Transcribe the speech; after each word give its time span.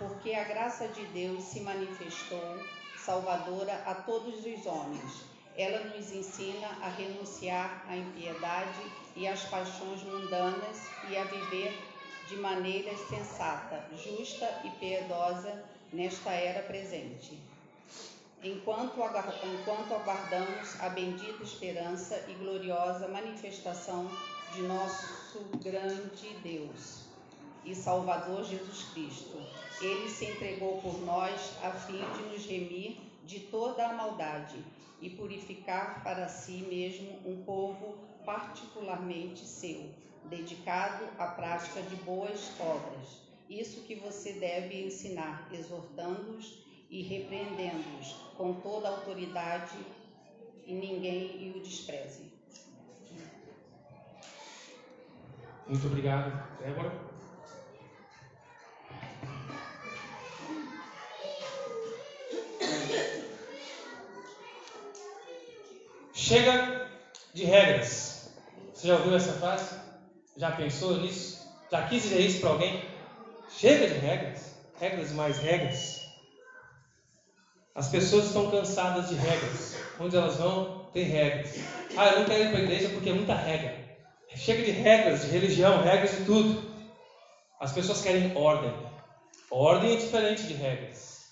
porque 0.00 0.32
a 0.32 0.44
graça 0.44 0.88
de 0.88 1.04
Deus 1.08 1.44
se 1.44 1.60
manifestou 1.60 2.58
salvadora 2.96 3.82
a 3.86 3.94
todos 3.94 4.46
os 4.46 4.66
homens. 4.66 5.24
Ela 5.54 5.84
nos 5.90 6.10
ensina 6.10 6.68
a 6.80 6.88
renunciar 6.88 7.84
à 7.86 7.94
impiedade 7.94 8.80
e 9.14 9.28
às 9.28 9.44
paixões 9.44 10.02
mundanas 10.02 10.88
e 11.10 11.18
a 11.18 11.24
viver 11.24 11.78
de 12.28 12.36
maneira 12.36 12.96
sensata, 12.96 13.84
justa 13.94 14.48
e 14.64 14.70
piedosa 14.78 15.62
nesta 15.92 16.30
era 16.30 16.62
presente. 16.62 17.38
Enquanto, 18.42 19.02
aguardamos 19.02 20.80
a 20.80 20.88
bendita 20.88 21.42
esperança 21.42 22.24
e 22.26 22.32
gloriosa 22.34 23.06
manifestação 23.06 24.10
de 24.54 24.62
nosso 24.62 25.40
grande 25.60 26.28
Deus 26.42 27.09
e 27.64 27.74
Salvador 27.74 28.44
Jesus 28.44 28.84
Cristo. 28.92 29.38
Ele 29.80 30.08
se 30.08 30.26
entregou 30.26 30.80
por 30.80 31.00
nós 31.04 31.56
a 31.62 31.70
fim 31.70 31.98
de 31.98 32.22
nos 32.32 32.44
remir 32.46 32.98
de 33.24 33.40
toda 33.40 33.86
a 33.86 33.92
maldade 33.92 34.62
e 35.00 35.10
purificar 35.10 36.02
para 36.02 36.28
si 36.28 36.58
mesmo 36.68 37.18
um 37.24 37.42
povo 37.44 37.98
particularmente 38.24 39.46
seu, 39.46 39.90
dedicado 40.24 41.04
à 41.18 41.26
prática 41.28 41.80
de 41.82 41.96
boas 41.96 42.50
obras. 42.60 43.20
Isso 43.48 43.82
que 43.82 43.94
você 43.94 44.34
deve 44.34 44.86
ensinar, 44.86 45.48
exortando-os 45.52 46.62
e 46.90 47.02
repreendendo-os 47.02 48.12
com 48.36 48.54
toda 48.54 48.88
a 48.88 48.92
autoridade 48.92 49.76
e 50.66 50.74
ninguém 50.74 51.52
o 51.56 51.60
despreze. 51.60 52.30
Muito 55.66 55.86
obrigado, 55.86 56.58
Débora. 56.58 57.09
Chega 66.20 66.86
de 67.32 67.44
regras. 67.44 68.30
Você 68.74 68.88
já 68.88 68.96
ouviu 68.96 69.16
essa 69.16 69.32
frase? 69.32 69.74
Já 70.36 70.50
pensou 70.50 70.98
nisso? 70.98 71.48
Já 71.72 71.88
quis 71.88 72.02
dizer 72.02 72.20
isso 72.20 72.40
para 72.40 72.50
alguém? 72.50 72.84
Chega 73.56 73.88
de 73.88 73.94
regras. 73.94 74.54
Regras 74.78 75.12
mais 75.12 75.38
regras. 75.38 76.02
As 77.74 77.88
pessoas 77.88 78.26
estão 78.26 78.50
cansadas 78.50 79.08
de 79.08 79.14
regras. 79.14 79.76
Onde 79.98 80.14
elas 80.14 80.36
vão, 80.36 80.90
tem 80.92 81.04
regras. 81.04 81.58
Ah, 81.96 82.08
eu 82.08 82.18
não 82.18 82.26
quero 82.26 82.44
ir 82.44 82.50
para 82.50 82.58
a 82.58 82.62
igreja 82.64 82.90
porque 82.90 83.08
é 83.08 83.14
muita 83.14 83.34
regra. 83.34 83.74
Chega 84.36 84.62
de 84.62 84.72
regras, 84.72 85.22
de 85.22 85.28
religião, 85.28 85.82
regras 85.82 86.18
de 86.18 86.24
tudo. 86.26 86.70
As 87.58 87.72
pessoas 87.72 88.02
querem 88.02 88.36
ordem. 88.36 88.74
Ordem 89.50 89.94
é 89.94 89.96
diferente 89.96 90.42
de 90.42 90.52
regras. 90.52 91.30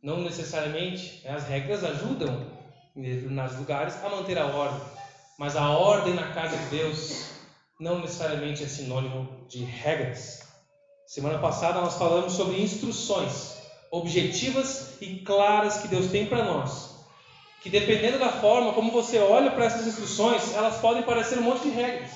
Não 0.00 0.20
necessariamente 0.20 1.26
as 1.26 1.48
regras 1.48 1.82
ajudam 1.82 2.53
em 2.96 3.02
determinados 3.02 3.56
lugares 3.56 3.94
a 4.04 4.08
manter 4.08 4.38
a 4.38 4.46
ordem, 4.46 4.80
mas 5.38 5.56
a 5.56 5.70
ordem 5.70 6.14
na 6.14 6.32
casa 6.32 6.56
de 6.56 6.66
Deus 6.66 7.30
não 7.80 7.98
necessariamente 7.98 8.62
é 8.62 8.68
sinônimo 8.68 9.28
de 9.48 9.64
regras. 9.64 10.42
Semana 11.06 11.38
passada 11.38 11.80
nós 11.80 11.96
falamos 11.96 12.32
sobre 12.32 12.62
instruções 12.62 13.54
objetivas 13.90 14.96
e 15.00 15.18
claras 15.20 15.78
que 15.78 15.88
Deus 15.88 16.06
tem 16.10 16.26
para 16.26 16.44
nós. 16.44 16.94
Que 17.60 17.70
dependendo 17.70 18.18
da 18.18 18.28
forma 18.28 18.72
como 18.72 18.90
você 18.90 19.18
olha 19.18 19.50
para 19.50 19.64
essas 19.64 19.86
instruções, 19.86 20.54
elas 20.54 20.78
podem 20.78 21.02
parecer 21.02 21.38
um 21.38 21.42
monte 21.42 21.62
de 21.62 21.70
regras. 21.70 22.10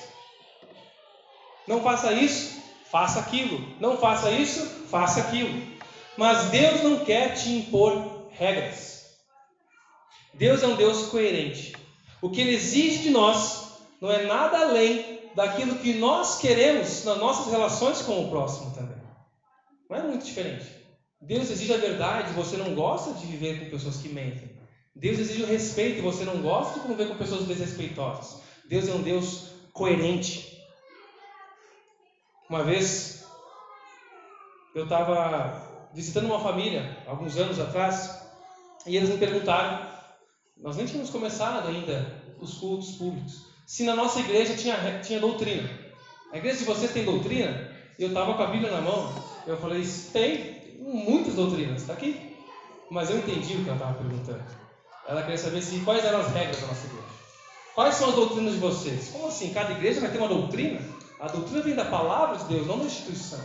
Não 1.67 1.81
faça 1.81 2.11
isso, 2.13 2.61
faça 2.89 3.19
aquilo. 3.19 3.75
Não 3.79 3.97
faça 3.97 4.31
isso, 4.31 4.65
faça 4.89 5.21
aquilo. 5.21 5.61
Mas 6.17 6.49
Deus 6.49 6.83
não 6.83 7.05
quer 7.05 7.33
te 7.33 7.49
impor 7.49 8.27
regras. 8.31 8.98
Deus 10.39 10.63
é 10.63 10.67
um 10.67 10.77
Deus 10.77 11.07
coerente. 11.07 11.75
O 12.21 12.29
que 12.29 12.39
Ele 12.39 12.55
exige 12.55 12.99
de 12.99 13.09
nós 13.09 13.73
não 13.99 14.09
é 14.09 14.25
nada 14.25 14.57
além 14.57 15.19
daquilo 15.35 15.75
que 15.79 15.95
nós 15.95 16.39
queremos 16.39 17.03
nas 17.03 17.17
nossas 17.17 17.51
relações 17.51 18.01
com 18.01 18.23
o 18.23 18.29
próximo 18.29 18.73
também. 18.73 18.95
Não 19.89 19.97
é 19.97 20.01
muito 20.01 20.25
diferente. 20.25 20.65
Deus 21.21 21.51
exige 21.51 21.73
a 21.73 21.77
verdade, 21.77 22.31
você 22.31 22.55
não 22.55 22.73
gosta 22.73 23.11
de 23.15 23.25
viver 23.25 23.59
com 23.59 23.69
pessoas 23.69 23.97
que 23.97 24.07
mentem. 24.07 24.49
Deus 24.95 25.19
exige 25.19 25.43
o 25.43 25.45
respeito, 25.45 26.01
você 26.01 26.23
não 26.23 26.41
gosta 26.41 26.75
de 26.75 26.79
conviver 26.79 27.09
com 27.09 27.15
pessoas 27.15 27.45
desrespeitosas. 27.45 28.41
Deus 28.69 28.87
é 28.87 28.93
um 28.93 29.01
Deus 29.01 29.49
coerente. 29.73 30.57
Uma 32.49 32.63
vez 32.63 33.25
eu 34.73 34.85
estava 34.85 35.89
visitando 35.93 36.27
uma 36.27 36.39
família, 36.39 36.97
alguns 37.05 37.35
anos 37.35 37.59
atrás, 37.59 38.21
e 38.85 38.95
eles 38.95 39.09
me 39.09 39.17
perguntaram, 39.17 39.88
nós 40.61 40.77
nem 40.77 40.85
tínhamos 40.85 41.09
começado 41.09 41.67
ainda 41.67 42.23
os 42.39 42.55
cultos 42.55 42.91
públicos, 42.91 43.45
se 43.65 43.83
na 43.83 43.95
nossa 43.95 44.19
igreja 44.19 44.55
tinha, 44.55 44.99
tinha 45.01 45.19
doutrina. 45.19 45.69
A 46.31 46.37
igreja 46.37 46.59
de 46.59 46.65
vocês 46.65 46.91
tem 46.91 47.05
doutrina? 47.05 47.69
Eu 47.97 48.09
estava 48.09 48.33
com 48.33 48.43
a 48.43 48.47
Bíblia 48.47 48.71
na 48.71 48.81
mão, 48.81 49.13
eu 49.45 49.57
falei, 49.57 49.83
tem, 50.13 50.77
muitas 50.79 51.35
doutrinas, 51.35 51.81
está 51.81 51.93
aqui. 51.93 52.35
Mas 52.89 53.09
eu 53.09 53.17
entendi 53.17 53.53
o 53.53 53.63
que 53.63 53.69
ela 53.69 53.77
estava 53.77 53.93
perguntando. 53.93 54.43
Ela 55.07 55.21
queria 55.21 55.37
saber 55.37 55.61
se, 55.61 55.79
quais 55.81 56.03
eram 56.03 56.21
as 56.21 56.31
regras 56.33 56.59
da 56.61 56.67
nossa 56.67 56.85
igreja. 56.87 57.07
Quais 57.75 57.95
são 57.95 58.09
as 58.09 58.15
doutrinas 58.15 58.53
de 58.53 58.59
vocês? 58.59 59.09
Como 59.09 59.27
assim? 59.27 59.53
Cada 59.53 59.71
igreja 59.71 60.01
vai 60.01 60.11
ter 60.11 60.17
uma 60.17 60.27
doutrina? 60.27 60.81
A 61.19 61.27
doutrina 61.27 61.61
vem 61.61 61.75
da 61.75 61.85
palavra 61.85 62.37
de 62.37 62.45
Deus, 62.45 62.67
não 62.67 62.79
da 62.79 62.85
instituição. 62.85 63.39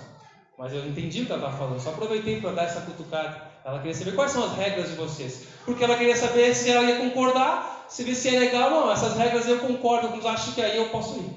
Mas 0.58 0.72
eu 0.72 0.86
entendi 0.86 1.22
o 1.22 1.26
que 1.26 1.32
ela 1.32 1.42
estava 1.42 1.58
falando, 1.58 1.80
só 1.80 1.90
aproveitei 1.90 2.40
para 2.40 2.52
dar 2.52 2.64
essa 2.64 2.80
cutucada. 2.82 3.53
Ela 3.64 3.78
queria 3.78 3.94
saber 3.94 4.14
quais 4.14 4.30
são 4.30 4.44
as 4.44 4.52
regras 4.58 4.90
de 4.90 4.96
vocês. 4.96 5.46
Porque 5.64 5.82
ela 5.82 5.96
queria 5.96 6.16
saber 6.16 6.54
se 6.54 6.70
ela 6.70 6.84
ia 6.84 6.98
concordar, 6.98 7.86
se 7.88 8.14
se 8.14 8.28
é 8.28 8.38
legal 8.38 8.74
ou 8.74 8.80
não. 8.82 8.92
Essas 8.92 9.16
regras 9.16 9.48
eu 9.48 9.58
concordo, 9.58 10.10
mas 10.14 10.26
acho 10.26 10.54
que 10.54 10.60
aí 10.60 10.76
eu 10.76 10.90
posso 10.90 11.16
ir. 11.18 11.34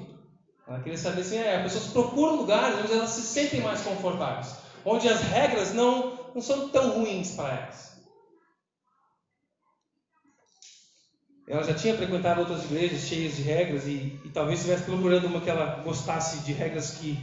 Ela 0.68 0.80
queria 0.80 0.98
saber 0.98 1.24
se 1.24 1.36
é, 1.36 1.56
as 1.56 1.62
pessoas 1.62 1.86
procuram 1.86 2.36
lugares 2.36 2.78
onde 2.78 2.92
elas 2.92 3.10
se 3.10 3.22
sentem 3.22 3.62
mais 3.62 3.80
confortáveis. 3.80 4.54
Onde 4.84 5.08
as 5.08 5.22
regras 5.22 5.72
não, 5.72 6.12
não 6.34 6.42
são 6.42 6.68
tão 6.68 6.90
ruins 6.90 7.32
para 7.32 7.48
elas. 7.56 7.98
Ela 11.48 11.62
já 11.62 11.72
tinha 11.72 11.94
frequentado 11.94 12.40
outras 12.40 12.62
igrejas 12.62 13.00
cheias 13.00 13.36
de 13.36 13.40
regras 13.40 13.86
e, 13.86 14.12
e 14.22 14.28
talvez 14.28 14.58
estivesse 14.58 14.84
procurando 14.84 15.26
uma 15.26 15.40
que 15.40 15.48
ela 15.48 15.80
gostasse 15.82 16.40
de 16.40 16.52
regras 16.52 16.90
que 16.90 17.18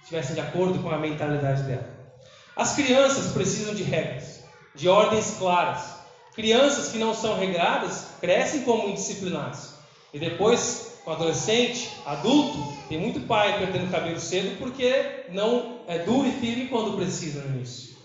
estivessem 0.00 0.34
de 0.34 0.40
acordo 0.40 0.80
com 0.80 0.90
a 0.90 0.98
mentalidade 0.98 1.62
dela. 1.62 1.86
As 2.56 2.74
crianças 2.74 3.32
precisam 3.32 3.72
de 3.72 3.84
regras, 3.84 4.37
de 4.78 4.88
ordens 4.88 5.34
claras. 5.38 5.98
Crianças 6.34 6.88
que 6.88 6.98
não 6.98 7.12
são 7.12 7.36
regradas 7.36 8.06
crescem 8.20 8.62
como 8.62 8.88
indisciplinados. 8.88 9.70
E 10.14 10.18
depois, 10.20 11.00
com 11.04 11.10
adolescente, 11.10 11.90
adulto, 12.06 12.56
tem 12.88 12.98
muito 12.98 13.20
pai 13.26 13.58
perdendo 13.58 13.90
cabelo 13.90 14.20
cedo 14.20 14.56
porque 14.56 15.24
não 15.30 15.80
é 15.88 15.98
duro 15.98 16.28
e 16.28 16.32
firme 16.32 16.68
quando 16.68 16.96
precisa 16.96 17.42
no 17.42 17.56
início. 17.56 17.98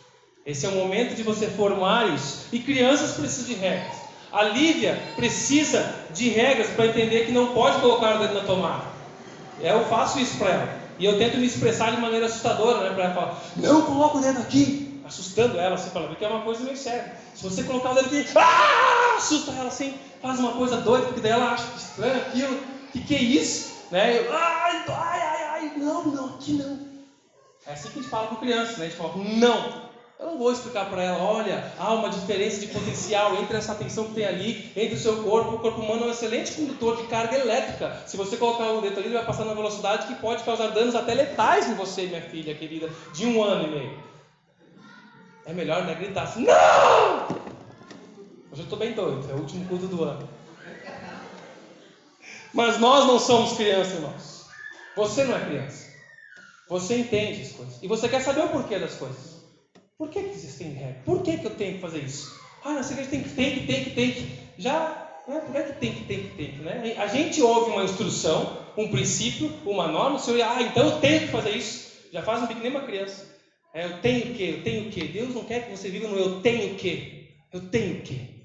Esse 0.45 0.65
é 0.65 0.69
o 0.69 0.73
momento 0.73 1.15
de 1.15 1.23
você 1.23 1.47
formar 1.47 2.13
isso. 2.13 2.47
E 2.51 2.59
crianças 2.59 3.11
precisam 3.11 3.53
de 3.53 3.53
regras. 3.53 3.95
A 4.31 4.43
Lívia 4.43 4.99
precisa 5.15 5.95
de 6.11 6.27
regras 6.29 6.69
para 6.71 6.87
entender 6.87 7.27
que 7.27 7.31
não 7.31 7.53
pode 7.53 7.79
colocar 7.79 8.15
o 8.15 8.19
dedo 8.19 8.33
na 8.33 8.41
tomada. 8.41 8.83
Eu 9.61 9.85
faço 9.85 10.19
isso 10.19 10.37
para 10.37 10.49
ela. 10.49 10.79
E 10.97 11.05
eu 11.05 11.17
tento 11.19 11.37
me 11.37 11.45
expressar 11.45 11.91
de 11.91 12.01
maneira 12.01 12.25
assustadora, 12.25 12.89
né? 12.89 12.95
Para 12.95 13.03
ela 13.05 13.13
falar, 13.13 13.43
não 13.57 13.83
coloca 13.83 14.17
o 14.17 14.21
dedo 14.21 14.39
aqui. 14.39 14.92
Assustando 15.13 15.59
ela 15.59 15.75
assim, 15.75 15.91
para 15.91 16.01
ela 16.01 16.09
ver 16.09 16.15
que 16.15 16.25
é 16.25 16.27
uma 16.27 16.41
coisa 16.41 16.63
meio 16.63 16.75
séria. 16.75 17.15
Se 17.35 17.43
você 17.43 17.63
colocar 17.63 17.91
o 17.91 17.93
dedo 17.93 18.07
aqui, 18.07 18.25
ah! 18.35 19.15
assusta 19.17 19.51
ela 19.51 19.67
assim, 19.67 19.93
faz 20.19 20.39
uma 20.39 20.53
coisa 20.53 20.77
doida, 20.77 21.05
porque 21.05 21.21
daí 21.21 21.33
ela 21.33 21.51
acha 21.51 21.65
estranho 21.77 22.17
aquilo. 22.17 22.59
Que, 22.91 23.03
que 23.03 23.15
é 23.15 23.21
isso? 23.21 23.73
Né? 23.91 24.17
Eu, 24.17 24.33
ai, 24.33 24.83
ai, 24.87 25.21
ai, 25.21 25.43
ai, 25.49 25.73
não, 25.77 26.05
não, 26.05 26.25
aqui 26.35 26.53
não. 26.53 26.79
É 27.67 27.73
assim 27.73 27.89
que 27.89 27.99
a 27.99 28.01
gente 28.01 28.09
fala 28.09 28.27
com 28.27 28.37
criança, 28.37 28.77
né? 28.77 28.87
A 28.87 28.89
gente 28.89 28.97
fala, 28.97 29.13
não, 29.17 29.83
eu 30.19 30.25
não 30.25 30.37
vou 30.39 30.51
explicar 30.51 30.89
para 30.89 31.03
ela, 31.03 31.23
olha, 31.23 31.71
há 31.77 31.93
uma 31.93 32.09
diferença 32.09 32.59
de 32.59 32.67
potencial 32.67 33.35
entre 33.35 33.55
essa 33.55 33.75
tensão 33.75 34.05
que 34.05 34.15
tem 34.15 34.25
ali, 34.25 34.71
entre 34.75 34.95
o 34.95 34.99
seu 34.99 35.21
corpo. 35.21 35.57
O 35.57 35.59
corpo 35.59 35.79
humano 35.79 36.05
é 36.05 36.07
um 36.07 36.11
excelente 36.11 36.53
condutor 36.53 36.97
de 36.97 37.03
carga 37.03 37.37
elétrica. 37.37 38.01
Se 38.07 38.17
você 38.17 38.35
colocar 38.35 38.71
o 38.71 38.81
dedo 38.81 38.97
ali, 38.97 39.09
ele 39.09 39.15
vai 39.15 39.25
passar 39.25 39.45
na 39.45 39.53
velocidade 39.53 40.07
que 40.07 40.15
pode 40.15 40.43
causar 40.43 40.69
danos 40.69 40.95
até 40.95 41.13
letais 41.13 41.69
em 41.69 41.75
você, 41.75 42.07
minha 42.07 42.21
filha 42.21 42.55
querida, 42.55 42.89
de 43.13 43.27
um 43.27 43.43
ano 43.43 43.67
e 43.67 43.71
meio. 43.71 44.12
É 45.45 45.51
melhor 45.51 45.85
né, 45.85 45.93
gritar 45.95 46.23
assim, 46.23 46.45
não! 46.45 47.27
Hoje 48.51 48.61
eu 48.61 48.63
estou 48.63 48.79
bem 48.79 48.93
doido, 48.93 49.29
é 49.29 49.33
o 49.33 49.39
último 49.39 49.65
culto 49.67 49.87
do 49.87 50.03
ano. 50.03 50.29
Mas 52.53 52.79
nós 52.79 53.05
não 53.07 53.19
somos 53.19 53.53
crianças, 53.53 53.95
irmãos. 53.95 54.45
Você 54.95 55.23
não 55.25 55.35
é 55.35 55.45
criança. 55.45 55.91
Você 56.69 56.99
entende 56.99 57.41
as 57.41 57.51
coisas. 57.51 57.79
E 57.81 57.87
você 57.87 58.07
quer 58.07 58.21
saber 58.21 58.45
o 58.45 58.49
porquê 58.49 58.79
das 58.79 58.95
coisas. 58.95 59.43
Por 59.97 60.09
que, 60.09 60.21
que 60.21 60.29
existem 60.29 60.73
regras? 60.73 61.03
Por 61.03 61.23
que, 61.23 61.37
que 61.37 61.45
eu 61.45 61.55
tenho 61.55 61.75
que 61.75 61.81
fazer 61.81 61.99
isso? 61.99 62.39
Ah, 62.63 62.73
na 62.73 62.79
igreja 62.81 63.09
tem 63.09 63.23
que, 63.23 63.29
tem 63.29 63.53
que, 63.53 63.67
tem 63.67 63.83
que, 63.83 63.89
tem 63.89 64.11
que. 64.11 64.39
Já, 64.57 65.09
né? 65.27 65.41
por 65.41 65.51
que, 65.51 65.63
que 65.63 65.73
tem 65.73 65.93
que, 65.93 66.03
tem 66.05 66.23
que, 66.23 66.35
tem 66.35 66.51
que, 66.51 66.61
né? 66.61 66.95
A 66.97 67.07
gente 67.07 67.41
ouve 67.41 67.71
uma 67.71 67.83
instrução, 67.83 68.57
um 68.77 68.87
princípio, 68.89 69.51
uma 69.65 69.87
norma, 69.87 70.15
o 70.15 70.19
senhor, 70.19 70.41
ah, 70.41 70.61
então 70.61 70.85
eu 70.85 70.99
tenho 70.99 71.21
que 71.21 71.27
fazer 71.27 71.51
isso. 71.51 71.91
Já 72.11 72.21
faz 72.21 72.43
um 72.43 72.53
nem 72.59 72.69
uma 72.69 72.83
criança. 72.83 73.32
É, 73.73 73.85
eu 73.85 74.01
tenho 74.01 74.31
o 74.31 74.35
quê? 74.35 74.55
Eu 74.57 74.63
tenho 74.63 74.87
o 74.87 74.91
quê? 74.91 75.05
Deus 75.05 75.33
não 75.33 75.43
quer 75.43 75.65
que 75.65 75.75
você 75.75 75.89
viva 75.89 76.07
no 76.07 76.17
eu 76.17 76.41
tenho 76.41 76.73
o 76.73 76.75
quê? 76.77 77.31
Eu 77.51 77.69
tenho 77.69 77.97
o 77.97 78.01
quê? 78.01 78.41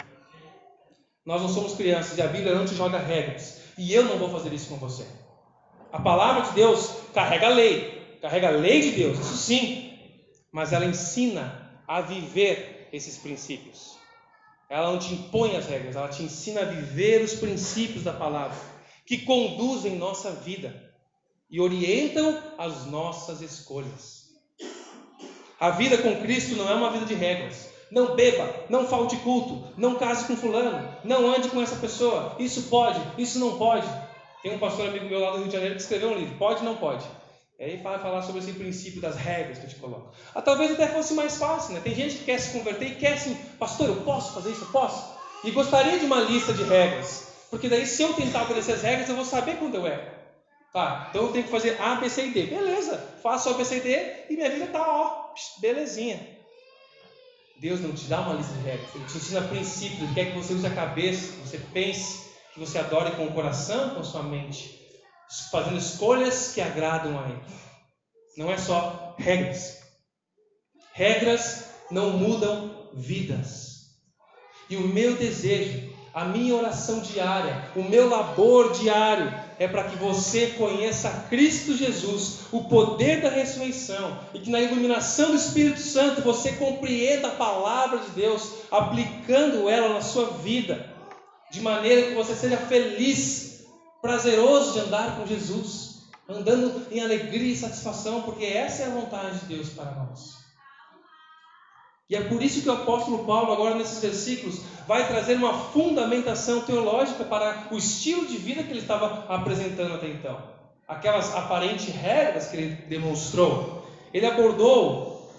Nós 1.25 1.42
não 1.42 1.48
somos 1.50 1.75
crianças 1.75 2.16
e 2.16 2.22
a 2.22 2.26
Bíblia 2.26 2.54
não 2.54 2.64
te 2.64 2.75
joga 2.75 2.98
regras. 2.98 3.60
E 3.76 3.92
eu 3.92 4.04
não 4.04 4.19
vou 4.19 4.30
fazer 4.30 4.50
isso 4.54 4.70
com 4.70 4.76
você. 4.76 5.06
A 5.92 6.00
palavra 6.00 6.42
de 6.48 6.52
Deus 6.52 6.90
carrega 7.12 7.46
a 7.46 7.50
lei, 7.50 8.19
carrega 8.22 8.48
a 8.48 8.52
lei 8.52 8.80
de 8.80 8.90
Deus, 8.92 9.19
isso 9.19 9.36
sim, 9.36 9.98
mas 10.50 10.72
ela 10.72 10.86
ensina 10.86 11.82
a 11.86 12.00
viver 12.00 12.88
esses 12.92 13.19
princípios. 13.19 13.96
Ela 14.69 14.90
não 14.90 14.98
te 14.98 15.14
impõe 15.14 15.56
as 15.56 15.66
regras, 15.66 15.96
ela 15.96 16.08
te 16.08 16.22
ensina 16.22 16.62
a 16.62 16.64
viver 16.64 17.22
os 17.22 17.34
princípios 17.34 18.04
da 18.04 18.12
palavra, 18.12 18.58
que 19.06 19.19
conduzem 19.19 19.96
nossa 19.96 20.30
vida 20.32 20.92
e 21.50 21.60
orientam 21.60 22.42
as 22.58 22.86
nossas 22.86 23.40
escolhas. 23.40 24.17
A 25.60 25.70
vida 25.70 25.99
com 25.99 26.14
Cristo 26.22 26.55
não 26.55 26.70
é 26.70 26.75
uma 26.75 26.90
vida 26.90 27.05
de 27.05 27.14
regras. 27.14 27.69
Não 27.90 28.14
beba, 28.14 28.49
não 28.69 28.87
falte 28.87 29.16
culto, 29.16 29.66
não 29.76 29.96
case 29.96 30.26
com 30.26 30.37
fulano, 30.37 30.88
não 31.02 31.34
ande 31.34 31.49
com 31.49 31.60
essa 31.60 31.75
pessoa. 31.76 32.37
Isso 32.38 32.64
pode, 32.64 33.00
isso 33.16 33.40
não 33.40 33.58
pode. 33.58 33.88
Tem 34.40 34.55
um 34.55 34.58
pastor 34.58 34.87
amigo 34.87 35.06
meu 35.06 35.19
lá 35.19 35.32
do 35.32 35.38
Rio 35.38 35.46
de 35.46 35.52
Janeiro 35.52 35.75
que 35.75 35.81
escreveu 35.81 36.10
um 36.10 36.14
livro, 36.14 36.37
pode 36.37 36.62
não 36.62 36.76
pode. 36.76 37.05
E 37.58 37.64
aí 37.64 37.76
vai 37.78 37.99
falar 37.99 38.22
sobre 38.22 38.40
esse 38.40 38.52
princípio 38.52 39.00
das 39.00 39.16
regras 39.16 39.58
que 39.58 39.64
eu 39.64 39.70
te 39.70 39.76
coloco. 39.76 40.12
Ah, 40.32 40.40
talvez 40.40 40.70
até 40.70 40.87
fosse 40.87 41.12
mais 41.14 41.38
fácil, 41.38 41.75
né? 41.75 41.81
Tem 41.81 41.93
gente 41.93 42.19
que 42.19 42.25
quer 42.25 42.38
se 42.38 42.56
converter 42.56 42.87
e 42.87 42.94
quer 42.94 43.14
assim, 43.14 43.34
pastor, 43.58 43.88
eu 43.88 43.96
posso 44.02 44.34
fazer 44.34 44.52
isso? 44.52 44.62
Eu 44.62 44.69
posso? 44.69 45.12
E 45.43 45.50
gostaria 45.50 45.99
de 45.99 46.04
uma 46.04 46.20
lista 46.20 46.52
de 46.52 46.62
regras. 46.62 47.26
Porque 47.50 47.69
daí, 47.69 47.84
se 47.84 48.02
eu 48.02 48.12
tentar 48.12 48.43
obedecer 48.43 48.72
as 48.72 48.82
regras, 48.82 49.08
eu 49.08 49.16
vou 49.16 49.25
saber 49.25 49.56
quando 49.56 49.75
eu 49.75 49.87
erro. 49.87 50.17
Tá, 50.72 51.06
então 51.08 51.24
eu 51.24 51.32
tenho 51.32 51.44
que 51.44 51.50
fazer 51.50 51.80
A, 51.80 51.94
B, 51.94 52.10
C 52.10 52.26
e 52.26 52.30
D. 52.30 52.46
Beleza, 52.46 52.98
faço 53.22 53.48
A, 53.48 53.54
B, 53.54 53.64
C 53.64 53.78
e 53.78 53.80
D 53.80 54.26
e 54.30 54.36
minha 54.36 54.50
vida 54.50 54.66
tá, 54.66 54.82
ó, 54.86 55.32
belezinha. 55.60 56.36
Deus 57.58 57.80
não 57.80 57.92
te 57.92 58.04
dá 58.04 58.20
uma 58.20 58.34
lista 58.34 58.52
de 58.54 58.60
regras, 58.60 58.94
Ele 58.94 59.04
te 59.04 59.16
ensina 59.16 59.42
princípios, 59.42 60.02
Ele 60.02 60.14
quer 60.14 60.26
que 60.26 60.38
você 60.38 60.52
use 60.52 60.66
a 60.66 60.74
cabeça, 60.74 61.32
que 61.32 61.48
você 61.48 61.58
pense, 61.72 62.30
que 62.52 62.60
você 62.60 62.78
adore 62.78 63.16
com 63.16 63.26
o 63.26 63.32
coração, 63.32 63.94
com 63.94 64.00
a 64.00 64.04
sua 64.04 64.22
mente, 64.22 64.78
fazendo 65.50 65.76
escolhas 65.76 66.52
que 66.52 66.60
agradam 66.60 67.18
a 67.18 67.28
Ele. 67.28 67.40
Não 68.36 68.50
é 68.50 68.58
só 68.58 69.16
regras. 69.18 69.78
Regras 70.92 71.64
não 71.90 72.10
mudam 72.10 72.90
vidas. 72.94 73.78
E 74.70 74.76
o 74.76 74.86
meu 74.86 75.16
desejo, 75.16 75.92
a 76.12 76.26
minha 76.26 76.54
oração 76.54 77.00
diária, 77.00 77.70
o 77.74 77.82
meu 77.82 78.08
labor 78.08 78.72
diário 78.72 79.47
é 79.58 79.66
para 79.66 79.84
que 79.84 79.96
você 79.96 80.49
conheça 80.58 81.26
Cristo 81.28 81.76
Jesus, 81.76 82.40
o 82.52 82.64
poder 82.64 83.20
da 83.20 83.28
ressurreição, 83.28 84.20
e 84.32 84.38
que 84.38 84.50
na 84.50 84.60
iluminação 84.60 85.31
do 85.31 85.37
Espírito 85.37 85.81
Santo 85.81 86.22
você 86.22 86.52
compreenda 86.52 87.28
a 87.28 87.32
palavra 87.32 87.99
de 87.99 88.10
Deus, 88.10 88.50
aplicando 88.70 89.69
ela 89.69 89.94
na 89.94 90.00
sua 90.00 90.26
vida, 90.31 90.88
de 91.50 91.60
maneira 91.60 92.08
que 92.08 92.14
você 92.14 92.34
seja 92.34 92.56
feliz, 92.56 93.64
prazeroso 94.00 94.75
de 94.75 94.81
andar 94.81 95.16
com 95.16 95.26
Jesus, 95.26 96.02
andando 96.28 96.87
em 96.93 97.00
alegria 97.00 97.52
e 97.52 97.56
satisfação, 97.56 98.22
porque 98.22 98.44
essa 98.44 98.82
é 98.82 98.87
a 98.87 98.90
vontade 98.90 99.40
de 99.40 99.46
Deus 99.46 99.70
para 99.70 99.90
nós. 99.93 100.47
E 102.08 102.16
é 102.16 102.22
por 102.22 102.43
isso 102.43 102.62
que 102.62 102.69
o 102.69 102.72
apóstolo 102.72 103.25
Paulo, 103.25 103.52
agora 103.52 103.75
nesses 103.75 104.00
versículos, 104.00 104.62
vai 104.87 105.06
trazer 105.06 105.34
uma 105.34 105.52
fundamentação 105.52 106.62
teológica 106.62 107.22
para 107.25 107.69
o 107.70 107.76
estilo 107.76 108.26
de 108.26 108.38
vida 108.38 108.62
que 108.62 108.70
ele 108.70 108.81
estava 108.81 109.26
apresentando 109.28 109.94
até 109.94 110.08
então. 110.08 110.43
Aquelas 110.87 111.34
aparentes 111.34 111.94
regras 111.94 112.49
que 112.49 112.56
ele 112.56 112.75
demonstrou. 112.87 113.87
Ele 114.14 114.25
abordou 114.25 115.31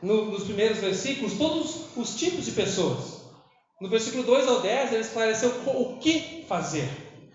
no, 0.00 0.26
nos 0.26 0.44
primeiros 0.44 0.78
versículos 0.78 1.36
todos 1.36 1.86
os 1.96 2.14
tipos 2.14 2.44
de 2.44 2.52
pessoas. 2.52 3.24
No 3.80 3.88
versículo 3.88 4.22
2 4.22 4.46
ao 4.46 4.60
10, 4.60 4.92
ele 4.92 5.02
esclareceu 5.02 5.50
o 5.66 5.98
que 5.98 6.44
fazer. 6.48 6.88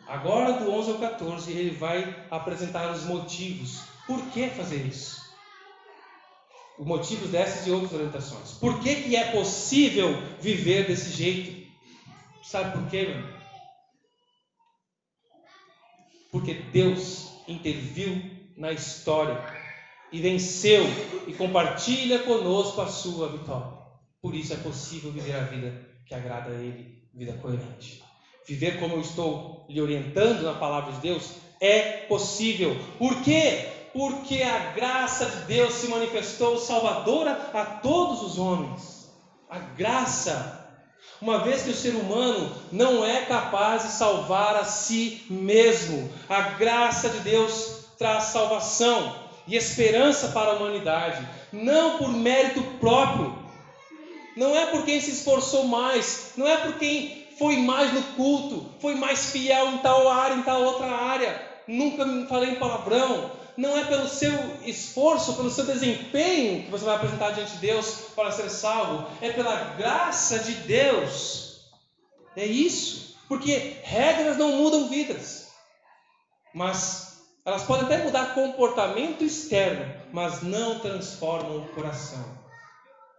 Agora, 0.08 0.54
do 0.54 0.72
11 0.72 0.92
ao 0.92 0.98
14, 1.00 1.52
ele 1.52 1.72
vai 1.72 2.16
apresentar 2.32 2.90
os 2.92 3.04
motivos. 3.04 3.82
Por 4.08 4.22
que 4.28 4.48
fazer 4.48 4.78
isso? 4.88 5.29
Os 6.80 6.88
motivos 6.88 7.30
dessas 7.30 7.68
e 7.68 7.72
outras 7.72 7.92
orientações. 7.92 8.54
Por 8.54 8.80
que, 8.80 8.96
que 9.04 9.16
é 9.18 9.32
possível 9.32 10.16
viver 10.40 10.88
desse 10.88 11.12
jeito? 11.12 11.68
Sabe 12.42 12.72
por 12.72 12.90
quê, 12.90 13.04
meu? 13.04 13.40
Porque 16.32 16.54
Deus 16.54 17.34
interviu 17.50 18.22
na 18.56 18.72
história 18.72 19.44
e 20.10 20.22
venceu 20.22 20.86
e 21.28 21.34
compartilha 21.34 22.20
conosco 22.20 22.80
a 22.80 22.88
sua 22.88 23.28
vitória. 23.28 23.78
Por 24.22 24.34
isso 24.34 24.54
é 24.54 24.58
possível 24.58 25.12
viver 25.12 25.36
a 25.36 25.44
vida 25.44 25.86
que 26.06 26.16
agrada 26.16 26.52
a 26.52 26.56
Ele, 26.56 27.04
vida 27.14 27.34
coerente. 27.34 28.02
Viver 28.48 28.80
como 28.80 28.96
eu 28.96 29.02
estou 29.02 29.66
lhe 29.70 29.82
orientando 29.82 30.44
na 30.44 30.54
palavra 30.54 30.94
de 30.94 31.02
Deus 31.02 31.30
é 31.60 32.06
possível. 32.08 32.74
Por 32.98 33.22
quê? 33.22 33.79
Porque 33.94 34.42
a 34.42 34.72
graça 34.72 35.26
de 35.26 35.38
Deus 35.46 35.74
se 35.74 35.88
manifestou 35.88 36.58
salvadora 36.58 37.50
a 37.54 37.66
todos 37.66 38.22
os 38.22 38.38
homens. 38.38 39.10
A 39.50 39.60
graça. 39.60 40.58
Uma 41.22 41.40
vez 41.40 41.64
que 41.64 41.72
o 41.72 41.76
ser 41.76 41.96
humano 41.96 42.52
não 42.72 43.04
é 43.04 43.26
capaz 43.26 43.84
de 43.84 43.90
salvar 43.90 44.56
a 44.56 44.64
si 44.64 45.26
mesmo, 45.30 46.10
a 46.30 46.42
graça 46.42 47.10
de 47.10 47.20
Deus 47.20 47.88
traz 47.98 48.26
salvação 48.26 49.16
e 49.46 49.56
esperança 49.56 50.30
para 50.30 50.52
a 50.52 50.54
humanidade, 50.54 51.28
não 51.52 51.98
por 51.98 52.10
mérito 52.10 52.62
próprio, 52.80 53.38
não 54.38 54.56
é 54.56 54.68
por 54.68 54.86
quem 54.86 55.02
se 55.02 55.12
esforçou 55.12 55.66
mais, 55.66 56.34
não 56.38 56.48
é 56.48 56.56
por 56.58 56.76
quem 56.76 57.28
foi 57.38 57.58
mais 57.58 57.94
no 57.94 58.04
culto, 58.16 58.70
foi 58.80 58.96
mais 58.96 59.32
fiel 59.32 59.70
em 59.74 59.78
tal 59.80 60.08
área, 60.08 60.36
em 60.36 60.44
tal 60.44 60.62
outra 60.64 60.88
área, 60.88 61.42
nunca 61.68 62.06
falei 62.28 62.56
palavrão, 62.56 63.32
não 63.60 63.78
é 63.78 63.84
pelo 63.84 64.08
seu 64.08 64.32
esforço, 64.66 65.36
pelo 65.36 65.52
seu 65.52 65.66
desempenho 65.66 66.64
que 66.64 66.72
você 66.72 66.86
vai 66.86 66.96
apresentar 66.96 67.32
diante 67.32 67.52
de 67.52 67.58
Deus 67.58 68.06
para 68.16 68.32
ser 68.32 68.50
salvo, 68.50 69.06
é 69.22 69.34
pela 69.34 69.76
graça 69.76 70.40
de 70.40 70.54
Deus. 70.54 71.60
É 72.38 72.46
isso. 72.46 73.18
Porque 73.28 73.76
regras 73.84 74.38
não 74.38 74.54
mudam 74.54 74.88
vidas, 74.88 75.50
mas 76.54 77.22
elas 77.46 77.64
podem 77.64 77.84
até 77.84 78.02
mudar 78.02 78.34
comportamento 78.34 79.26
externo, 79.26 79.94
mas 80.14 80.42
não 80.42 80.80
transformam 80.80 81.58
o 81.58 81.68
coração. 81.68 82.24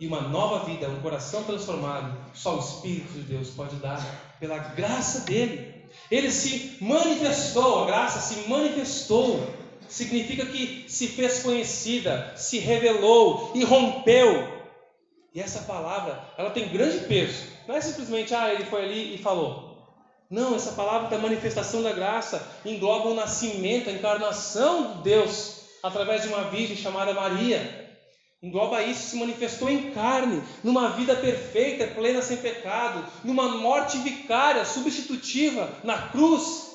E 0.01 0.07
uma 0.07 0.23
nova 0.23 0.65
vida, 0.65 0.89
um 0.89 1.03
coração 1.03 1.45
transformado, 1.45 2.17
só 2.33 2.57
o 2.57 2.61
Espírito 2.61 3.13
de 3.13 3.23
Deus 3.25 3.51
pode 3.51 3.77
dar, 3.77 4.03
pela 4.41 4.57
graça 4.57 5.21
dele. 5.21 5.85
Ele 6.11 6.31
se 6.31 6.79
manifestou, 6.81 7.85
a 7.85 7.87
graça 7.87 8.21
se 8.21 8.49
manifestou 8.49 9.60
significa 9.91 10.47
que 10.47 10.85
se 10.89 11.09
fez 11.09 11.43
conhecida, 11.43 12.33
se 12.37 12.59
revelou 12.59 13.53
e 13.55 13.65
rompeu. 13.65 14.61
E 15.35 15.41
essa 15.41 15.61
palavra, 15.61 16.25
ela 16.39 16.51
tem 16.51 16.69
grande 16.69 17.01
peso. 17.07 17.45
Não 17.67 17.77
é 17.77 17.81
simplesmente, 17.81 18.35
ah, 18.35 18.53
ele 18.53 18.65
foi 18.65 18.85
ali 18.85 19.15
e 19.15 19.19
falou. 19.19 19.71
Não, 20.31 20.55
essa 20.55 20.73
palavra 20.73 21.09
da 21.09 21.19
manifestação 21.19 21.83
da 21.83 21.93
graça 21.93 22.47
engloba 22.65 23.09
o 23.09 23.15
nascimento, 23.15 23.91
a 23.91 23.93
encarnação 23.93 24.99
de 24.99 25.03
Deus 25.03 25.61
através 25.83 26.23
de 26.23 26.29
uma 26.29 26.45
virgem 26.45 26.77
chamada 26.77 27.13
Maria. 27.13 27.81
Engloba 28.43 28.83
isso, 28.83 29.11
se 29.11 29.17
manifestou 29.17 29.69
em 29.69 29.91
carne, 29.91 30.43
numa 30.65 30.91
vida 30.91 31.15
perfeita, 31.15 31.87
plena, 31.89 32.23
sem 32.23 32.39
pecado, 32.39 33.05
numa 33.23 33.49
morte 33.49 33.99
vicária, 33.99 34.65
substitutiva, 34.65 35.69
na 35.85 36.09
cruz, 36.09 36.70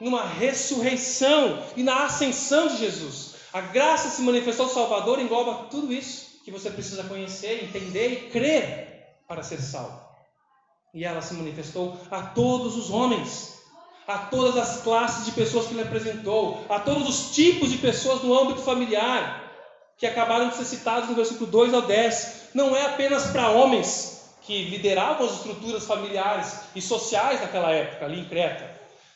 numa 0.00 0.24
ressurreição 0.24 1.62
e 1.76 1.82
na 1.82 2.04
ascensão 2.04 2.68
de 2.68 2.78
Jesus. 2.78 3.34
A 3.52 3.60
graça 3.60 4.08
se 4.08 4.22
manifestou 4.22 4.68
Salvador 4.68 5.18
engloba 5.18 5.66
tudo 5.70 5.92
isso 5.92 6.40
que 6.44 6.50
você 6.50 6.70
precisa 6.70 7.04
conhecer, 7.04 7.64
entender 7.64 8.08
e 8.08 8.30
crer 8.30 8.90
para 9.28 9.42
ser 9.42 9.60
salvo. 9.60 10.00
E 10.94 11.04
ela 11.04 11.20
se 11.20 11.34
manifestou 11.34 12.00
a 12.10 12.22
todos 12.22 12.76
os 12.76 12.90
homens, 12.90 13.60
a 14.06 14.18
todas 14.18 14.56
as 14.56 14.82
classes 14.82 15.26
de 15.26 15.32
pessoas 15.32 15.66
que 15.66 15.74
ele 15.74 15.82
apresentou, 15.82 16.64
a 16.68 16.80
todos 16.80 17.08
os 17.08 17.34
tipos 17.34 17.70
de 17.70 17.78
pessoas 17.78 18.22
no 18.22 18.36
âmbito 18.36 18.62
familiar, 18.62 19.52
que 19.98 20.06
acabaram 20.06 20.48
de 20.48 20.56
ser 20.56 20.64
citados 20.64 21.08
no 21.08 21.14
versículo 21.14 21.50
2 21.50 21.74
ao 21.74 21.82
10. 21.82 22.50
Não 22.54 22.74
é 22.74 22.86
apenas 22.86 23.26
para 23.26 23.50
homens 23.50 24.34
que 24.42 24.64
lideravam 24.64 25.26
as 25.26 25.34
estruturas 25.34 25.86
familiares 25.86 26.60
e 26.74 26.80
sociais 26.80 27.40
naquela 27.40 27.70
época, 27.70 28.06
ali 28.06 28.20
em 28.20 28.24
Creta. 28.24 28.69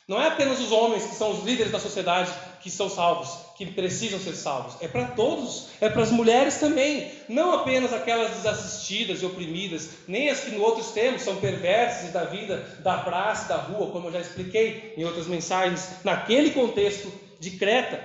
Não 0.07 0.21
é 0.21 0.29
apenas 0.29 0.61
os 0.61 0.71
homens 0.71 1.07
que 1.07 1.15
são 1.15 1.31
os 1.31 1.45
líderes 1.45 1.73
da 1.73 1.81
sociedade 1.81 2.31
que 2.61 2.71
são 2.71 2.91
salvos, 2.91 3.29
que 3.57 3.67
precisam 3.67 4.19
ser 4.19 4.35
salvos. 4.35 4.77
É 4.81 4.89
para 4.89 5.09
todos, 5.09 5.69
é 5.81 5.89
para 5.89 6.03
as 6.03 6.11
mulheres 6.11 6.59
também. 6.59 7.11
Não 7.29 7.55
apenas 7.55 7.93
aquelas 7.93 8.31
desassistidas 8.37 9.23
e 9.23 9.27
oprimidas, 9.27 9.91
nem 10.07 10.29
as 10.29 10.41
que 10.41 10.51
no 10.51 10.63
outros 10.63 10.91
tempos 10.91 11.23
são 11.23 11.37
perversas 11.37 12.11
da 12.13 12.25
vida, 12.25 12.67
da 12.81 12.99
praça, 12.99 13.49
da 13.49 13.57
rua, 13.57 13.91
como 13.91 14.09
eu 14.09 14.13
já 14.13 14.21
expliquei 14.21 14.95
em 14.97 15.05
outras 15.05 15.27
mensagens, 15.27 15.89
naquele 16.05 16.51
contexto 16.51 17.11
de 17.41 17.53
Creta. 17.53 18.05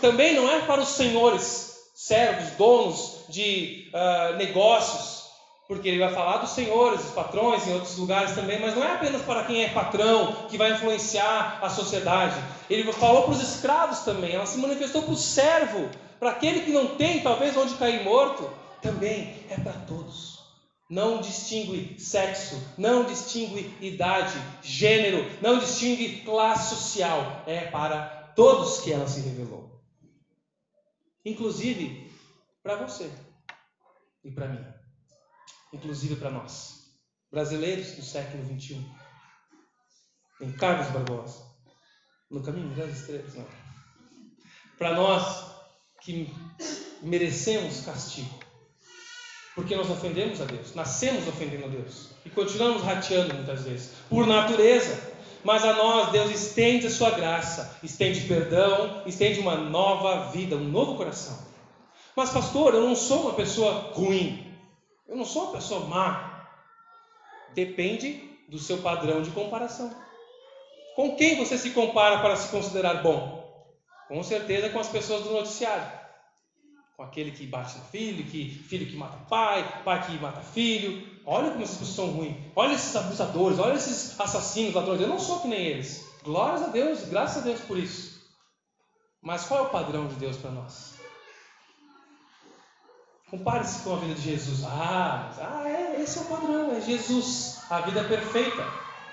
Também 0.00 0.34
não 0.34 0.50
é 0.50 0.60
para 0.60 0.80
os 0.80 0.88
senhores 0.88 1.76
servos, 1.94 2.50
donos 2.58 3.24
de 3.28 3.90
uh, 3.92 4.36
negócios, 4.36 5.15
porque 5.68 5.88
ele 5.88 5.98
vai 5.98 6.12
falar 6.12 6.38
dos 6.38 6.50
senhores, 6.50 7.02
dos 7.02 7.10
patrões 7.10 7.66
em 7.66 7.74
outros 7.74 7.96
lugares 7.96 8.34
também, 8.34 8.60
mas 8.60 8.74
não 8.76 8.84
é 8.84 8.92
apenas 8.92 9.22
para 9.22 9.44
quem 9.44 9.64
é 9.64 9.68
patrão 9.70 10.46
que 10.48 10.56
vai 10.56 10.72
influenciar 10.72 11.58
a 11.60 11.68
sociedade. 11.68 12.36
Ele 12.70 12.90
falou 12.92 13.24
para 13.24 13.32
os 13.32 13.42
escravos 13.42 14.00
também, 14.00 14.34
ela 14.34 14.46
se 14.46 14.58
manifestou 14.58 15.02
para 15.02 15.12
o 15.12 15.16
servo, 15.16 15.90
para 16.20 16.30
aquele 16.30 16.60
que 16.60 16.70
não 16.70 16.96
tem 16.96 17.20
talvez 17.20 17.56
onde 17.56 17.74
cair 17.74 18.04
morto, 18.04 18.48
também 18.80 19.44
é 19.50 19.56
para 19.56 19.72
todos. 19.72 20.36
Não 20.88 21.20
distingue 21.20 21.98
sexo, 21.98 22.62
não 22.78 23.04
distingue 23.04 23.74
idade, 23.80 24.40
gênero, 24.62 25.28
não 25.40 25.58
distingue 25.58 26.20
classe 26.20 26.76
social, 26.76 27.42
é 27.44 27.62
para 27.62 28.32
todos 28.36 28.80
que 28.80 28.92
ela 28.92 29.08
se 29.08 29.20
revelou. 29.20 29.82
Inclusive 31.24 32.08
para 32.62 32.76
você 32.76 33.10
e 34.22 34.30
para 34.30 34.46
mim 34.46 34.75
inclusive 35.76 36.16
para 36.16 36.30
nós, 36.30 36.90
brasileiros 37.30 37.92
do 37.92 38.02
século 38.02 38.44
XXI. 38.44 38.84
Em 40.40 40.52
Carlos 40.52 40.88
Barbosa, 40.88 41.44
no 42.30 42.42
caminho 42.42 42.74
das 42.74 42.98
estrelas, 42.98 43.34
não. 43.34 43.46
Para 44.76 44.94
nós 44.94 45.46
que 46.02 46.34
merecemos 47.02 47.80
castigo, 47.80 48.38
porque 49.54 49.74
nós 49.74 49.88
ofendemos 49.88 50.40
a 50.40 50.44
Deus, 50.44 50.74
nascemos 50.74 51.26
ofendendo 51.28 51.64
a 51.64 51.68
Deus 51.68 52.10
e 52.24 52.30
continuamos 52.30 52.82
rateando 52.82 53.34
muitas 53.34 53.62
vezes, 53.62 53.92
por 54.08 54.26
natureza. 54.26 55.14
Mas 55.44 55.64
a 55.64 55.74
nós, 55.74 56.10
Deus 56.10 56.30
estende 56.30 56.88
a 56.88 56.90
sua 56.90 57.10
graça, 57.10 57.78
estende 57.80 58.22
perdão, 58.22 59.02
estende 59.06 59.38
uma 59.38 59.54
nova 59.56 60.32
vida, 60.32 60.56
um 60.56 60.68
novo 60.68 60.96
coração. 60.96 61.38
Mas, 62.16 62.30
pastor, 62.30 62.74
eu 62.74 62.80
não 62.80 62.96
sou 62.96 63.22
uma 63.22 63.34
pessoa 63.34 63.92
ruim. 63.92 64.55
Eu 65.08 65.16
não 65.16 65.24
sou 65.24 65.44
uma 65.44 65.52
pessoa 65.52 65.86
má. 65.86 66.48
Depende 67.54 68.38
do 68.48 68.58
seu 68.58 68.78
padrão 68.78 69.22
de 69.22 69.30
comparação. 69.30 69.94
Com 70.94 71.14
quem 71.16 71.36
você 71.36 71.58
se 71.58 71.70
compara 71.70 72.20
para 72.20 72.36
se 72.36 72.48
considerar 72.48 73.02
bom? 73.02 73.44
Com 74.08 74.22
certeza 74.22 74.70
com 74.70 74.78
as 74.78 74.88
pessoas 74.88 75.24
do 75.24 75.32
noticiário. 75.32 75.86
Com 76.96 77.02
aquele 77.02 77.30
que 77.30 77.46
bate 77.46 77.76
no 77.76 77.84
filho, 77.84 78.24
que 78.24 78.48
filho 78.48 78.86
que 78.86 78.96
mata 78.96 79.18
pai, 79.28 79.82
pai 79.84 80.06
que 80.06 80.18
mata 80.18 80.40
filho. 80.40 81.06
Olha 81.24 81.50
como 81.50 81.62
essas 81.62 81.78
pessoas 81.78 81.96
são 81.96 82.16
ruins. 82.16 82.36
Olha 82.54 82.74
esses 82.74 82.94
abusadores, 82.96 83.58
olha 83.58 83.74
esses 83.74 84.18
assassinos, 84.18 84.74
ladrões. 84.74 85.00
Eu 85.00 85.08
não 85.08 85.18
sou 85.18 85.40
que 85.40 85.48
nem 85.48 85.60
eles. 85.60 86.06
Glórias 86.22 86.62
a 86.62 86.68
Deus, 86.68 87.04
graças 87.04 87.42
a 87.42 87.44
Deus 87.44 87.60
por 87.60 87.78
isso. 87.78 88.16
Mas 89.20 89.44
qual 89.44 89.64
é 89.64 89.66
o 89.66 89.70
padrão 89.70 90.06
de 90.06 90.14
Deus 90.14 90.36
para 90.36 90.50
nós? 90.50 90.95
Compare-se 93.30 93.82
com 93.82 93.94
a 93.94 93.98
vida 93.98 94.14
de 94.14 94.22
Jesus. 94.22 94.64
Ah, 94.64 95.30
ah 95.40 95.68
é, 95.68 96.00
esse 96.00 96.18
é 96.18 96.22
o 96.22 96.24
padrão, 96.26 96.76
é 96.76 96.80
Jesus, 96.80 97.58
a 97.68 97.80
vida 97.80 98.04
perfeita. 98.04 98.64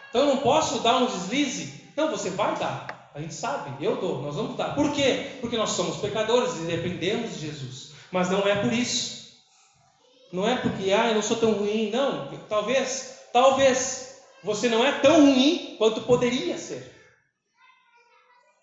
Então 0.10 0.22
eu 0.22 0.28
não 0.28 0.38
posso 0.38 0.80
dar 0.80 0.98
um 0.98 1.08
deslize. 1.08 1.92
Não, 1.96 2.12
você 2.12 2.30
vai 2.30 2.56
dar. 2.58 3.12
A 3.16 3.20
gente 3.20 3.34
sabe, 3.34 3.84
eu 3.84 3.98
dou, 3.98 4.22
nós 4.22 4.36
vamos 4.36 4.56
dar. 4.56 4.76
Por 4.76 4.92
quê? 4.92 5.38
Porque 5.42 5.58
nós 5.58 5.72
somos 5.72 5.98
pecadores 5.98 6.56
e 6.58 6.66
dependemos 6.66 7.34
de 7.34 7.48
Jesus. 7.48 7.92
Mas 8.12 8.30
não 8.30 8.48
é 8.48 8.56
por 8.56 8.72
isso. 8.72 9.24
Não 10.32 10.48
é 10.48 10.56
porque, 10.58 10.92
ah, 10.92 11.10
eu 11.10 11.16
não 11.16 11.22
sou 11.22 11.38
tão 11.38 11.54
ruim. 11.54 11.90
Não, 11.90 12.28
talvez, 12.50 13.20
talvez 13.32 14.20
você 14.44 14.70
não 14.70 14.86
é 14.86 14.92
tão 15.00 15.22
ruim 15.22 15.76
quanto 15.78 16.02
poderia 16.02 16.58
ser. 16.58 16.92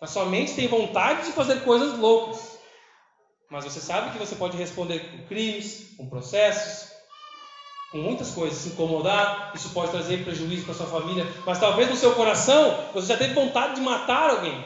Mas 0.01 0.11
somente 0.11 0.55
tem 0.55 0.69
vontade 0.69 1.27
de 1.27 1.33
fazer 1.33 1.63
coisas 1.63 1.99
loucas. 1.99 2.60
Mas 3.51 3.65
você 3.65 3.81
sabe 3.81 4.13
que 4.13 4.19
você 4.19 4.37
pode 4.37 4.57
responder 4.57 5.11
com 5.11 5.23
crimes, 5.25 5.97
com 5.97 6.07
processos, 6.07 6.89
com 7.91 7.99
muitas 7.99 8.31
coisas, 8.31 8.61
se 8.61 8.69
incomodar, 8.69 9.51
isso 9.55 9.71
pode 9.71 9.91
trazer 9.91 10.23
prejuízo 10.23 10.65
para 10.65 10.75
sua 10.75 10.87
família, 10.87 11.27
mas 11.45 11.59
talvez 11.59 11.89
no 11.89 11.97
seu 11.97 12.15
coração 12.15 12.79
você 12.95 13.09
já 13.09 13.17
teve 13.17 13.35
vontade 13.35 13.75
de 13.75 13.81
matar 13.81 14.31
alguém, 14.31 14.65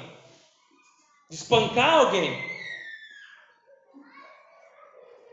de 1.31 1.37
espancar 1.37 1.95
alguém. 1.95 2.39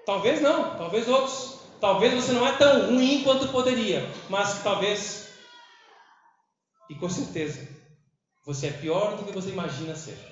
Talvez 0.05 0.41
não, 0.41 0.75
talvez 0.77 1.07
outros. 1.07 1.59
Talvez 1.81 2.13
você 2.13 2.31
não 2.31 2.45
é 2.45 2.51
tão 2.53 2.79
ruim 2.85 3.23
quanto 3.23 3.47
poderia, 3.47 4.07
mas 4.29 4.61
talvez, 4.61 5.25
e 6.89 6.95
com 6.95 7.09
certeza, 7.09 7.67
você 8.45 8.67
é 8.67 8.71
pior 8.71 9.15
do 9.15 9.25
que 9.25 9.31
você 9.31 9.49
imagina 9.49 9.95
ser. 9.95 10.30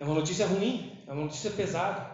É 0.00 0.04
uma 0.04 0.14
notícia 0.14 0.46
ruim, 0.46 0.98
é 1.06 1.12
uma 1.12 1.24
notícia 1.24 1.50
pesada. 1.50 2.10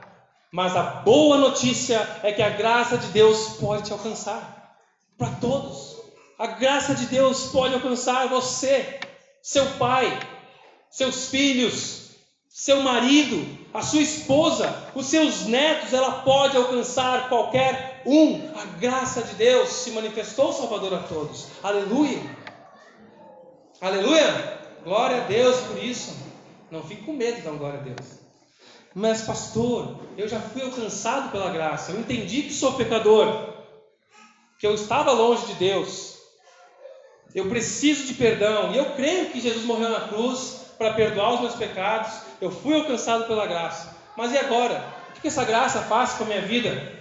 Mas 0.52 0.75
a 0.75 0.83
boa 0.83 1.38
notícia 1.38 1.97
é 2.25 2.33
que 2.33 2.43
a 2.43 2.50
graça 2.50 2.99
de 2.99 3.07
Deus 3.09 3.57
pode 3.61 3.85
te 3.85 3.93
alcançar. 3.93 4.76
Para 5.16 5.31
todos. 5.37 5.97
A 6.37 6.49
graça 6.49 6.95
de 6.97 7.07
Deus 7.07 7.50
pode 7.50 7.75
alcançar 7.75 8.28
você, 8.28 8.99
seu 9.40 9.64
pai, 9.78 10.19
seus 10.90 11.28
filhos, 11.28 12.11
seu 12.49 12.83
marido, 12.83 13.47
a 13.73 13.81
sua 13.83 14.02
esposa, 14.02 14.90
os 14.95 15.07
seus 15.07 15.47
netos, 15.47 15.93
ela 15.93 16.23
pode 16.23 16.57
alcançar 16.57 17.28
qualquer 17.28 18.02
um. 18.05 18.50
A 18.59 18.64
graça 18.78 19.23
de 19.23 19.35
Deus 19.35 19.69
se 19.69 19.93
manifestou 19.93 20.52
Salvador 20.52 20.93
a 20.95 20.99
todos. 21.05 21.47
Aleluia. 21.62 22.21
Aleluia. 23.81 24.59
Glória 24.85 25.19
a 25.19 25.26
Deus 25.26 25.61
por 25.61 25.83
isso. 25.83 26.25
Não 26.70 26.82
fique 26.82 27.04
com 27.04 27.12
medo 27.12 27.37
de 27.37 27.42
dar 27.42 27.52
glória 27.52 27.80
a 27.80 27.82
Deus. 27.82 28.26
Mas, 28.94 29.23
pastor, 29.23 30.00
eu 30.16 30.26
já 30.26 30.40
fui 30.40 30.62
alcançado 30.62 31.30
pela 31.30 31.50
graça. 31.50 31.92
Eu 31.92 32.00
entendi 32.00 32.42
que 32.42 32.52
sou 32.52 32.75
pecador. 32.75 33.54
Que 34.58 34.66
eu 34.66 34.75
estava 34.75 35.12
longe 35.12 35.46
de 35.46 35.54
Deus. 35.54 36.16
Eu 37.35 37.49
preciso 37.49 38.06
de 38.06 38.14
perdão. 38.14 38.73
E 38.73 38.78
eu 38.78 38.94
creio 38.94 39.30
que 39.30 39.40
Jesus 39.40 39.64
morreu 39.64 39.90
na 39.90 40.08
cruz 40.08 40.73
para 40.78 40.94
perdoar 40.94 41.35
os 41.35 41.40
meus 41.40 41.54
pecados. 41.54 42.11
Eu 42.40 42.50
fui 42.50 42.75
alcançado 42.75 43.26
pela 43.26 43.46
graça. 43.46 43.94
Mas 44.16 44.32
e 44.32 44.38
agora? 44.38 44.82
O 45.16 45.20
que 45.20 45.28
essa 45.28 45.44
graça 45.44 45.82
faz 45.82 46.14
com 46.14 46.25
a 46.25 46.28
minha 46.28 46.42
vida? 46.42 46.92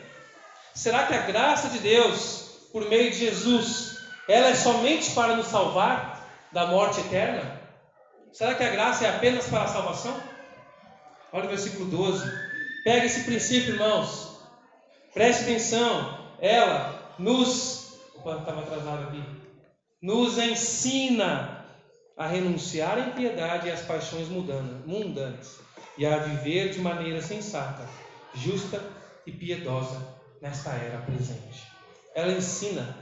Será 0.74 1.07
que 1.07 1.13
a 1.13 1.22
graça 1.22 1.69
de 1.69 1.79
Deus, 1.79 2.67
por 2.74 2.89
meio 2.89 3.10
de 3.10 3.17
Jesus, 3.17 4.00
ela 4.27 4.50
é 4.50 4.55
somente 4.55 5.12
para 5.12 5.38
nos 5.38 5.48
salvar 5.48 6.27
da 6.51 6.67
morte 6.67 7.00
eterna? 7.00 7.64
Será 8.36 8.54
que 8.54 8.63
a 8.65 8.70
graça 8.70 9.06
é 9.06 9.15
apenas 9.15 9.48
para 9.48 9.63
a 9.63 9.68
salvação? 9.68 10.13
Olha 11.32 11.46
o 11.46 11.48
versículo 11.48 11.86
12. 11.86 12.30
Pega 12.84 13.06
esse 13.06 13.24
princípio, 13.24 13.75
irmãos. 13.75 14.42
Preste 15.13 15.44
atenção. 15.44 16.20
Ela 16.42 17.15
nos. 17.18 17.98
Opa, 18.13 18.39
estava 18.39 18.60
atrasado 18.60 19.04
aqui. 19.04 19.24
Nos 20.01 20.38
ensina 20.38 21.65
a 22.18 22.27
renunciar 22.27 22.98
à 22.98 23.08
impiedade 23.08 23.70
e 23.70 23.72
às 23.72 23.84
paixões 23.84 24.27
mundanas 24.27 25.62
e 25.98 26.06
a 26.06 26.18
viver 26.18 26.72
de 26.72 26.82
maneira 26.82 27.22
sensata, 27.22 27.88
justa 28.34 28.84
e 29.25 29.32
piedosa 29.32 30.06
nesta 30.42 30.72
era 30.72 30.98
presente. 30.98 31.65
Ela 32.13 32.34
ensina, 32.34 32.98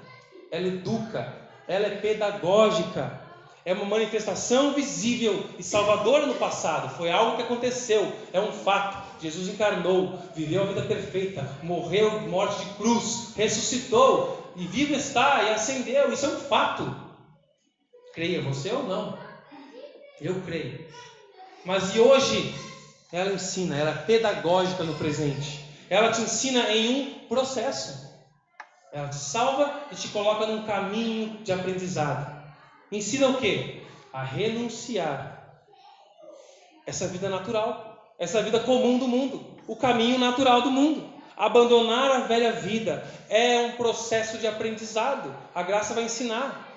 ela 0.52 0.68
educa, 0.68 1.34
ela 1.68 1.88
é 1.88 1.96
pedagógica 1.96 3.23
é 3.65 3.74
uma 3.74 3.86
manifestação 3.86 4.74
visível 4.74 5.46
e 5.58 5.63
salvadora 5.63 6.25
no 6.25 6.36
passado. 6.36 6.96
Foi 6.98 7.10
algo 7.10 7.38
que 7.38 7.43
aconteceu, 7.43 8.12
é 8.34 8.39
um 8.39 8.51
fato. 8.51 9.22
Jesus 9.22 9.48
encarnou, 9.48 10.20
viveu 10.36 10.63
a 10.63 10.65
vida 10.65 10.82
perfeita, 10.82 11.50
morreu 11.63 12.22
morte 12.22 12.63
de 12.63 12.74
cruz, 12.74 13.34
ressuscitou 13.36 14.51
e 14.55 14.67
vivo 14.67 14.93
está 14.93 15.43
e 15.43 15.50
ascendeu. 15.51 16.12
Isso 16.12 16.25
é 16.25 16.29
um 16.29 16.39
fato. 16.39 16.93
Creia 18.13 18.41
você 18.41 18.70
ou 18.72 18.84
não? 18.84 19.17
Eu 20.20 20.41
creio. 20.41 20.86
Mas 21.65 21.96
e 21.96 22.00
hoje? 22.00 22.53
Ela 23.12 23.32
ensina, 23.32 23.77
ela 23.77 23.91
é 23.91 24.05
pedagógica 24.05 24.84
no 24.84 24.96
presente. 24.96 25.63
Ela 25.89 26.12
te 26.12 26.22
ensina 26.22 26.72
em 26.72 27.01
um 27.24 27.27
processo. 27.27 28.12
Ela 28.91 29.08
te 29.08 29.15
salva 29.15 29.72
e 29.91 29.96
te 29.96 30.08
coloca 30.10 30.48
num 30.48 30.65
caminho 30.65 31.38
de 31.43 31.51
aprendizado. 31.51 32.33
Ensina 32.97 33.29
o 33.29 33.38
quê? 33.38 33.81
A 34.12 34.23
renunciar 34.23 35.63
essa 36.85 37.07
vida 37.07 37.29
natural, 37.29 38.13
essa 38.19 38.41
vida 38.41 38.59
comum 38.59 38.97
do 38.97 39.07
mundo, 39.07 39.43
o 39.67 39.75
caminho 39.75 40.17
natural 40.19 40.62
do 40.62 40.71
mundo. 40.71 41.12
Abandonar 41.35 42.12
a 42.12 42.19
velha 42.21 42.51
vida 42.51 43.03
é 43.27 43.62
um 43.62 43.71
processo 43.71 44.38
de 44.38 44.45
aprendizado. 44.45 45.35
A 45.55 45.63
graça 45.63 45.93
vai 45.93 46.03
ensinar. 46.03 46.69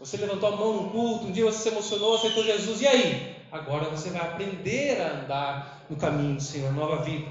Você 0.00 0.16
levantou 0.16 0.48
a 0.48 0.56
mão 0.56 0.82
no 0.82 0.90
culto, 0.90 1.26
um 1.26 1.32
dia 1.32 1.44
você 1.44 1.58
se 1.58 1.68
emocionou, 1.68 2.16
aceitou 2.16 2.44
Jesus, 2.44 2.80
e 2.80 2.86
aí? 2.86 3.36
Agora 3.50 3.88
você 3.88 4.10
vai 4.10 4.20
aprender 4.20 5.00
a 5.00 5.20
andar 5.20 5.86
no 5.88 5.96
caminho 5.96 6.36
do 6.36 6.42
Senhor, 6.42 6.72
nova 6.72 7.02
vida. 7.02 7.30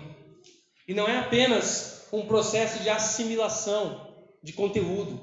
E 0.87 0.93
não 0.93 1.07
é 1.07 1.17
apenas 1.19 2.07
um 2.11 2.25
processo 2.25 2.81
de 2.81 2.89
assimilação 2.89 4.07
de 4.41 4.53
conteúdo 4.53 5.19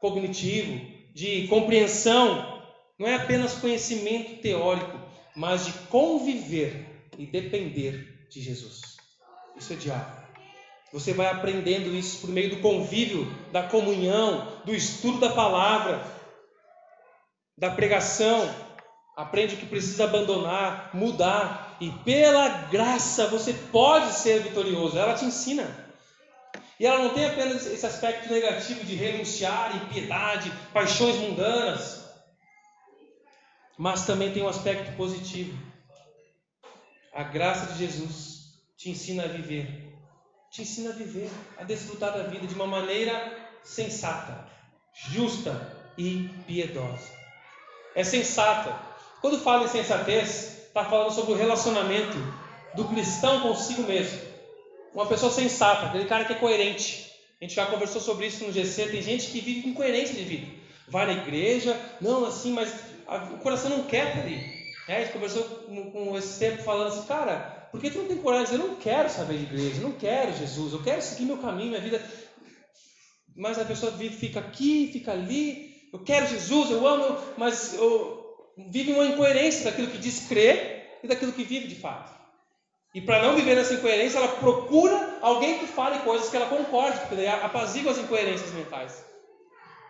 cognitivo, 0.00 0.93
de 1.14 1.46
compreensão, 1.46 2.62
não 2.98 3.06
é 3.06 3.14
apenas 3.14 3.54
conhecimento 3.54 4.42
teórico, 4.42 4.98
mas 5.36 5.64
de 5.64 5.72
conviver 5.88 7.08
e 7.16 7.24
depender 7.24 8.26
de 8.28 8.42
Jesus. 8.42 8.80
Isso 9.56 9.72
é 9.72 9.76
diário. 9.76 10.24
Você 10.92 11.12
vai 11.12 11.26
aprendendo 11.26 11.94
isso 11.94 12.20
por 12.20 12.30
meio 12.30 12.50
do 12.50 12.60
convívio, 12.60 13.26
da 13.52 13.62
comunhão, 13.62 14.60
do 14.64 14.74
estudo 14.74 15.18
da 15.18 15.30
palavra, 15.30 16.04
da 17.58 17.70
pregação. 17.70 18.48
Aprende 19.16 19.56
que 19.56 19.66
precisa 19.66 20.04
abandonar, 20.04 20.90
mudar, 20.94 21.76
e 21.80 21.90
pela 22.04 22.48
graça 22.48 23.28
você 23.28 23.52
pode 23.52 24.12
ser 24.12 24.42
vitorioso. 24.42 24.98
Ela 24.98 25.14
te 25.14 25.24
ensina. 25.24 25.83
E 26.84 26.86
ela 26.86 26.98
não 26.98 27.14
tem 27.14 27.24
apenas 27.24 27.64
esse 27.64 27.86
aspecto 27.86 28.30
negativo 28.30 28.84
de 28.84 28.94
renunciar, 28.94 29.74
impiedade, 29.74 30.52
paixões 30.70 31.16
mundanas, 31.16 32.04
mas 33.78 34.04
também 34.04 34.34
tem 34.34 34.42
um 34.42 34.48
aspecto 34.48 34.94
positivo. 34.94 35.58
A 37.10 37.22
graça 37.22 37.72
de 37.72 37.78
Jesus 37.78 38.52
te 38.76 38.90
ensina 38.90 39.24
a 39.24 39.28
viver, 39.28 39.96
te 40.50 40.60
ensina 40.60 40.90
a 40.90 40.92
viver, 40.92 41.30
a 41.56 41.64
desfrutar 41.64 42.12
da 42.12 42.24
vida 42.24 42.46
de 42.46 42.54
uma 42.54 42.66
maneira 42.66 43.34
sensata, 43.62 44.46
justa 45.08 45.74
e 45.96 46.28
piedosa. 46.46 47.08
É 47.94 48.04
sensata. 48.04 48.78
Quando 49.22 49.40
fala 49.40 49.64
em 49.64 49.68
sensatez, 49.68 50.66
está 50.66 50.84
falando 50.84 51.14
sobre 51.14 51.32
o 51.32 51.36
relacionamento 51.36 52.18
do 52.74 52.84
cristão 52.84 53.40
consigo 53.40 53.84
mesmo 53.84 54.33
uma 54.94 55.06
pessoa 55.06 55.30
sensata, 55.30 55.86
aquele 55.86 56.06
cara 56.06 56.24
que 56.24 56.32
é 56.32 56.36
coerente. 56.36 57.10
A 57.40 57.44
gente 57.44 57.56
já 57.56 57.66
conversou 57.66 58.00
sobre 58.00 58.26
isso 58.26 58.44
no 58.44 58.52
GC. 58.52 58.86
Tem 58.88 59.02
gente 59.02 59.26
que 59.26 59.40
vive 59.40 59.62
com 59.62 59.68
incoerência 59.70 60.14
de 60.14 60.24
vida. 60.24 60.46
Vai 60.88 61.06
na 61.06 61.12
igreja, 61.12 61.78
não 62.00 62.24
assim, 62.24 62.52
mas 62.52 62.72
a, 63.06 63.16
o 63.16 63.38
coração 63.38 63.70
não 63.70 63.84
quer 63.84 64.18
ali. 64.18 64.40
É, 64.88 64.96
a 64.96 65.00
gente 65.00 65.12
conversou 65.12 65.42
com, 65.42 65.90
com 65.90 66.16
esse 66.16 66.38
tempo 66.38 66.62
falando 66.62 66.88
assim, 66.88 67.06
cara, 67.06 67.68
por 67.70 67.80
que 67.80 67.90
tu 67.90 67.98
não 67.98 68.06
tem 68.06 68.18
coragem 68.18 68.54
eu 68.54 68.66
não 68.66 68.76
quero 68.76 69.10
saber 69.10 69.38
de 69.38 69.44
igreja, 69.44 69.78
eu 69.78 69.88
não 69.88 69.92
quero 69.92 70.36
Jesus, 70.36 70.72
eu 70.72 70.82
quero 70.82 71.02
seguir 71.02 71.24
meu 71.24 71.38
caminho, 71.38 71.70
minha 71.70 71.80
vida. 71.80 72.02
Mas 73.34 73.58
a 73.58 73.64
pessoa 73.64 73.90
vive, 73.92 74.16
fica 74.16 74.40
aqui, 74.40 74.90
fica 74.92 75.10
ali, 75.10 75.88
eu 75.92 76.00
quero 76.00 76.28
Jesus, 76.28 76.70
eu 76.70 76.86
amo, 76.86 77.18
mas 77.36 77.74
eu, 77.74 78.24
vive 78.56 78.92
uma 78.92 79.06
incoerência 79.06 79.64
daquilo 79.64 79.88
que 79.88 79.98
diz 79.98 80.28
crer 80.28 80.98
e 81.02 81.08
daquilo 81.08 81.32
que 81.32 81.44
vive 81.44 81.66
de 81.66 81.74
fato. 81.74 82.12
E 82.94 83.00
para 83.00 83.20
não 83.20 83.34
viver 83.34 83.56
nessa 83.56 83.74
incoerência, 83.74 84.18
ela 84.18 84.28
procura 84.28 85.18
alguém 85.20 85.58
que 85.58 85.66
fale 85.66 85.98
coisas 86.04 86.30
que 86.30 86.36
ela 86.36 86.46
concorde, 86.46 87.00
porque 87.00 87.16
daí 87.16 87.26
apazigua 87.26 87.90
as 87.90 87.98
incoerências 87.98 88.52
mentais. 88.52 89.04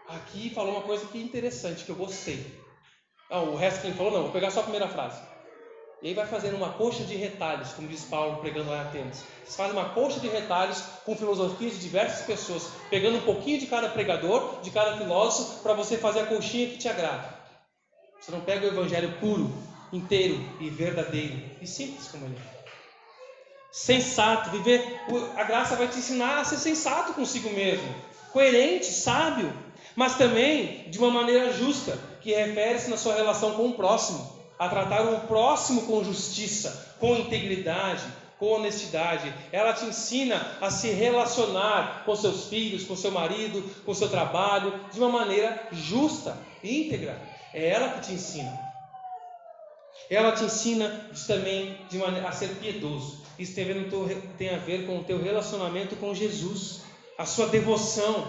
Aqui 0.08 0.49
falou 0.49 0.73
uma 0.73 0.82
coisa 0.82 1.04
que 1.06 1.18
é 1.18 1.20
interessante, 1.20 1.84
que 1.84 1.90
eu 1.90 1.96
gostei. 1.96 2.58
Não, 3.30 3.50
o 3.50 3.56
resto 3.56 3.82
que 3.82 3.88
ele 3.88 3.96
falou, 3.96 4.11
não, 4.11 4.23
vou 4.23 4.32
pegar 4.32 4.50
só 4.50 4.61
a 4.61 4.62
primeira 4.62 4.88
frase. 4.88 5.20
E 6.00 6.08
aí 6.08 6.14
vai 6.14 6.26
fazendo 6.26 6.56
uma 6.56 6.73
coxa 6.73 7.04
de 7.04 7.14
retalhos, 7.14 7.73
como 7.73 7.88
diz 7.88 8.04
Paulo 8.04 8.38
pregando 8.38 8.70
lá 8.70 8.78
em 8.78 8.80
Atenas. 8.87 9.23
Vocês 9.42 9.56
fazem 9.56 9.73
uma 9.73 9.90
coxa 9.90 10.18
de 10.20 10.28
retalhos 10.28 10.82
com 11.04 11.14
filosofias 11.14 11.75
de 11.75 11.80
diversas 11.80 12.25
pessoas, 12.26 12.70
pegando 12.88 13.18
um 13.18 13.23
pouquinho 13.23 13.58
de 13.58 13.66
cada 13.66 13.90
pregador, 13.90 14.61
de 14.62 14.70
cada 14.70 14.96
filósofo, 14.96 15.62
para 15.62 15.75
você 15.75 15.99
fazer 15.99 16.20
a 16.20 16.26
coxinha 16.26 16.70
que 16.70 16.78
te 16.78 16.88
agrada. 16.88 17.34
Você 18.18 18.30
não 18.30 18.40
pega 18.40 18.64
o 18.64 18.68
evangelho 18.70 19.12
puro, 19.20 19.52
inteiro 19.92 20.40
e 20.58 20.70
verdadeiro 20.70 21.38
e 21.61 21.66
simples 21.66 22.08
como 22.08 22.25
ele 22.25 22.37
é 22.37 22.53
sensato, 23.74 24.50
viver. 24.50 25.00
A 25.34 25.42
graça 25.42 25.74
vai 25.74 25.88
te 25.88 25.98
ensinar 25.98 26.38
a 26.38 26.44
ser 26.44 26.58
sensato 26.58 27.12
consigo 27.12 27.50
mesmo, 27.50 27.92
coerente, 28.32 28.86
sábio, 28.86 29.52
mas 29.96 30.14
também 30.14 30.88
de 30.88 30.98
uma 30.98 31.10
maneira 31.10 31.52
justa, 31.52 31.98
que 32.20 32.32
refere-se 32.32 32.88
na 32.88 32.96
sua 32.96 33.16
relação 33.16 33.54
com 33.54 33.66
o 33.66 33.74
próximo, 33.74 34.32
a 34.56 34.68
tratar 34.68 35.02
o 35.02 35.26
próximo 35.26 35.82
com 35.82 36.04
justiça, 36.04 36.94
com 37.00 37.16
integridade, 37.16 38.04
com 38.38 38.52
honestidade. 38.52 39.34
Ela 39.50 39.72
te 39.72 39.84
ensina 39.86 40.56
a 40.60 40.70
se 40.70 40.90
relacionar 40.90 42.04
com 42.04 42.14
seus 42.14 42.46
filhos, 42.46 42.84
com 42.84 42.94
seu 42.94 43.10
marido, 43.10 43.60
com 43.84 43.92
seu 43.92 44.08
trabalho, 44.08 44.72
de 44.92 45.00
uma 45.00 45.08
maneira 45.08 45.68
justa, 45.72 46.38
íntegra. 46.62 47.20
É 47.52 47.70
ela 47.70 47.88
que 47.88 48.06
te 48.06 48.12
ensina. 48.12 48.73
Ela 50.10 50.32
te 50.32 50.44
ensina 50.44 51.10
também 51.26 51.78
a 52.26 52.32
ser 52.32 52.48
piedoso. 52.56 53.22
Isso 53.38 53.54
tem 53.54 53.64
a, 53.64 53.74
ver, 53.74 54.22
tem 54.38 54.54
a 54.54 54.58
ver 54.58 54.86
com 54.86 54.98
o 54.98 55.04
teu 55.04 55.20
relacionamento 55.20 55.96
com 55.96 56.14
Jesus, 56.14 56.82
a 57.18 57.26
sua 57.26 57.46
devoção 57.48 58.28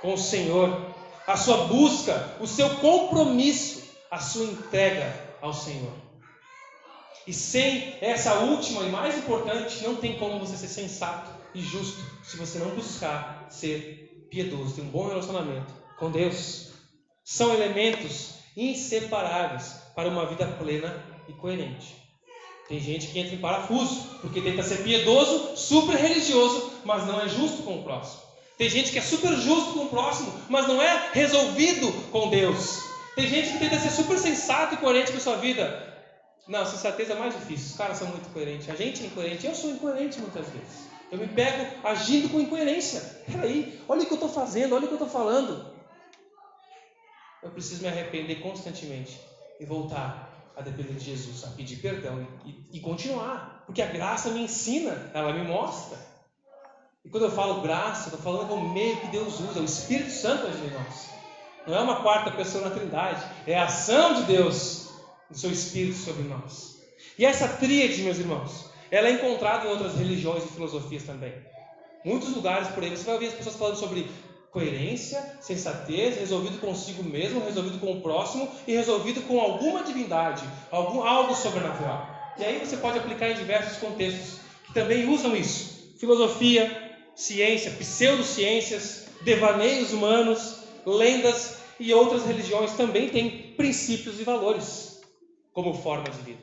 com 0.00 0.14
o 0.14 0.18
Senhor, 0.18 0.94
a 1.26 1.36
sua 1.36 1.66
busca, 1.66 2.36
o 2.40 2.46
seu 2.46 2.70
compromisso, 2.76 3.82
a 4.10 4.18
sua 4.18 4.44
entrega 4.44 5.12
ao 5.42 5.52
Senhor. 5.52 5.92
E 7.26 7.32
sem 7.32 7.96
essa 8.00 8.34
última 8.40 8.82
e 8.84 8.90
mais 8.90 9.18
importante, 9.18 9.82
não 9.82 9.96
tem 9.96 10.16
como 10.16 10.38
você 10.38 10.56
ser 10.56 10.68
sensato 10.68 11.30
e 11.52 11.60
justo 11.60 12.00
se 12.22 12.36
você 12.36 12.58
não 12.58 12.70
buscar 12.70 13.46
ser 13.50 14.26
piedoso, 14.30 14.76
ter 14.76 14.82
um 14.82 14.90
bom 14.90 15.08
relacionamento 15.08 15.72
com 15.98 16.10
Deus. 16.10 16.70
São 17.24 17.52
elementos 17.52 18.34
inseparáveis 18.56 19.74
para 19.94 20.08
uma 20.08 20.26
vida 20.26 20.46
plena 20.46 21.15
e 21.28 21.32
coerente. 21.32 21.96
Tem 22.68 22.80
gente 22.80 23.08
que 23.08 23.18
entra 23.18 23.34
em 23.34 23.38
parafuso, 23.38 24.18
porque 24.20 24.40
tenta 24.40 24.62
ser 24.62 24.82
piedoso, 24.82 25.56
super 25.56 25.94
religioso, 25.96 26.72
mas 26.84 27.06
não 27.06 27.20
é 27.20 27.28
justo 27.28 27.62
com 27.62 27.78
o 27.78 27.82
próximo. 27.82 28.22
Tem 28.58 28.68
gente 28.68 28.90
que 28.90 28.98
é 28.98 29.02
super 29.02 29.32
justo 29.36 29.72
com 29.74 29.84
o 29.84 29.88
próximo, 29.88 30.32
mas 30.48 30.66
não 30.66 30.80
é 30.80 31.10
resolvido 31.12 31.92
com 32.10 32.30
Deus. 32.30 32.82
Tem 33.14 33.28
gente 33.28 33.52
que 33.52 33.58
tenta 33.58 33.78
ser 33.78 33.90
super 33.90 34.18
sensato 34.18 34.74
e 34.74 34.78
coerente 34.78 35.12
com 35.12 35.18
a 35.18 35.20
sua 35.20 35.36
vida. 35.36 35.94
Não, 36.48 36.64
sensatez 36.64 37.10
é 37.10 37.14
mais 37.14 37.34
difícil. 37.34 37.70
Os 37.70 37.76
caras 37.76 37.98
são 37.98 38.08
muito 38.08 38.28
coerentes. 38.32 38.68
A 38.68 38.74
gente 38.74 39.02
é 39.02 39.06
incoerente. 39.06 39.46
Eu 39.46 39.54
sou 39.54 39.70
incoerente 39.70 40.20
muitas 40.20 40.46
vezes. 40.48 40.88
Eu 41.10 41.18
me 41.18 41.28
pego 41.28 41.86
agindo 41.86 42.28
com 42.28 42.40
incoerência. 42.40 43.00
Peraí, 43.30 43.80
olha 43.88 44.02
o 44.02 44.06
que 44.06 44.12
eu 44.12 44.16
estou 44.16 44.28
fazendo, 44.28 44.74
olha 44.74 44.84
o 44.84 44.88
que 44.88 44.94
eu 44.94 45.04
estou 45.04 45.08
falando. 45.08 45.72
Eu 47.42 47.50
preciso 47.50 47.82
me 47.82 47.88
arrepender 47.88 48.36
constantemente 48.36 49.20
e 49.60 49.64
voltar 49.64 50.35
a 50.56 50.62
depender 50.62 50.94
de 50.94 51.04
Jesus, 51.04 51.44
a 51.44 51.48
pedir 51.48 51.76
perdão 51.76 52.26
e, 52.44 52.78
e, 52.78 52.80
continuar. 52.80 53.62
Porque 53.66 53.82
a 53.82 53.86
graça 53.86 54.30
me 54.30 54.40
ensina, 54.40 55.10
ela 55.12 55.32
me 55.32 55.46
mostra. 55.46 55.98
E 57.04 57.10
quando 57.10 57.24
eu 57.24 57.30
falo 57.30 57.60
graça, 57.60 58.08
eu 58.08 58.16
estou 58.16 58.20
falando 58.20 58.50
é 58.50 58.54
o 58.54 58.68
meio 58.70 58.96
que 58.96 59.08
Deus 59.08 59.38
usa, 59.38 59.60
o 59.60 59.64
Espírito 59.64 60.10
Santo 60.10 60.46
em 60.46 60.70
nós. 60.70 61.10
Não 61.66 61.74
é 61.76 61.80
uma 61.80 62.02
quarta 62.02 62.30
pessoa 62.30 62.68
na 62.68 62.74
Trindade, 62.74 63.22
é 63.46 63.58
a 63.58 63.64
ação 63.64 64.14
de 64.14 64.22
Deus, 64.22 64.88
do 65.30 65.36
seu 65.36 65.50
Espírito 65.50 65.98
sobre 65.98 66.22
nós. 66.22 66.80
E 67.18 67.24
essa 67.24 67.48
tríade, 67.48 68.02
meus 68.02 68.18
irmãos, 68.18 68.70
ela 68.90 69.08
é 69.08 69.12
encontrada 69.12 69.66
em 69.66 69.70
outras 69.70 69.94
religiões 69.96 70.44
e 70.44 70.48
filosofias 70.48 71.02
também. 71.02 71.34
Muitos 72.04 72.34
lugares 72.34 72.68
por 72.68 72.84
aí 72.84 72.90
você 72.90 73.04
vai 73.04 73.14
ouvir 73.14 73.26
as 73.26 73.34
pessoas 73.34 73.56
falando 73.56 73.76
sobre 73.76 74.08
coerência, 74.56 75.36
sensatez, 75.38 76.16
resolvido 76.16 76.58
consigo 76.58 77.02
mesmo, 77.02 77.44
resolvido 77.44 77.78
com 77.78 77.92
o 77.92 78.00
próximo 78.00 78.48
e 78.66 78.72
resolvido 78.72 79.20
com 79.28 79.38
alguma 79.38 79.82
divindade, 79.82 80.48
algum 80.70 81.02
algo 81.02 81.34
sobrenatural. 81.34 82.08
E 82.38 82.42
aí 82.42 82.58
você 82.58 82.78
pode 82.78 82.98
aplicar 82.98 83.28
em 83.28 83.34
diversos 83.34 83.76
contextos 83.76 84.40
que 84.64 84.72
também 84.72 85.10
usam 85.10 85.36
isso: 85.36 85.94
filosofia, 85.98 86.96
ciência, 87.14 87.70
pseudociências, 87.72 89.08
devaneios 89.20 89.92
humanos, 89.92 90.60
lendas 90.86 91.58
e 91.78 91.92
outras 91.92 92.24
religiões 92.24 92.72
também 92.72 93.10
têm 93.10 93.52
princípios 93.58 94.18
e 94.18 94.24
valores 94.24 95.02
como 95.52 95.74
forma 95.74 96.08
de 96.08 96.22
vida. 96.22 96.42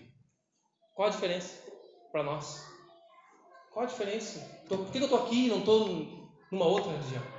Qual 0.94 1.08
a 1.08 1.12
diferença 1.12 1.56
para 2.12 2.22
nós? 2.22 2.64
Qual 3.72 3.84
a 3.84 3.90
diferença? 3.90 4.40
Por 4.70 4.86
que 4.92 5.00
eu 5.00 5.06
estou 5.06 5.24
aqui 5.24 5.48
e 5.48 5.50
não 5.50 5.62
estou 5.62 6.08
numa 6.52 6.66
outra 6.66 6.92
religião? 6.92 7.33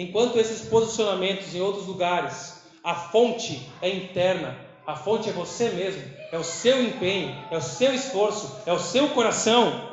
Enquanto 0.00 0.38
esses 0.38 0.66
posicionamentos 0.66 1.54
em 1.54 1.60
outros 1.60 1.86
lugares, 1.86 2.62
a 2.82 2.94
fonte 2.94 3.60
é 3.82 3.90
interna, 3.90 4.56
a 4.86 4.96
fonte 4.96 5.28
é 5.28 5.32
você 5.32 5.68
mesmo, 5.68 6.02
é 6.32 6.38
o 6.38 6.42
seu 6.42 6.82
empenho, 6.82 7.36
é 7.50 7.58
o 7.58 7.60
seu 7.60 7.92
esforço, 7.94 8.50
é 8.64 8.72
o 8.72 8.78
seu 8.78 9.10
coração. 9.10 9.90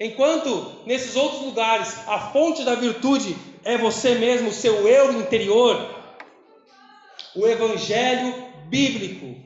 Enquanto 0.00 0.82
nesses 0.84 1.14
outros 1.14 1.42
lugares 1.42 1.98
a 2.08 2.18
fonte 2.18 2.64
da 2.64 2.74
virtude 2.74 3.36
é 3.62 3.78
você 3.78 4.16
mesmo, 4.16 4.48
o 4.48 4.52
seu 4.52 4.88
eu 4.88 5.12
interior, 5.12 5.88
o 7.36 7.46
Evangelho 7.46 8.34
bíblico 8.66 9.36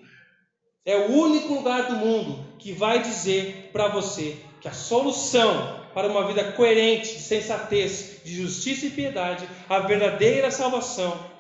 é 0.87 0.97
o 0.97 1.13
único 1.13 1.53
lugar 1.53 1.89
do 1.89 1.97
mundo 1.97 2.43
que 2.59 2.73
vai 2.73 3.03
dizer 3.03 3.69
para 3.75 3.89
você 3.89 4.39
que 4.59 4.69
a 4.69 4.73
solução 4.73 5.82
para 5.95 6.09
uma 6.09 6.27
vida 6.27 6.53
coerente, 6.53 7.15
de 7.15 7.21
sensatez, 7.21 8.21
de 8.25 8.35
justiça 8.35 8.87
e 8.87 8.91
piedade, 8.91 9.49
a 9.69 9.81
verdadeira 9.81 10.51
salvação, 10.51 11.31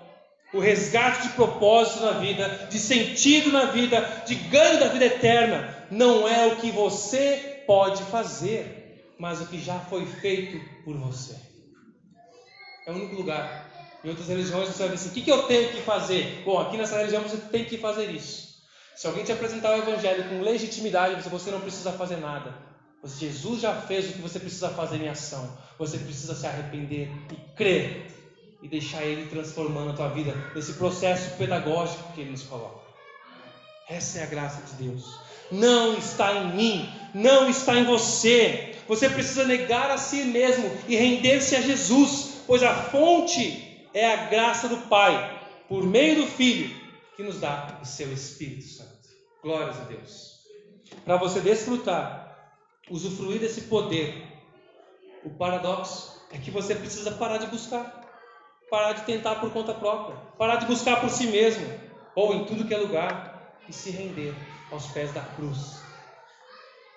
o 0.52 0.60
resgate 0.60 1.28
de 1.28 1.34
propósito 1.34 2.04
na 2.04 2.12
vida, 2.12 2.66
de 2.70 2.78
sentido 2.78 3.50
na 3.50 3.66
vida, 3.66 4.00
de 4.26 4.34
ganho 4.34 4.80
da 4.80 4.88
vida 4.88 5.06
eterna, 5.06 5.86
não 5.90 6.28
é 6.28 6.46
o 6.46 6.56
que 6.56 6.70
você 6.70 7.62
pode 7.66 8.02
fazer, 8.04 9.14
mas 9.18 9.40
o 9.40 9.46
que 9.46 9.58
já 9.58 9.78
foi 9.78 10.04
feito 10.04 10.60
por 10.84 10.96
você. 10.96 11.36
É 12.86 12.90
o 12.90 12.94
único 12.94 13.14
lugar. 13.14 13.70
Em 14.04 14.08
outras 14.08 14.28
religiões 14.28 14.68
você 14.68 14.82
vai 14.82 14.96
dizer 14.96 15.08
assim: 15.08 15.20
o 15.20 15.24
que, 15.24 15.30
eu 15.30 15.44
tenho 15.44 15.70
que 15.70 15.80
fazer? 15.82 16.42
Bom, 16.44 16.58
aqui 16.58 16.76
nessa 16.76 16.96
religião 16.96 17.22
você 17.22 17.36
tem 17.36 17.64
que 17.64 17.78
fazer 17.78 18.10
isso. 18.10 18.52
Se 18.96 19.06
alguém 19.06 19.24
te 19.24 19.32
apresentar 19.32 19.74
o 19.74 19.78
Evangelho 19.78 20.28
com 20.28 20.40
legitimidade, 20.40 21.28
você 21.28 21.50
não 21.50 21.60
precisa 21.60 21.92
fazer 21.92 22.16
nada. 22.16 22.71
Jesus 23.04 23.60
já 23.60 23.74
fez 23.74 24.10
o 24.10 24.12
que 24.12 24.20
você 24.20 24.38
precisa 24.38 24.70
fazer 24.70 24.96
em 24.96 25.08
ação. 25.08 25.58
Você 25.78 25.98
precisa 25.98 26.34
se 26.34 26.46
arrepender 26.46 27.10
e 27.32 27.36
crer 27.56 28.06
e 28.62 28.68
deixar 28.68 29.02
Ele 29.02 29.28
transformando 29.28 29.90
a 29.90 29.94
tua 29.94 30.08
vida 30.08 30.32
nesse 30.54 30.74
processo 30.74 31.36
pedagógico 31.36 32.12
que 32.12 32.20
Ele 32.20 32.30
nos 32.30 32.44
coloca. 32.44 32.80
Essa 33.88 34.20
é 34.20 34.22
a 34.22 34.26
graça 34.26 34.62
de 34.62 34.84
Deus. 34.84 35.18
Não 35.50 35.98
está 35.98 36.32
em 36.34 36.54
mim, 36.54 36.90
não 37.12 37.50
está 37.50 37.76
em 37.76 37.84
você. 37.84 38.76
Você 38.86 39.08
precisa 39.08 39.44
negar 39.44 39.90
a 39.90 39.98
si 39.98 40.22
mesmo 40.24 40.70
e 40.86 40.96
render-se 40.96 41.56
a 41.56 41.60
Jesus, 41.60 42.42
pois 42.46 42.62
a 42.62 42.74
fonte 42.74 43.86
é 43.92 44.12
a 44.12 44.26
graça 44.26 44.68
do 44.68 44.76
Pai, 44.88 45.40
por 45.68 45.84
meio 45.84 46.22
do 46.22 46.26
Filho, 46.26 46.74
que 47.16 47.22
nos 47.22 47.40
dá 47.40 47.78
o 47.82 47.84
seu 47.84 48.12
Espírito 48.12 48.64
Santo. 48.64 48.90
Glórias 49.42 49.76
a 49.80 49.84
Deus. 49.84 50.40
Para 51.04 51.16
você 51.16 51.40
desfrutar, 51.40 52.21
usufruir 52.90 53.40
desse 53.40 53.62
poder, 53.62 54.22
o 55.24 55.30
paradoxo 55.30 56.20
é 56.30 56.38
que 56.38 56.50
você 56.50 56.74
precisa 56.74 57.12
parar 57.12 57.38
de 57.38 57.46
buscar, 57.46 58.00
parar 58.70 58.92
de 58.92 59.02
tentar 59.02 59.36
por 59.36 59.52
conta 59.52 59.74
própria, 59.74 60.16
parar 60.38 60.56
de 60.56 60.66
buscar 60.66 61.00
por 61.00 61.10
si 61.10 61.26
mesmo, 61.26 61.66
ou 62.14 62.34
em 62.34 62.44
tudo 62.44 62.66
que 62.66 62.74
é 62.74 62.78
lugar, 62.78 63.56
e 63.68 63.72
se 63.72 63.90
render 63.90 64.34
aos 64.70 64.86
pés 64.88 65.12
da 65.12 65.20
cruz. 65.20 65.80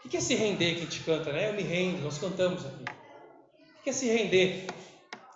O 0.04 0.10
que 0.10 0.18
é 0.18 0.22
se 0.22 0.36
render 0.36 0.76
que 0.76 0.82
a 0.82 0.84
gente 0.84 1.00
canta, 1.02 1.32
né? 1.32 1.50
Eu 1.50 1.54
me 1.54 1.64
rendo, 1.64 2.04
nós 2.04 2.18
cantamos 2.18 2.66
aqui. 2.66 2.86
O 3.80 3.84
que 3.84 3.90
é 3.90 3.94
se 3.94 4.08
render? 4.08 4.68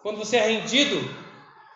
Quando 0.02 0.18
você 0.18 0.38
é 0.38 0.48
rendido, 0.48 0.96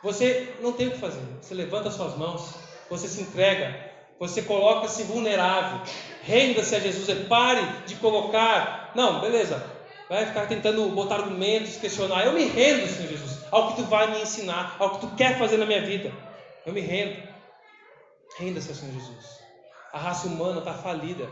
você 0.02 0.56
não 0.62 0.74
tem 0.74 0.88
o 0.88 0.92
que 0.92 1.00
fazer. 1.00 1.22
Você 1.42 1.54
levanta 1.54 1.90
suas 1.90 2.18
mãos, 2.18 2.54
você 2.90 3.08
se 3.08 3.22
entrega, 3.22 3.93
você 4.20 4.42
coloca-se 4.42 5.04
vulnerável. 5.04 5.82
Renda-se 6.24 6.76
a 6.76 6.80
Jesus. 6.80 7.10
E 7.10 7.16
pare 7.26 7.62
de 7.86 7.96
colocar. 7.96 8.92
Não, 8.96 9.20
beleza. 9.20 9.64
Vai 10.10 10.26
ficar 10.26 10.48
tentando 10.48 10.88
botar 10.90 11.16
argumentos, 11.16 11.78
questionar. 11.78 12.26
Eu 12.26 12.34
me 12.34 12.46
rendo, 12.46 12.88
Senhor 12.88 13.10
Jesus, 13.10 13.40
ao 13.52 13.70
que 13.70 13.82
tu 13.82 13.84
vai 13.84 14.12
me 14.12 14.22
ensinar, 14.22 14.76
ao 14.80 14.92
que 14.92 15.02
tu 15.02 15.16
quer 15.16 15.38
fazer 15.38 15.58
na 15.58 15.66
minha 15.66 15.82
vida. 15.82 16.12
Eu 16.66 16.74
me 16.74 16.82
rendo. 16.82 17.22
Renda-se 18.38 18.74
Senhor 18.74 18.94
Jesus. 18.94 19.40
A 19.92 20.00
raça 20.00 20.28
humana 20.28 20.60
está 20.60 20.74
falida. 20.74 21.30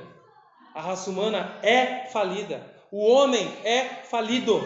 A 0.74 0.82
raça 0.82 1.10
humana 1.10 1.60
é 1.63 2.06
falida. 2.12 2.65
O 2.91 3.06
homem 3.06 3.52
é 3.63 3.84
falido. 4.10 4.62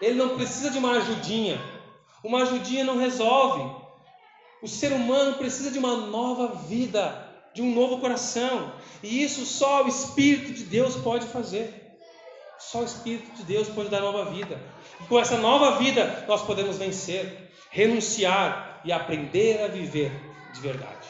Ele 0.00 0.14
não 0.14 0.36
precisa 0.36 0.70
de 0.70 0.78
uma 0.78 0.92
ajudinha. 0.92 1.60
Uma 2.22 2.42
ajudinha 2.42 2.84
não 2.84 2.98
resolve. 2.98 3.85
O 4.62 4.68
ser 4.68 4.92
humano 4.92 5.36
precisa 5.36 5.70
de 5.70 5.78
uma 5.78 5.96
nova 5.96 6.54
vida, 6.66 7.26
de 7.54 7.62
um 7.62 7.74
novo 7.74 7.98
coração. 7.98 8.72
E 9.02 9.22
isso 9.22 9.44
só 9.44 9.84
o 9.84 9.88
Espírito 9.88 10.52
de 10.52 10.64
Deus 10.64 10.96
pode 10.96 11.26
fazer. 11.26 11.98
Só 12.58 12.80
o 12.80 12.84
Espírito 12.84 13.30
de 13.36 13.42
Deus 13.42 13.68
pode 13.68 13.90
dar 13.90 14.00
nova 14.00 14.30
vida. 14.30 14.58
E 15.00 15.04
com 15.04 15.18
essa 15.18 15.36
nova 15.36 15.78
vida 15.78 16.24
nós 16.26 16.42
podemos 16.42 16.78
vencer, 16.78 17.50
renunciar 17.70 18.80
e 18.84 18.92
aprender 18.92 19.62
a 19.62 19.68
viver 19.68 20.10
de 20.54 20.60
verdade 20.60 21.06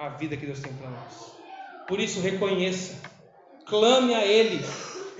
a 0.00 0.08
vida 0.08 0.36
que 0.36 0.46
Deus 0.46 0.60
tem 0.60 0.72
para 0.72 0.88
nós. 0.88 1.34
Por 1.86 2.00
isso, 2.00 2.20
reconheça, 2.20 2.96
clame 3.66 4.14
a 4.14 4.24
Ele, 4.24 4.64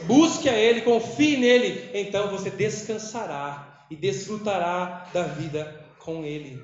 busque 0.04 0.48
a 0.48 0.54
Ele, 0.54 0.80
confie 0.80 1.36
nele, 1.36 1.90
então 1.92 2.30
você 2.30 2.48
descansará 2.48 3.84
e 3.90 3.96
desfrutará 3.96 5.06
da 5.12 5.24
vida 5.24 5.84
com 5.98 6.24
Ele. 6.24 6.62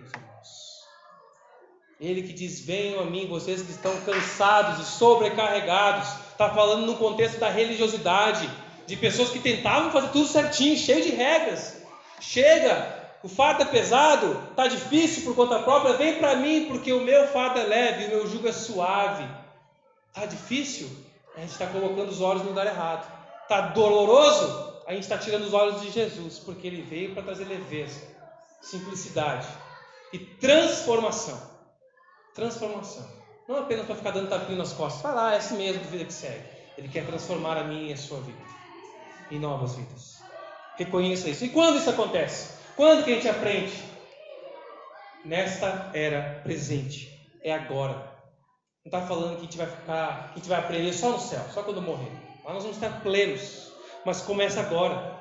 Ele 2.01 2.23
que 2.23 2.33
diz: 2.33 2.61
Venham 2.61 3.01
a 3.01 3.05
mim, 3.05 3.27
vocês 3.27 3.63
que 3.63 3.71
estão 3.71 3.99
cansados 4.03 4.87
e 4.87 4.91
sobrecarregados. 4.91 6.09
Está 6.31 6.51
falando 6.51 6.85
no 6.85 6.97
contexto 6.97 7.39
da 7.39 7.49
religiosidade, 7.49 8.49
de 8.87 8.97
pessoas 8.97 9.31
que 9.31 9.39
tentavam 9.39 9.91
fazer 9.91 10.09
tudo 10.09 10.27
certinho, 10.27 10.77
cheio 10.77 11.03
de 11.03 11.11
regras. 11.11 11.83
Chega, 12.21 13.17
o 13.23 13.29
fardo 13.29 13.63
é 13.63 13.67
pesado, 13.67 14.43
está 14.51 14.67
difícil 14.67 15.25
por 15.25 15.35
conta 15.35 15.61
própria, 15.61 15.95
vem 15.95 16.19
para 16.19 16.37
mim, 16.37 16.67
porque 16.67 16.93
o 16.93 17.01
meu 17.01 17.27
fardo 17.29 17.61
é 17.61 17.65
leve, 17.65 18.05
o 18.05 18.09
meu 18.09 18.27
jugo 18.27 18.47
é 18.47 18.53
suave. 18.53 19.27
Está 20.09 20.27
difícil? 20.27 20.91
A 21.35 21.41
gente 21.41 21.53
está 21.53 21.67
colocando 21.67 22.11
os 22.11 22.21
olhos 22.21 22.43
no 22.43 22.51
lugar 22.51 22.67
errado. 22.67 23.11
Está 23.43 23.63
doloroso? 23.69 24.75
A 24.87 24.93
gente 24.93 25.05
está 25.05 25.17
tirando 25.17 25.45
os 25.45 25.55
olhos 25.55 25.81
de 25.81 25.91
Jesus, 25.91 26.39
porque 26.39 26.67
ele 26.67 26.83
veio 26.83 27.15
para 27.15 27.23
trazer 27.23 27.45
leveza, 27.45 28.03
simplicidade 28.61 29.49
e 30.13 30.19
transformação 30.19 31.56
transformação. 32.37 33.09
Não 33.49 33.57
apenas 33.57 33.87
para 33.87 33.97
ficar 33.97 34.11
dando 34.11 34.29
tapinha 34.29 34.59
nas 34.59 34.73
costas. 34.73 35.03
Vai 35.03 35.15
lá, 35.15 35.33
é 35.33 35.39
assim 35.39 35.57
mesmo, 35.57 35.83
vida 35.85 36.05
que 36.05 36.13
segue. 36.13 36.45
Ele 36.77 36.89
quer 36.89 37.07
transformar 37.07 37.57
a 37.57 37.65
minha 37.65 37.91
e 37.91 37.93
a 37.93 37.97
sua 37.97 38.21
vida 38.21 38.39
em 39.31 39.41
novas 39.41 39.75
vidas. 39.75 40.23
Reconheça 40.77 41.31
isso. 41.31 41.45
E 41.45 41.49
quando 41.49 41.79
isso 41.79 41.89
acontece? 41.89 42.55
Quando 42.77 43.03
que 43.03 43.11
a 43.11 43.15
gente 43.15 43.29
aprende? 43.29 43.73
Nesta 45.25 45.91
era 45.95 46.41
presente. 46.45 47.11
É 47.43 47.53
agora. 47.53 48.15
Não 48.85 48.91
está 48.93 49.01
falando 49.01 49.37
que 49.37 49.41
a 49.41 49.45
gente 49.45 49.57
vai 49.57 49.67
ficar, 49.67 50.25
que 50.29 50.33
a 50.33 50.37
gente 50.37 50.49
vai 50.49 50.59
aprender 50.61 50.93
só 50.93 51.11
no 51.11 51.19
céu, 51.19 51.45
só 51.53 51.63
quando 51.63 51.81
morrer. 51.81 52.13
Lá 52.45 52.53
nós 52.53 52.63
vamos 52.63 52.77
estar 52.77 53.01
plenos. 53.01 53.73
Mas 54.05 54.21
começa 54.21 54.61
agora. 54.61 55.17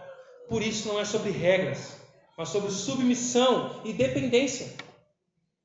Por 0.49 0.61
isso 0.61 0.87
não 0.87 0.99
é 0.99 1.05
sobre 1.05 1.31
regras, 1.31 1.97
mas 2.37 2.49
sobre 2.49 2.69
submissão 2.69 3.81
e 3.83 3.93
dependência 3.93 4.84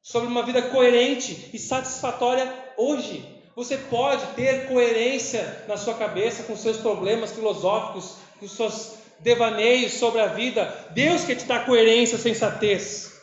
sobre 0.03 0.29
uma 0.29 0.43
vida 0.43 0.63
coerente 0.63 1.51
e 1.53 1.59
satisfatória 1.59 2.53
hoje. 2.77 3.25
Você 3.55 3.77
pode 3.77 4.25
ter 4.35 4.69
coerência 4.69 5.65
na 5.69 5.77
sua 5.77 5.95
cabeça 5.95 6.45
com 6.45 6.57
seus 6.57 6.79
problemas 6.79 7.33
filosóficos, 7.33 8.17
com 8.39 8.49
seus 8.49 8.95
devaneios 9.19 9.95
sobre 9.95 10.21
a 10.21 10.29
vida. 10.29 10.89
Deus 10.93 11.25
quer 11.25 11.37
te 11.37 11.45
dar 11.45 11.67
coerência, 11.67 12.17
sensatez. 12.17 13.21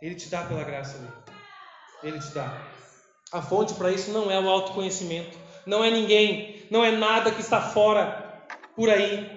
Ele 0.00 0.14
te 0.14 0.28
dá 0.28 0.42
pela 0.42 0.64
graça 0.64 0.98
dele. 0.98 1.12
Ele 2.02 2.18
te 2.18 2.34
dá. 2.34 2.60
A 3.30 3.40
fonte 3.40 3.74
para 3.74 3.92
isso 3.92 4.10
não 4.10 4.30
é 4.30 4.38
o 4.38 4.48
autoconhecimento, 4.48 5.38
não 5.64 5.82
é 5.82 5.90
ninguém, 5.90 6.66
não 6.70 6.84
é 6.84 6.90
nada 6.90 7.30
que 7.30 7.40
está 7.40 7.62
fora 7.62 8.44
por 8.74 8.90
aí, 8.90 9.30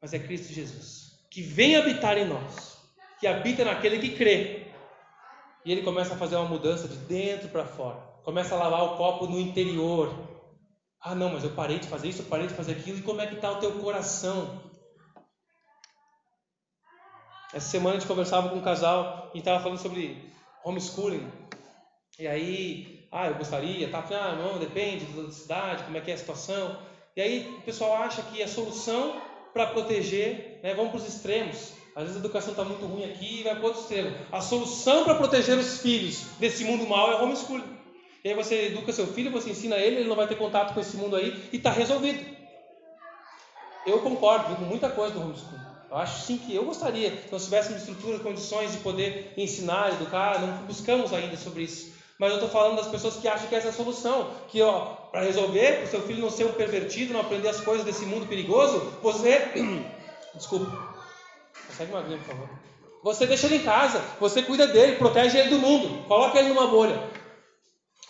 mas 0.00 0.12
é 0.12 0.18
Cristo 0.18 0.52
Jesus, 0.52 1.12
que 1.30 1.40
vem 1.40 1.76
habitar 1.76 2.18
em 2.18 2.26
nós, 2.26 2.76
que 3.18 3.26
habita 3.26 3.64
naquele 3.64 3.98
que 3.98 4.16
crê 4.16 4.59
e 5.64 5.72
ele 5.72 5.82
começa 5.82 6.14
a 6.14 6.16
fazer 6.16 6.36
uma 6.36 6.48
mudança 6.48 6.88
de 6.88 6.96
dentro 6.96 7.48
para 7.48 7.64
fora. 7.64 7.96
Começa 8.24 8.54
a 8.54 8.58
lavar 8.58 8.84
o 8.84 8.96
copo 8.96 9.26
no 9.26 9.38
interior. 9.38 10.12
Ah, 11.00 11.14
não, 11.14 11.30
mas 11.30 11.44
eu 11.44 11.50
parei 11.50 11.78
de 11.78 11.88
fazer 11.88 12.08
isso, 12.08 12.22
eu 12.22 12.26
parei 12.26 12.46
de 12.46 12.54
fazer 12.54 12.72
aquilo. 12.72 12.98
E 12.98 13.02
como 13.02 13.20
é 13.20 13.26
que 13.26 13.34
está 13.34 13.50
o 13.50 13.56
teu 13.56 13.72
coração? 13.80 14.60
Essa 17.52 17.68
semana 17.68 17.96
a 17.96 17.98
gente 17.98 18.08
conversava 18.08 18.48
com 18.48 18.56
um 18.56 18.62
casal 18.62 19.30
e 19.34 19.38
estava 19.38 19.62
falando 19.62 19.78
sobre 19.78 20.30
homeschooling. 20.64 21.26
E 22.18 22.28
aí, 22.28 23.08
ah, 23.10 23.26
eu 23.26 23.34
gostaria, 23.34 23.88
tá? 23.90 24.04
Ah, 24.10 24.36
não, 24.36 24.58
depende 24.58 25.06
da 25.06 25.30
cidade, 25.32 25.84
como 25.84 25.96
é 25.96 26.00
que 26.00 26.10
é 26.10 26.14
a 26.14 26.18
situação. 26.18 26.78
E 27.16 27.20
aí 27.20 27.56
o 27.58 27.62
pessoal 27.62 27.94
acha 27.96 28.22
que 28.22 28.42
a 28.42 28.48
solução 28.48 29.20
para 29.52 29.66
proteger, 29.66 30.60
né, 30.62 30.74
vamos 30.74 30.92
para 30.92 31.00
os 31.00 31.08
extremos. 31.08 31.79
Às 32.00 32.06
vezes 32.06 32.16
a 32.16 32.20
educação 32.20 32.52
está 32.52 32.64
muito 32.64 32.86
ruim 32.86 33.04
aqui 33.04 33.40
e 33.40 33.42
vai 33.42 33.54
para 33.54 33.66
outro 33.66 33.82
extremo. 33.82 34.16
A 34.32 34.40
solução 34.40 35.04
para 35.04 35.16
proteger 35.16 35.58
os 35.58 35.80
filhos 35.80 36.22
desse 36.38 36.64
mundo 36.64 36.88
mal 36.88 37.12
é 37.12 37.22
homeschooling. 37.22 37.78
E 38.24 38.30
aí 38.30 38.34
você 38.34 38.68
educa 38.68 38.90
seu 38.90 39.06
filho, 39.06 39.30
você 39.30 39.50
ensina 39.50 39.76
ele, 39.76 39.96
ele 39.96 40.08
não 40.08 40.16
vai 40.16 40.26
ter 40.26 40.36
contato 40.36 40.72
com 40.72 40.80
esse 40.80 40.96
mundo 40.96 41.14
aí 41.14 41.48
e 41.52 41.58
está 41.58 41.70
resolvido. 41.70 42.24
Eu 43.86 44.00
concordo 44.00 44.56
com 44.56 44.62
muita 44.62 44.88
coisa 44.88 45.12
do 45.12 45.20
homeschooling. 45.20 45.60
Eu 45.90 45.96
acho 45.98 46.24
sim 46.24 46.38
que 46.38 46.54
eu 46.54 46.64
gostaria 46.64 47.10
que 47.10 47.30
nós 47.30 47.44
tivéssemos 47.44 47.80
estrutura, 47.80 48.18
condições 48.20 48.72
de 48.72 48.78
poder 48.78 49.34
ensinar, 49.36 49.92
educar, 49.92 50.40
não 50.40 50.66
buscamos 50.66 51.12
ainda 51.12 51.36
sobre 51.36 51.64
isso. 51.64 51.92
Mas 52.18 52.30
eu 52.30 52.36
estou 52.36 52.48
falando 52.48 52.76
das 52.76 52.88
pessoas 52.88 53.16
que 53.16 53.28
acham 53.28 53.46
que 53.46 53.54
essa 53.54 53.66
é 53.66 53.70
a 53.70 53.74
solução. 53.74 54.30
Que 54.48 54.60
para 55.10 55.22
resolver, 55.22 55.76
para 55.76 55.84
o 55.84 55.88
seu 55.88 56.00
filho 56.02 56.20
não 56.20 56.30
ser 56.30 56.44
um 56.44 56.52
pervertido, 56.52 57.12
não 57.12 57.20
aprender 57.20 57.48
as 57.48 57.60
coisas 57.60 57.84
desse 57.84 58.06
mundo 58.06 58.26
perigoso, 58.26 58.78
você. 59.02 59.50
Desculpa. 60.34 60.89
Consegue 61.80 61.92
uma 61.92 62.00
aguinha, 62.00 62.18
por 62.18 62.26
favor? 62.26 62.48
Você 63.02 63.26
deixa 63.26 63.46
ele 63.46 63.56
em 63.56 63.62
casa, 63.62 64.04
você 64.20 64.42
cuida 64.42 64.66
dele, 64.66 64.96
protege 64.96 65.38
ele 65.38 65.48
do 65.48 65.58
mundo, 65.58 66.04
coloca 66.06 66.38
ele 66.38 66.50
numa 66.50 66.66
bolha. 66.66 67.02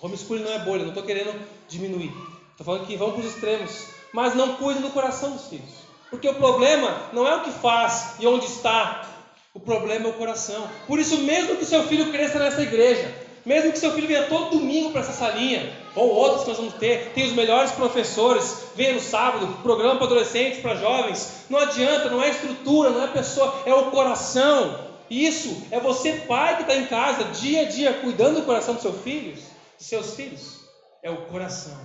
Homeschooling 0.03 0.43
não 0.43 0.53
é 0.53 0.59
bolha, 0.59 0.83
não 0.83 0.89
estou 0.89 1.05
querendo 1.05 1.33
diminuir. 1.69 2.13
Estou 2.51 2.67
falando 2.67 2.85
que 2.85 2.97
vão 2.97 3.13
para 3.13 3.21
os 3.21 3.27
extremos, 3.27 3.87
mas 4.13 4.35
não 4.35 4.57
cuidem 4.57 4.83
do 4.83 4.91
coração 4.91 5.31
dos 5.31 5.47
filhos. 5.47 5.71
Porque 6.11 6.29
o 6.29 6.35
problema 6.35 7.11
não 7.13 7.29
é 7.29 7.37
o 7.37 7.43
que 7.45 7.53
faz 7.53 8.17
e 8.19 8.27
onde 8.27 8.47
está, 8.47 9.09
o 9.55 9.61
problema 9.61 10.09
é 10.09 10.11
o 10.11 10.15
coração. 10.15 10.69
Por 10.89 10.99
isso, 10.99 11.19
mesmo 11.19 11.55
que 11.55 11.65
seu 11.65 11.85
filho 11.85 12.11
cresça 12.11 12.41
nessa 12.41 12.63
igreja, 12.63 13.15
mesmo 13.45 13.73
que 13.73 13.79
seu 13.79 13.93
filho 13.93 14.07
venha 14.07 14.25
todo 14.25 14.59
domingo 14.59 14.91
para 14.91 15.01
essa 15.01 15.13
salinha, 15.13 15.73
ou 15.95 16.09
outros 16.11 16.43
que 16.43 16.49
nós 16.49 16.59
vamos 16.59 16.75
ter, 16.75 17.13
tem 17.15 17.25
os 17.27 17.33
melhores 17.33 17.73
professores, 17.73 18.65
venha 18.77 18.93
no 18.93 19.01
sábado, 19.01 19.47
programa 19.63 19.97
para 19.97 20.07
adolescentes, 20.07 20.61
para 20.61 20.77
jovens. 20.77 21.47
Não 21.49 21.59
adianta, 21.59 22.11
não 22.11 22.23
é 22.23 22.31
estrutura, 22.31 22.91
não 22.91 23.03
é 23.03 23.09
pessoa, 23.09 23.63
é 23.65 23.75
o 23.75 23.91
coração. 23.91 24.91
Isso 25.09 25.67
é 25.71 25.81
você, 25.81 26.13
pai, 26.29 26.57
que 26.57 26.63
está 26.63 26.77
em 26.77 26.87
casa, 26.87 27.25
dia 27.25 27.63
a 27.63 27.65
dia, 27.65 27.95
cuidando 27.95 28.41
do 28.41 28.47
coração 28.47 28.75
dos 28.75 28.83
seus 28.83 29.01
filhos, 29.03 29.41
de 29.79 29.85
seus 29.85 30.15
filhos. 30.15 30.61
é 31.03 31.11
o 31.11 31.23
coração. 31.27 31.79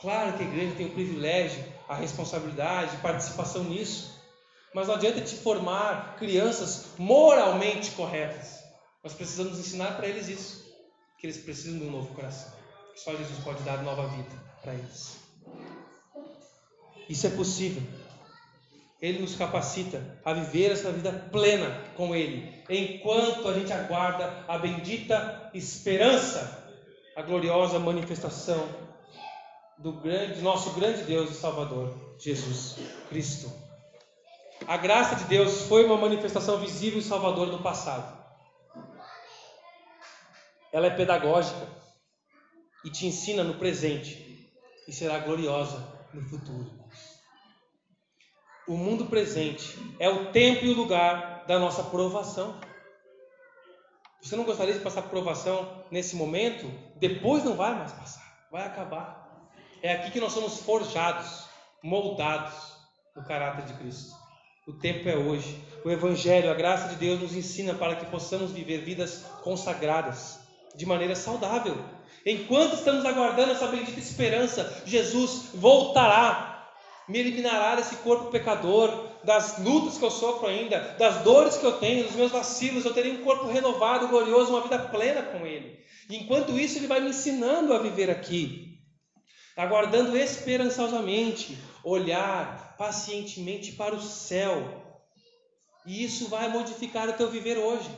Claro 0.00 0.32
que 0.32 0.42
a 0.42 0.46
igreja 0.46 0.74
tem 0.76 0.86
o 0.86 0.90
privilégio, 0.90 1.64
a 1.88 1.94
responsabilidade, 1.94 2.96
a 2.96 3.00
participação 3.00 3.64
nisso. 3.64 4.12
Mas 4.74 4.88
não 4.88 4.94
adianta 4.94 5.20
te 5.20 5.36
formar 5.36 6.16
crianças 6.16 6.86
moralmente 6.96 7.90
corretas. 7.90 8.61
Nós 9.02 9.14
precisamos 9.14 9.58
ensinar 9.58 9.96
para 9.96 10.06
eles 10.06 10.28
isso, 10.28 10.72
que 11.18 11.26
eles 11.26 11.38
precisam 11.38 11.78
de 11.78 11.84
um 11.86 11.90
novo 11.90 12.14
coração, 12.14 12.52
que 12.94 13.00
só 13.00 13.14
Jesus 13.14 13.38
pode 13.42 13.62
dar 13.62 13.82
nova 13.82 14.06
vida 14.08 14.30
para 14.62 14.74
eles. 14.74 15.18
Isso 17.08 17.26
é 17.26 17.30
possível. 17.30 17.82
Ele 19.00 19.18
nos 19.18 19.34
capacita 19.34 20.20
a 20.24 20.32
viver 20.32 20.70
essa 20.70 20.92
vida 20.92 21.10
plena 21.32 21.82
com 21.96 22.14
Ele, 22.14 22.62
enquanto 22.70 23.48
a 23.48 23.54
gente 23.54 23.72
aguarda 23.72 24.44
a 24.46 24.56
bendita 24.56 25.50
esperança, 25.52 26.64
a 27.16 27.22
gloriosa 27.22 27.80
manifestação 27.80 28.68
do 29.76 29.94
grande, 29.94 30.40
nosso 30.40 30.70
grande 30.74 31.02
Deus 31.02 31.30
e 31.30 31.34
Salvador, 31.34 32.14
Jesus 32.20 32.76
Cristo. 33.08 33.50
A 34.68 34.76
graça 34.76 35.16
de 35.16 35.24
Deus 35.24 35.62
foi 35.62 35.84
uma 35.84 35.96
manifestação 35.96 36.58
visível 36.58 37.00
e 37.00 37.02
salvadora 37.02 37.50
no 37.50 37.58
passado. 37.58 38.21
Ela 40.72 40.86
é 40.86 40.90
pedagógica 40.90 41.68
e 42.84 42.90
te 42.90 43.06
ensina 43.06 43.44
no 43.44 43.54
presente 43.54 44.50
e 44.88 44.92
será 44.92 45.18
gloriosa 45.18 45.86
no 46.14 46.22
futuro. 46.22 46.82
O 48.66 48.76
mundo 48.76 49.06
presente 49.06 49.78
é 49.98 50.08
o 50.08 50.32
tempo 50.32 50.64
e 50.64 50.70
o 50.70 50.76
lugar 50.76 51.44
da 51.46 51.58
nossa 51.58 51.82
provação. 51.84 52.58
Você 54.22 54.34
não 54.34 54.44
gostaria 54.44 54.72
de 54.72 54.80
passar 54.80 55.02
provação 55.02 55.84
nesse 55.90 56.16
momento? 56.16 56.70
Depois 56.96 57.44
não 57.44 57.54
vai 57.54 57.74
mais 57.74 57.92
passar, 57.92 58.46
vai 58.50 58.64
acabar. 58.64 59.50
É 59.82 59.92
aqui 59.92 60.12
que 60.12 60.20
nós 60.20 60.32
somos 60.32 60.60
forjados, 60.60 61.44
moldados 61.82 62.54
no 63.14 63.24
caráter 63.24 63.66
de 63.66 63.74
Cristo. 63.74 64.14
O 64.66 64.72
tempo 64.72 65.08
é 65.08 65.16
hoje. 65.16 65.60
O 65.84 65.90
Evangelho, 65.90 66.50
a 66.50 66.54
graça 66.54 66.88
de 66.88 66.96
Deus 66.96 67.20
nos 67.20 67.34
ensina 67.34 67.74
para 67.74 67.96
que 67.96 68.06
possamos 68.06 68.52
viver 68.52 68.78
vidas 68.78 69.24
consagradas 69.42 70.41
de 70.74 70.86
maneira 70.86 71.14
saudável. 71.14 71.76
Enquanto 72.24 72.74
estamos 72.74 73.04
aguardando 73.04 73.52
essa 73.52 73.66
bendita 73.66 73.98
esperança, 73.98 74.82
Jesus 74.86 75.50
voltará, 75.54 76.70
me 77.08 77.18
eliminará 77.18 77.74
desse 77.74 77.96
corpo 77.96 78.30
pecador, 78.30 79.08
das 79.24 79.58
lutas 79.58 79.98
que 79.98 80.04
eu 80.04 80.10
sofro 80.10 80.48
ainda, 80.48 80.78
das 80.98 81.22
dores 81.22 81.56
que 81.56 81.66
eu 81.66 81.78
tenho, 81.78 82.04
dos 82.04 82.16
meus 82.16 82.30
vacilos. 82.30 82.84
Eu 82.84 82.94
terei 82.94 83.12
um 83.12 83.24
corpo 83.24 83.46
renovado, 83.46 84.08
glorioso, 84.08 84.52
uma 84.52 84.62
vida 84.62 84.78
plena 84.78 85.22
com 85.22 85.46
Ele. 85.46 85.78
E 86.08 86.16
enquanto 86.16 86.58
isso, 86.58 86.78
Ele 86.78 86.86
vai 86.86 87.00
me 87.00 87.10
ensinando 87.10 87.74
a 87.74 87.78
viver 87.78 88.10
aqui 88.10 88.72
aguardando 89.56 90.16
esperançosamente, 90.16 91.58
olhar 91.84 92.74
pacientemente 92.76 93.72
para 93.72 93.94
o 93.94 94.00
céu. 94.00 94.80
E 95.86 96.04
isso 96.04 96.28
vai 96.28 96.48
modificar 96.48 97.08
o 97.08 97.12
teu 97.12 97.30
viver 97.30 97.58
hoje. 97.58 97.90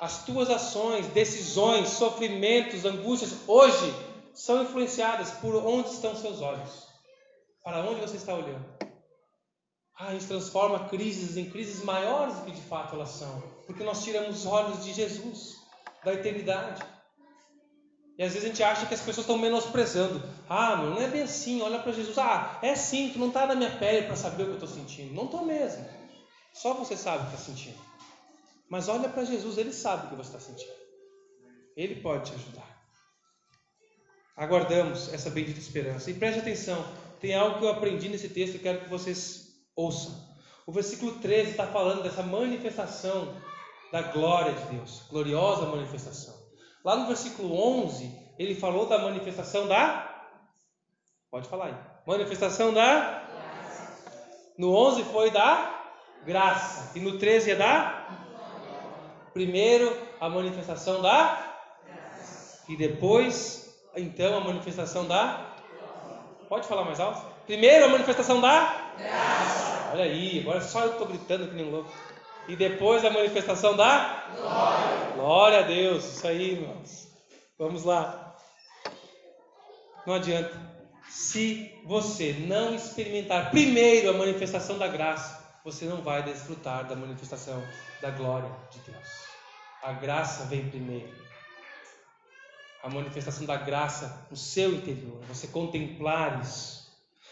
As 0.00 0.24
tuas 0.24 0.48
ações, 0.48 1.06
decisões, 1.08 1.90
sofrimentos, 1.90 2.86
angústias, 2.86 3.34
hoje 3.46 3.94
são 4.32 4.62
influenciadas 4.62 5.30
por 5.32 5.54
onde 5.56 5.90
estão 5.90 6.16
seus 6.16 6.40
olhos. 6.40 6.88
Para 7.62 7.82
onde 7.82 8.00
você 8.00 8.16
está 8.16 8.32
olhando? 8.32 8.64
Ah, 9.98 10.14
isso 10.14 10.28
transforma 10.28 10.88
crises 10.88 11.36
em 11.36 11.50
crises 11.50 11.84
maiores 11.84 12.34
do 12.36 12.46
que 12.46 12.52
de 12.52 12.62
fato 12.62 12.94
elas 12.94 13.10
são, 13.10 13.42
porque 13.66 13.84
nós 13.84 14.02
tiramos 14.02 14.38
os 14.38 14.46
olhos 14.46 14.82
de 14.82 14.94
Jesus, 14.94 15.56
da 16.02 16.14
eternidade. 16.14 16.82
E 18.16 18.22
às 18.22 18.32
vezes 18.32 18.46
a 18.46 18.48
gente 18.48 18.62
acha 18.62 18.86
que 18.86 18.94
as 18.94 19.00
pessoas 19.00 19.26
estão 19.26 19.36
menosprezando. 19.36 20.22
Ah, 20.48 20.76
não 20.76 20.98
é 20.98 21.08
bem 21.08 21.22
assim, 21.22 21.60
olha 21.60 21.78
para 21.78 21.92
Jesus. 21.92 22.16
Ah, 22.16 22.58
é 22.62 22.74
sim, 22.74 23.10
tu 23.12 23.18
não 23.18 23.28
está 23.28 23.46
na 23.46 23.54
minha 23.54 23.76
pele 23.76 24.06
para 24.06 24.16
saber 24.16 24.44
o 24.44 24.46
que 24.46 24.52
eu 24.52 24.64
estou 24.64 24.68
sentindo. 24.68 25.14
Não 25.14 25.26
estou 25.26 25.44
mesmo. 25.44 25.86
Só 26.54 26.72
você 26.72 26.96
sabe 26.96 27.18
o 27.18 27.26
que 27.26 27.34
está 27.34 27.52
sentindo. 27.52 27.89
Mas 28.70 28.88
olha 28.88 29.08
para 29.08 29.24
Jesus, 29.24 29.58
ele 29.58 29.72
sabe 29.72 30.06
o 30.06 30.10
que 30.10 30.16
você 30.16 30.28
está 30.28 30.38
sentindo. 30.38 30.72
Ele 31.76 31.96
pode 31.96 32.30
te 32.30 32.36
ajudar. 32.36 32.70
Aguardamos 34.36 35.12
essa 35.12 35.28
bendita 35.28 35.58
esperança. 35.58 36.10
E 36.10 36.14
preste 36.14 36.38
atenção, 36.38 36.82
tem 37.20 37.34
algo 37.34 37.58
que 37.58 37.64
eu 37.64 37.70
aprendi 37.70 38.08
nesse 38.08 38.28
texto 38.28 38.54
e 38.54 38.58
quero 38.60 38.80
que 38.80 38.88
vocês 38.88 39.48
ouçam. 39.74 40.30
O 40.66 40.72
versículo 40.72 41.18
13 41.18 41.50
está 41.50 41.66
falando 41.66 42.04
dessa 42.04 42.22
manifestação 42.22 43.36
da 43.90 44.02
glória 44.02 44.52
de 44.52 44.76
Deus, 44.76 45.02
gloriosa 45.10 45.66
manifestação. 45.66 46.34
Lá 46.84 46.96
no 46.96 47.08
versículo 47.08 47.52
11, 47.84 48.10
ele 48.38 48.54
falou 48.54 48.86
da 48.86 48.98
manifestação 48.98 49.66
da. 49.66 50.28
Pode 51.28 51.48
falar 51.48 51.66
aí. 51.66 51.74
Manifestação 52.06 52.72
da. 52.72 53.26
No 54.56 54.72
11 54.74 55.04
foi 55.04 55.30
da 55.30 55.92
graça. 56.24 56.96
E 56.96 57.00
no 57.00 57.18
13 57.18 57.50
é 57.50 57.56
da. 57.56 58.19
Primeiro, 59.32 59.96
a 60.20 60.28
manifestação 60.28 61.00
da. 61.00 61.56
E 62.68 62.76
depois, 62.76 63.74
então, 63.96 64.36
a 64.36 64.40
manifestação 64.40 65.06
da. 65.06 65.54
Pode 66.48 66.66
falar 66.66 66.84
mais 66.84 66.98
alto? 67.00 67.24
Primeiro, 67.46 67.84
a 67.84 67.88
manifestação 67.88 68.40
da. 68.40 68.92
Graça. 68.98 69.90
Olha 69.92 70.04
aí, 70.04 70.40
agora 70.40 70.60
só 70.60 70.82
eu 70.82 70.92
estou 70.92 71.06
gritando 71.06 71.48
que 71.48 71.54
nem 71.54 71.70
louco. 71.70 71.92
E 72.48 72.56
depois 72.56 73.04
a 73.04 73.10
manifestação 73.10 73.76
da 73.76 74.26
glória. 74.36 75.12
Glória 75.14 75.58
a 75.58 75.62
Deus. 75.62 76.04
Isso 76.04 76.26
aí, 76.26 76.52
irmãos. 76.52 77.08
Vamos 77.58 77.84
lá. 77.84 78.36
Não 80.06 80.14
adianta. 80.14 80.58
Se 81.08 81.72
você 81.84 82.32
não 82.46 82.74
experimentar 82.74 83.50
primeiro 83.50 84.10
a 84.10 84.12
manifestação 84.12 84.78
da 84.78 84.88
graça, 84.88 85.49
você 85.64 85.84
não 85.84 86.02
vai 86.02 86.22
desfrutar 86.22 86.86
da 86.86 86.96
manifestação 86.96 87.62
da 88.00 88.10
glória 88.10 88.50
de 88.70 88.78
Deus. 88.80 89.08
A 89.82 89.92
graça 89.92 90.44
vem 90.44 90.68
primeiro. 90.68 91.12
A 92.82 92.88
manifestação 92.88 93.46
da 93.46 93.56
graça 93.56 94.26
no 94.30 94.36
seu 94.36 94.72
interior, 94.74 95.20
você 95.28 95.46
contemplar 95.46 96.40
isso. 96.40 96.80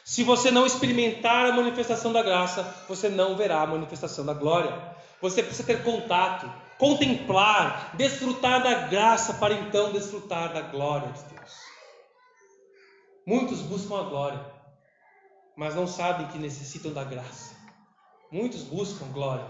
Se 0.04 0.22
você 0.24 0.50
não 0.50 0.66
experimentar 0.66 1.46
a 1.46 1.52
manifestação 1.52 2.12
da 2.12 2.22
graça, 2.22 2.62
você 2.88 3.08
não 3.08 3.36
verá 3.36 3.62
a 3.62 3.66
manifestação 3.66 4.24
da 4.24 4.34
glória. 4.34 4.96
Você 5.20 5.42
precisa 5.42 5.66
ter 5.66 5.82
contato, 5.82 6.50
contemplar, 6.78 7.94
desfrutar 7.96 8.62
da 8.62 8.86
graça 8.88 9.34
para 9.34 9.54
então 9.54 9.92
desfrutar 9.92 10.52
da 10.52 10.62
glória 10.62 11.12
de 11.12 11.22
Deus. 11.34 11.52
Muitos 13.26 13.60
buscam 13.60 14.00
a 14.00 14.04
glória, 14.04 14.40
mas 15.54 15.74
não 15.74 15.86
sabem 15.86 16.26
que 16.28 16.38
necessitam 16.38 16.92
da 16.92 17.04
graça. 17.04 17.57
Muitos 18.30 18.62
buscam 18.62 19.06
glória, 19.06 19.46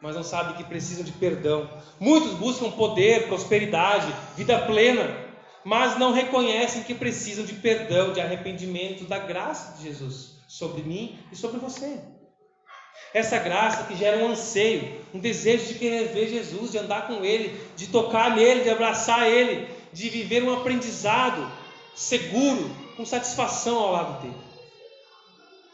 mas 0.00 0.14
não 0.14 0.22
sabem 0.22 0.54
que 0.54 0.64
precisam 0.64 1.04
de 1.04 1.12
perdão. 1.12 1.68
Muitos 1.98 2.34
buscam 2.34 2.70
poder, 2.70 3.26
prosperidade, 3.26 4.14
vida 4.36 4.58
plena, 4.60 5.12
mas 5.64 5.98
não 5.98 6.12
reconhecem 6.12 6.84
que 6.84 6.94
precisam 6.94 7.44
de 7.44 7.54
perdão, 7.54 8.12
de 8.12 8.20
arrependimento, 8.20 9.04
da 9.04 9.18
graça 9.18 9.76
de 9.76 9.84
Jesus 9.84 10.32
sobre 10.46 10.82
mim 10.82 11.18
e 11.32 11.36
sobre 11.36 11.58
você. 11.58 11.98
Essa 13.12 13.38
graça 13.38 13.84
que 13.84 13.96
gera 13.96 14.18
um 14.18 14.28
anseio, 14.28 15.00
um 15.12 15.18
desejo 15.18 15.66
de 15.66 15.74
querer 15.74 16.12
ver 16.12 16.28
Jesus, 16.28 16.70
de 16.70 16.78
andar 16.78 17.06
com 17.06 17.24
Ele, 17.24 17.60
de 17.76 17.88
tocar 17.88 18.36
nele, 18.36 18.62
de 18.62 18.70
abraçar 18.70 19.28
Ele, 19.28 19.68
de 19.92 20.08
viver 20.08 20.42
um 20.42 20.52
aprendizado 20.52 21.50
seguro, 21.94 22.70
com 22.96 23.04
satisfação 23.04 23.78
ao 23.78 23.92
lado 23.92 24.22
dele. 24.22 24.36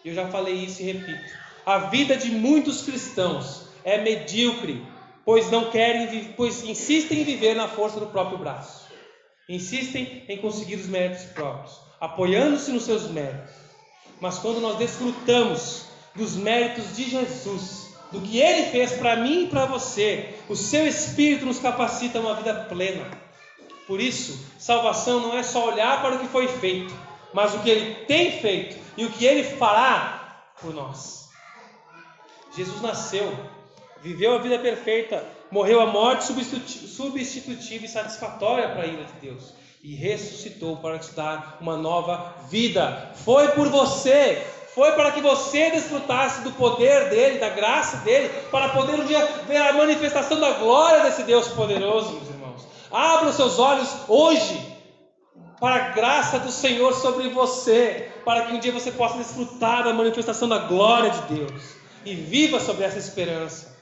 Eu 0.04 0.14
já 0.14 0.28
falei 0.28 0.54
isso 0.54 0.80
e 0.82 0.87
repito. 0.87 1.47
A 1.68 1.76
vida 1.90 2.16
de 2.16 2.31
muitos 2.31 2.81
cristãos 2.81 3.68
é 3.85 3.98
medíocre, 3.98 4.83
pois 5.22 5.50
não 5.50 5.70
querem, 5.70 6.33
pois 6.35 6.64
insistem 6.64 7.20
em 7.20 7.24
viver 7.24 7.54
na 7.54 7.68
força 7.68 8.00
do 8.00 8.07
próprio 8.07 8.38
braço. 8.38 8.87
Insistem 9.46 10.24
em 10.26 10.38
conseguir 10.38 10.76
os 10.76 10.87
méritos 10.87 11.24
próprios, 11.24 11.78
apoiando-se 12.00 12.72
nos 12.72 12.85
seus 12.85 13.11
méritos. 13.11 13.52
Mas 14.18 14.38
quando 14.38 14.62
nós 14.62 14.78
desfrutamos 14.78 15.85
dos 16.14 16.37
méritos 16.37 16.96
de 16.96 17.11
Jesus, 17.11 17.94
do 18.11 18.22
que 18.22 18.40
Ele 18.40 18.70
fez 18.70 18.92
para 18.92 19.16
mim 19.16 19.44
e 19.44 19.48
para 19.48 19.66
você. 19.66 20.37
O 20.48 20.57
seu 20.57 20.87
Espírito 20.87 21.44
nos 21.44 21.59
capacita 21.59 22.16
a 22.16 22.22
uma 22.22 22.35
vida 22.35 22.64
plena. 22.70 23.04
Por 23.87 24.00
isso, 24.00 24.42
salvação 24.59 25.20
não 25.20 25.37
é 25.37 25.42
só 25.42 25.68
olhar 25.68 26.00
para 26.00 26.14
o 26.14 26.18
que 26.18 26.28
foi 26.28 26.48
feito, 26.48 26.94
mas 27.35 27.54
o 27.54 27.59
que 27.59 27.68
Ele 27.68 27.94
tem 28.07 28.40
feito 28.40 28.74
e 28.96 29.04
o 29.04 29.11
que 29.11 29.26
Ele 29.26 29.44
fará 29.44 30.54
por 30.62 30.72
nós. 30.72 31.17
Jesus 32.59 32.83
nasceu, 32.83 33.33
viveu 34.03 34.35
a 34.35 34.38
vida 34.38 34.59
perfeita, 34.59 35.25
morreu 35.49 35.81
a 35.81 35.87
morte 35.87 36.25
substitutiva 36.25 37.85
e 37.85 37.88
satisfatória 37.88 38.68
para 38.71 38.83
a 38.83 38.87
ira 38.87 39.05
de 39.05 39.12
Deus 39.21 39.55
e 39.81 39.94
ressuscitou 39.94 40.77
para 40.79 40.99
te 40.99 41.12
dar 41.12 41.59
uma 41.61 41.77
nova 41.77 42.35
vida. 42.51 43.12
Foi 43.25 43.47
por 43.53 43.68
você, 43.68 44.44
foi 44.75 44.90
para 44.90 45.12
que 45.12 45.21
você 45.21 45.71
desfrutasse 45.71 46.42
do 46.42 46.51
poder 46.51 47.11
dele, 47.11 47.38
da 47.38 47.49
graça 47.49 47.99
dele, 47.99 48.29
para 48.51 48.71
poder 48.71 48.94
um 48.94 49.05
dia 49.05 49.25
ver 49.47 49.59
a 49.59 49.73
manifestação 49.75 50.40
da 50.40 50.51
glória 50.55 51.05
desse 51.05 51.23
Deus 51.23 51.47
poderoso, 51.47 52.12
meus 52.14 52.29
irmãos. 52.29 52.66
Abra 52.90 53.29
os 53.29 53.37
seus 53.37 53.61
olhos 53.61 53.88
hoje 54.09 54.61
para 55.61 55.77
a 55.77 55.88
graça 55.90 56.40
do 56.40 56.51
Senhor 56.51 56.92
sobre 56.92 57.29
você, 57.29 58.11
para 58.25 58.47
que 58.47 58.55
um 58.55 58.59
dia 58.59 58.73
você 58.73 58.90
possa 58.90 59.16
desfrutar 59.16 59.85
da 59.85 59.92
manifestação 59.92 60.49
da 60.49 60.59
glória 60.59 61.11
de 61.11 61.37
Deus 61.37 61.77
e 62.04 62.14
viva 62.14 62.61
sobre 62.61 62.84
essa 62.84 62.98
esperança. 62.98 63.76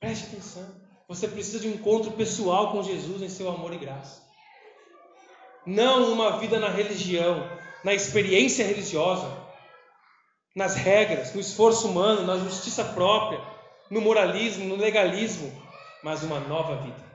Preste 0.00 0.26
atenção. 0.26 0.66
Você 1.08 1.26
precisa 1.26 1.60
de 1.60 1.68
um 1.68 1.72
encontro 1.72 2.12
pessoal 2.12 2.72
com 2.72 2.82
Jesus 2.82 3.22
em 3.22 3.28
seu 3.28 3.48
amor 3.48 3.72
e 3.72 3.78
graça. 3.78 4.22
Não 5.66 6.12
uma 6.12 6.38
vida 6.38 6.58
na 6.58 6.68
religião, 6.68 7.48
na 7.82 7.94
experiência 7.94 8.64
religiosa, 8.64 9.30
nas 10.54 10.74
regras, 10.74 11.34
no 11.34 11.40
esforço 11.40 11.88
humano, 11.88 12.26
na 12.26 12.36
justiça 12.36 12.84
própria, 12.84 13.40
no 13.90 14.00
moralismo, 14.00 14.64
no 14.66 14.76
legalismo, 14.76 15.50
mas 16.02 16.22
uma 16.22 16.40
nova 16.40 16.76
vida. 16.82 17.08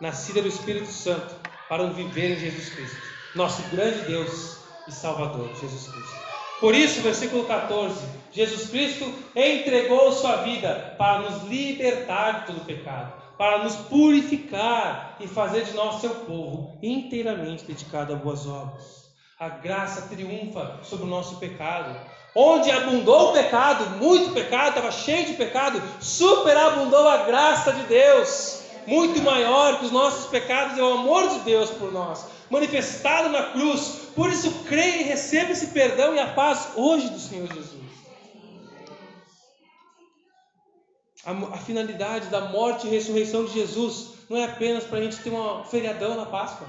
Nascida 0.00 0.42
do 0.42 0.48
Espírito 0.48 0.90
Santo 0.90 1.34
para 1.68 1.82
um 1.82 1.92
viver 1.92 2.36
em 2.36 2.40
Jesus 2.40 2.68
Cristo, 2.70 2.96
nosso 3.34 3.62
grande 3.70 4.00
Deus 4.06 4.58
e 4.86 4.92
Salvador, 4.92 5.48
Jesus 5.60 5.88
Cristo. 5.88 6.33
Por 6.60 6.74
isso, 6.74 7.00
versículo 7.00 7.44
14: 7.44 8.04
Jesus 8.32 8.68
Cristo 8.70 9.12
entregou 9.34 10.12
sua 10.12 10.36
vida 10.36 10.94
para 10.98 11.18
nos 11.20 11.42
libertar 11.44 12.40
de 12.40 12.46
todo 12.46 12.64
pecado, 12.64 13.12
para 13.36 13.64
nos 13.64 13.76
purificar 13.76 15.16
e 15.20 15.26
fazer 15.26 15.64
de 15.64 15.72
nós 15.72 16.00
seu 16.00 16.10
povo 16.10 16.78
inteiramente 16.82 17.64
dedicado 17.64 18.12
a 18.12 18.16
boas 18.16 18.46
obras. 18.46 19.04
A 19.38 19.48
graça 19.48 20.08
triunfa 20.08 20.80
sobre 20.82 21.04
o 21.06 21.08
nosso 21.08 21.36
pecado. 21.36 21.98
Onde 22.36 22.70
abundou 22.70 23.30
o 23.30 23.32
pecado, 23.32 23.96
muito 23.98 24.32
pecado, 24.32 24.70
estava 24.70 24.90
cheio 24.90 25.26
de 25.26 25.34
pecado, 25.34 25.80
superabundou 26.00 27.08
a 27.08 27.18
graça 27.18 27.72
de 27.72 27.82
Deus 27.84 28.64
muito 28.86 29.22
maior 29.22 29.78
que 29.78 29.86
os 29.86 29.92
nossos 29.92 30.26
pecados 30.26 30.78
é 30.78 30.82
o 30.82 30.92
amor 30.92 31.28
de 31.28 31.38
Deus 31.40 31.70
por 31.70 31.92
nós, 31.92 32.26
manifestado 32.50 33.28
na 33.28 33.44
cruz. 33.44 34.03
Por 34.14 34.30
isso, 34.30 34.64
creia 34.64 35.00
e 35.00 35.04
receba 35.04 35.50
esse 35.50 35.68
perdão 35.68 36.14
e 36.14 36.20
a 36.20 36.32
paz 36.32 36.70
hoje 36.76 37.08
do 37.08 37.18
Senhor 37.18 37.52
Jesus. 37.52 37.82
A, 41.24 41.32
a 41.32 41.58
finalidade 41.58 42.28
da 42.28 42.42
morte 42.42 42.86
e 42.86 42.90
ressurreição 42.90 43.44
de 43.44 43.52
Jesus 43.52 44.14
não 44.28 44.36
é 44.36 44.44
apenas 44.44 44.84
para 44.84 44.98
a 44.98 45.02
gente 45.02 45.18
ter 45.18 45.30
um 45.30 45.64
feriadão 45.64 46.16
na 46.16 46.26
Páscoa. 46.26 46.68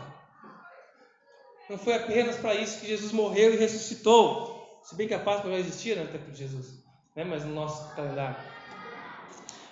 Não 1.70 1.78
foi 1.78 1.96
apenas 1.96 2.38
para 2.38 2.56
isso 2.56 2.80
que 2.80 2.88
Jesus 2.88 3.12
morreu 3.12 3.54
e 3.54 3.58
ressuscitou. 3.58 4.80
Se 4.84 4.96
bem 4.96 5.08
que 5.08 5.14
a 5.14 5.20
Páscoa 5.20 5.52
já 5.52 5.58
existia 5.58 5.96
no 5.96 6.08
tempo 6.08 6.32
de 6.32 6.38
Jesus, 6.38 6.74
né? 7.16 7.24
mas 7.24 7.44
no 7.44 7.54
nosso 7.54 7.94
calendário. 7.96 8.38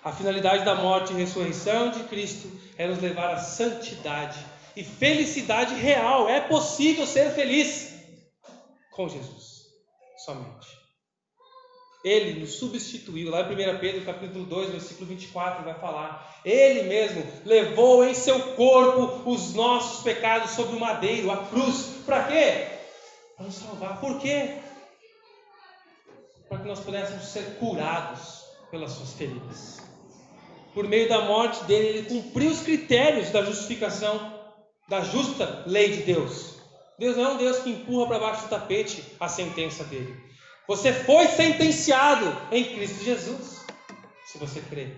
A 0.03 0.11
finalidade 0.11 0.65
da 0.65 0.75
morte 0.75 1.13
e 1.13 1.15
ressurreição 1.15 1.89
de 1.89 2.03
Cristo 2.03 2.51
é 2.77 2.87
nos 2.87 2.99
levar 2.99 3.33
à 3.33 3.37
santidade 3.37 4.52
e 4.75 4.83
felicidade 4.83 5.75
real. 5.75 6.29
É 6.29 6.41
possível 6.41 7.05
ser 7.05 7.31
feliz 7.31 7.93
com 8.91 9.07
Jesus, 9.09 9.63
somente. 10.25 10.83
Ele 12.03 12.41
nos 12.41 12.55
substituiu. 12.55 13.31
Lá 13.31 13.41
em 13.41 13.75
1 13.75 13.79
Pedro, 13.79 14.05
capítulo 14.05 14.45
2, 14.45 14.71
versículo 14.71 15.07
24, 15.07 15.63
vai 15.63 15.73
falar. 15.75 16.41
Ele 16.43 16.83
mesmo 16.83 17.25
levou 17.45 18.03
em 18.03 18.13
seu 18.13 18.55
corpo 18.55 19.29
os 19.29 19.53
nossos 19.53 20.03
pecados 20.03 20.51
sobre 20.51 20.75
o 20.75 20.79
madeiro, 20.79 21.31
a 21.31 21.45
cruz. 21.47 22.01
Para 22.05 22.23
quê? 22.25 22.67
Para 23.37 23.45
nos 23.45 23.55
salvar. 23.55 24.01
Por 24.01 24.19
quê? 24.19 24.57
Para 26.49 26.59
que 26.59 26.67
nós 26.67 26.81
pudéssemos 26.81 27.23
ser 27.25 27.57
curados 27.57 28.43
pelas 28.69 28.91
suas 28.91 29.13
feridas 29.13 29.83
por 30.73 30.87
meio 30.87 31.07
da 31.07 31.21
morte 31.21 31.63
dele, 31.65 31.99
ele 31.99 32.09
cumpriu 32.09 32.49
os 32.49 32.61
critérios 32.61 33.29
da 33.29 33.43
justificação, 33.43 34.32
da 34.93 35.01
justa 35.01 35.63
lei 35.65 35.91
de 35.91 36.03
Deus. 36.03 36.57
Deus 36.99 37.17
não 37.17 37.25
é 37.25 37.29
um 37.29 37.37
Deus 37.37 37.57
que 37.59 37.71
empurra 37.71 38.07
para 38.07 38.19
baixo 38.19 38.43
do 38.43 38.49
tapete 38.49 39.03
a 39.19 39.27
sentença 39.27 39.83
dele. 39.85 40.15
Você 40.67 40.93
foi 40.93 41.27
sentenciado 41.27 42.25
em 42.51 42.63
Cristo 42.75 43.03
Jesus, 43.03 43.65
se 44.27 44.37
você 44.37 44.61
crê. 44.61 44.89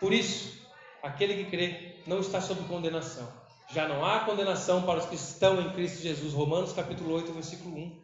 Por 0.00 0.10
isso, 0.14 0.66
aquele 1.02 1.44
que 1.44 1.50
crê 1.50 1.96
não 2.06 2.20
está 2.20 2.40
sob 2.40 2.66
condenação. 2.66 3.30
Já 3.74 3.86
não 3.86 4.04
há 4.04 4.20
condenação 4.20 4.82
para 4.82 5.00
os 5.00 5.06
que 5.06 5.16
estão 5.16 5.60
em 5.60 5.70
Cristo 5.74 6.02
Jesus. 6.02 6.32
Romanos 6.32 6.72
capítulo 6.72 7.14
8, 7.14 7.30
versículo 7.30 7.76
1. 7.76 8.02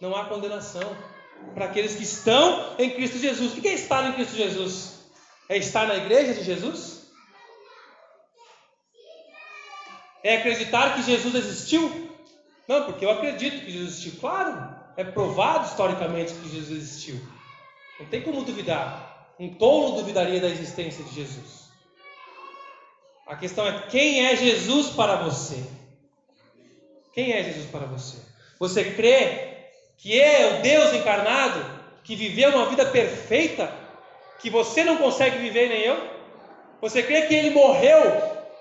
Não 0.00 0.16
há 0.16 0.24
condenação 0.24 0.96
para 1.54 1.66
aqueles 1.66 1.94
que 1.94 2.04
estão 2.04 2.74
em 2.78 2.90
Cristo 2.90 3.18
Jesus. 3.18 3.52
O 3.52 3.60
que 3.60 3.68
é 3.68 3.74
estar 3.74 4.08
em 4.08 4.14
Cristo 4.14 4.34
Jesus? 4.34 4.95
É 5.48 5.56
estar 5.56 5.86
na 5.86 5.96
igreja 5.96 6.34
de 6.34 6.42
Jesus? 6.42 7.06
É 10.22 10.38
acreditar 10.38 10.94
que 10.94 11.02
Jesus 11.02 11.34
existiu? 11.34 12.10
Não, 12.66 12.84
porque 12.84 13.04
eu 13.04 13.10
acredito 13.10 13.64
que 13.64 13.70
Jesus 13.70 13.92
existiu. 13.92 14.20
Claro, 14.20 14.74
é 14.96 15.04
provado 15.04 15.66
historicamente 15.66 16.34
que 16.34 16.48
Jesus 16.48 16.78
existiu. 16.82 17.20
Não 18.00 18.06
tem 18.06 18.22
como 18.22 18.44
duvidar. 18.44 19.34
Um 19.38 19.54
tolo 19.54 19.96
duvidaria 19.96 20.40
da 20.40 20.48
existência 20.48 21.04
de 21.04 21.14
Jesus. 21.14 21.66
A 23.26 23.36
questão 23.36 23.66
é 23.66 23.82
quem 23.88 24.26
é 24.26 24.36
Jesus 24.36 24.90
para 24.90 25.16
você? 25.16 25.62
Quem 27.12 27.32
é 27.32 27.42
Jesus 27.42 27.70
para 27.70 27.86
você? 27.86 28.18
Você 28.58 28.92
crê 28.92 29.56
que 29.96 30.18
é 30.18 30.58
o 30.58 30.62
Deus 30.62 30.94
encarnado, 30.94 31.64
que 32.04 32.14
viveu 32.14 32.50
uma 32.50 32.68
vida 32.68 32.86
perfeita, 32.86 33.72
que 34.38 34.50
você 34.50 34.84
não 34.84 34.96
consegue 34.96 35.38
viver 35.38 35.68
nem 35.68 35.80
eu? 35.82 35.96
Você 36.80 37.02
crê 37.02 37.22
que 37.22 37.34
ele 37.34 37.50
morreu, 37.50 38.00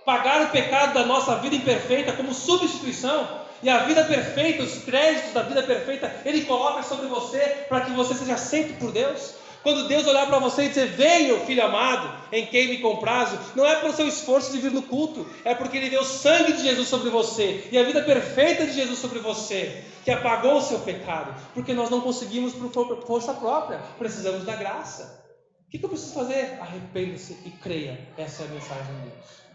pagar 0.06 0.42
o 0.44 0.50
pecado 0.50 0.94
da 0.94 1.06
nossa 1.06 1.36
vida 1.38 1.56
imperfeita 1.56 2.14
como 2.14 2.34
substituição? 2.34 3.46
E 3.64 3.70
a 3.70 3.80
vida 3.80 4.04
perfeita, 4.04 4.64
os 4.64 4.84
créditos 4.84 5.34
da 5.34 5.42
vida 5.42 5.64
perfeita, 5.64 6.14
ele 6.26 6.46
coloca 6.46 6.84
sobre 6.84 7.08
você 7.08 7.40
para 7.68 7.82
que 7.82 7.92
você 7.92 8.14
seja 8.14 8.34
aceito 8.34 8.78
por 8.80 8.92
Deus? 8.92 9.36
Quando 9.64 9.88
Deus 9.88 10.06
olhar 10.06 10.28
para 10.28 10.38
você 10.38 10.66
e 10.66 10.70
dizer: 10.70 10.96
meu 11.26 11.44
filho 11.44 11.66
amado, 11.66 12.08
em 12.32 12.46
quem 12.46 12.68
me 12.68 12.78
comprazo, 12.78 13.40
não 13.56 13.66
é 13.66 13.76
pelo 13.78 13.94
seu 13.94 14.08
esforço 14.08 14.52
de 14.52 14.60
vir 14.60 14.72
no 14.72 14.84
culto, 14.84 15.26
é 15.44 15.56
porque 15.56 15.78
Ele 15.78 15.90
deu 15.90 16.02
o 16.02 16.06
sangue 16.06 16.54
de 16.54 16.62
Jesus 16.62 16.88
sobre 16.88 17.10
você 17.10 17.68
e 17.72 17.78
a 17.78 17.84
vida 17.84 18.04
perfeita 18.04 18.64
de 18.68 18.74
Jesus 18.74 19.00
sobre 19.00 19.18
você, 19.18 19.84
que 20.04 20.12
apagou 20.12 20.58
o 20.58 20.62
seu 20.62 20.78
pecado, 20.80 21.34
porque 21.56 21.74
nós 21.74 21.90
não 21.90 22.02
conseguimos 22.02 22.54
por 22.54 23.04
força 23.08 23.34
própria, 23.34 23.80
precisamos 23.98 24.46
da 24.46 24.56
graça. 24.56 25.25
O 25.67 25.78
que 25.78 25.84
eu 25.84 25.89
preciso 25.89 26.13
fazer? 26.13 26.58
Arrependa-se 26.62 27.38
e 27.45 27.49
creia. 27.49 27.99
Essa 28.17 28.43
é 28.43 28.45
a 28.45 28.49
mensagem 28.49 28.95
de 28.95 29.10
Deus. 29.10 29.45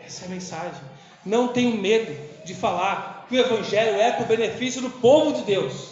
Essa 0.00 0.24
é 0.24 0.26
a 0.26 0.30
mensagem. 0.30 0.82
Não 1.24 1.48
tenho 1.48 1.76
medo 1.76 2.44
de 2.44 2.54
falar 2.54 3.26
que 3.28 3.36
o 3.36 3.40
Evangelho 3.40 4.00
é 4.00 4.12
para 4.12 4.24
o 4.24 4.28
benefício 4.28 4.82
do 4.82 4.90
povo 4.90 5.32
de 5.32 5.42
Deus, 5.42 5.90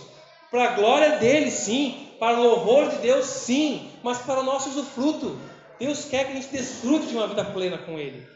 para 0.50 0.64
a 0.64 0.72
glória 0.74 1.18
dele, 1.18 1.50
sim, 1.50 2.08
para 2.18 2.38
o 2.38 2.42
louvor 2.42 2.90
de 2.90 2.96
Deus, 2.98 3.26
sim, 3.26 3.90
mas 4.02 4.18
para 4.18 4.40
o 4.40 4.42
nosso 4.42 4.68
usufruto. 4.70 5.38
Deus 5.78 6.04
quer 6.04 6.26
que 6.26 6.32
a 6.32 6.34
gente 6.34 6.48
desfrute 6.48 7.06
de 7.06 7.16
uma 7.16 7.26
vida 7.26 7.44
plena 7.44 7.78
com 7.78 7.98
Ele, 7.98 8.26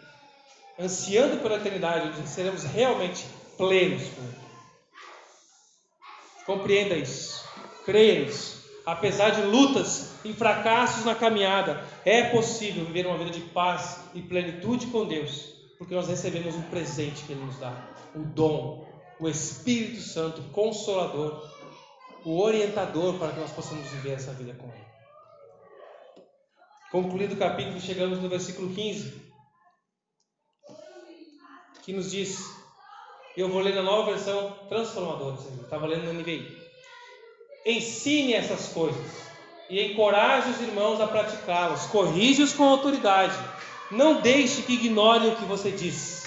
ansiando 0.80 1.36
pela 1.38 1.56
eternidade, 1.56 2.08
onde 2.08 2.28
seremos 2.28 2.62
realmente 2.64 3.26
plenos 3.58 4.02
com 4.02 4.22
Ele. 4.22 4.44
Compreenda 6.46 6.96
isso, 6.96 7.44
creia 7.84 8.24
nisso. 8.24 8.63
Apesar 8.87 9.31
de 9.31 9.42
lutas 9.42 10.14
e 10.25 10.33
fracassos 10.33 11.05
na 11.05 11.14
caminhada, 11.14 11.83
é 12.05 12.25
possível 12.25 12.85
viver 12.85 13.07
uma 13.07 13.16
vida 13.16 13.31
de 13.31 13.40
paz 13.40 14.01
e 14.14 14.20
plenitude 14.20 14.88
com 14.88 15.07
Deus, 15.07 15.55
porque 15.79 15.94
nós 15.94 16.09
recebemos 16.09 16.55
um 16.55 16.62
presente 16.62 17.25
que 17.25 17.33
Ele 17.33 17.44
nos 17.44 17.59
dá, 17.59 17.75
o 18.14 18.20
dom, 18.20 18.87
o 19.18 19.29
Espírito 19.29 20.01
Santo 20.01 20.42
Consolador 20.53 21.42
o 22.25 22.40
orientador 22.40 23.18
para 23.18 23.33
que 23.33 23.40
nós 23.40 23.53
possamos 23.53 23.87
viver 23.88 24.12
essa 24.12 24.33
vida 24.33 24.55
com 24.55 24.66
Ele. 24.66 24.85
Concluído 26.90 27.35
o 27.35 27.39
capítulo, 27.39 27.80
chegamos 27.80 28.18
no 28.18 28.28
versículo 28.28 28.72
15, 28.74 29.22
que 31.82 31.93
nos 31.93 32.11
diz, 32.11 32.39
eu 33.37 33.49
vou 33.49 33.61
ler 33.61 33.74
na 33.74 33.82
nova 33.82 34.12
versão 34.12 34.57
transformadora, 34.68 35.37
estava 35.62 35.87
lendo 35.87 36.05
no 36.05 36.20
NVI. 36.20 36.63
Ensine 37.64 38.34
essas 38.34 38.68
coisas 38.68 39.24
e 39.70 39.80
encoraje 39.80 40.50
os 40.50 40.60
irmãos 40.60 41.00
a 41.00 41.06
praticá-las, 41.06 41.86
corrige-os 41.86 42.52
com 42.52 42.64
autoridade, 42.64 43.36
não 43.90 44.20
deixe 44.20 44.62
que 44.62 44.74
ignorem 44.74 45.30
o 45.30 45.36
que 45.36 45.44
você 45.44 45.70
diz. 45.70 46.24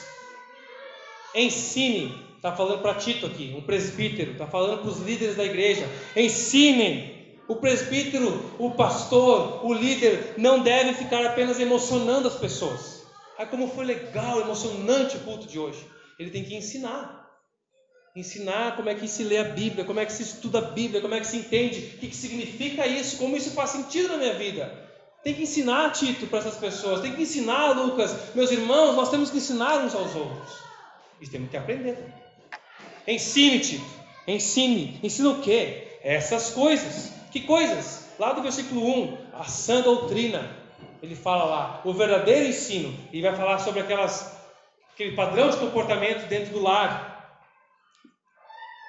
Ensine 1.35 2.27
Está 2.37 2.55
falando 2.55 2.81
para 2.83 2.93
Tito 2.93 3.25
aqui, 3.25 3.53
um 3.57 3.61
presbítero, 3.61 4.31
está 4.31 4.45
falando 4.45 4.81
para 4.81 4.89
os 4.89 4.99
líderes 4.99 5.35
da 5.35 5.43
igreja. 5.43 5.89
Ensinem. 6.15 7.17
O 7.47 7.55
presbítero, 7.55 8.53
o 8.59 8.71
pastor, 8.71 9.65
o 9.65 9.73
líder 9.73 10.35
não 10.37 10.59
deve 10.59 10.93
ficar 10.93 11.25
apenas 11.25 11.59
emocionando 11.59 12.27
as 12.27 12.35
pessoas. 12.35 13.05
Ah, 13.37 13.45
como 13.45 13.69
foi 13.69 13.85
legal, 13.85 14.41
emocionante 14.41 15.17
o 15.17 15.21
culto 15.21 15.47
de 15.47 15.57
hoje. 15.57 15.79
Ele 16.19 16.29
tem 16.29 16.43
que 16.43 16.55
ensinar. 16.55 17.26
Ensinar 18.17 18.75
como 18.75 18.89
é 18.89 18.95
que 18.95 19.07
se 19.07 19.23
lê 19.23 19.37
a 19.37 19.43
Bíblia, 19.43 19.85
como 19.85 19.99
é 19.99 20.05
que 20.05 20.11
se 20.11 20.23
estuda 20.23 20.57
a 20.57 20.61
Bíblia, 20.61 21.01
como 21.01 21.13
é 21.13 21.19
que 21.19 21.27
se 21.27 21.37
entende, 21.37 21.93
o 21.95 21.99
que, 21.99 22.07
que 22.07 22.15
significa 22.15 22.87
isso, 22.87 23.17
como 23.17 23.37
isso 23.37 23.51
faz 23.51 23.69
sentido 23.69 24.07
na 24.07 24.17
minha 24.17 24.33
vida. 24.33 24.73
Tem 25.23 25.35
que 25.35 25.43
ensinar, 25.43 25.91
Tito, 25.91 26.25
para 26.25 26.39
essas 26.39 26.55
pessoas. 26.55 27.01
Tem 27.01 27.13
que 27.13 27.21
ensinar, 27.21 27.73
Lucas. 27.73 28.33
Meus 28.33 28.49
irmãos, 28.49 28.95
nós 28.95 29.11
temos 29.11 29.29
que 29.29 29.37
ensinar 29.37 29.85
uns 29.85 29.93
aos 29.93 30.15
outros. 30.15 30.51
E 31.21 31.27
temos 31.27 31.51
que 31.51 31.57
aprender. 31.57 31.95
Ensine, 33.07 33.59
Tito. 33.59 33.85
Ensine. 34.27 34.99
Ensina 35.03 35.29
o 35.29 35.41
quê? 35.41 35.99
Essas 36.01 36.49
coisas. 36.49 37.11
Que 37.31 37.41
coisas? 37.41 38.07
Lá 38.17 38.33
do 38.33 38.41
versículo 38.41 38.83
1, 38.83 39.17
a 39.33 39.43
sã 39.43 39.81
doutrina. 39.81 40.49
Ele 41.03 41.15
fala 41.15 41.43
lá, 41.43 41.81
o 41.85 41.93
verdadeiro 41.93 42.47
ensino. 42.47 42.97
E 43.13 43.21
vai 43.21 43.35
falar 43.35 43.59
sobre 43.59 43.81
aquelas, 43.81 44.35
aquele 44.91 45.15
padrão 45.15 45.51
de 45.51 45.57
comportamento 45.57 46.27
dentro 46.27 46.53
do 46.53 46.63
lar. 46.63 47.16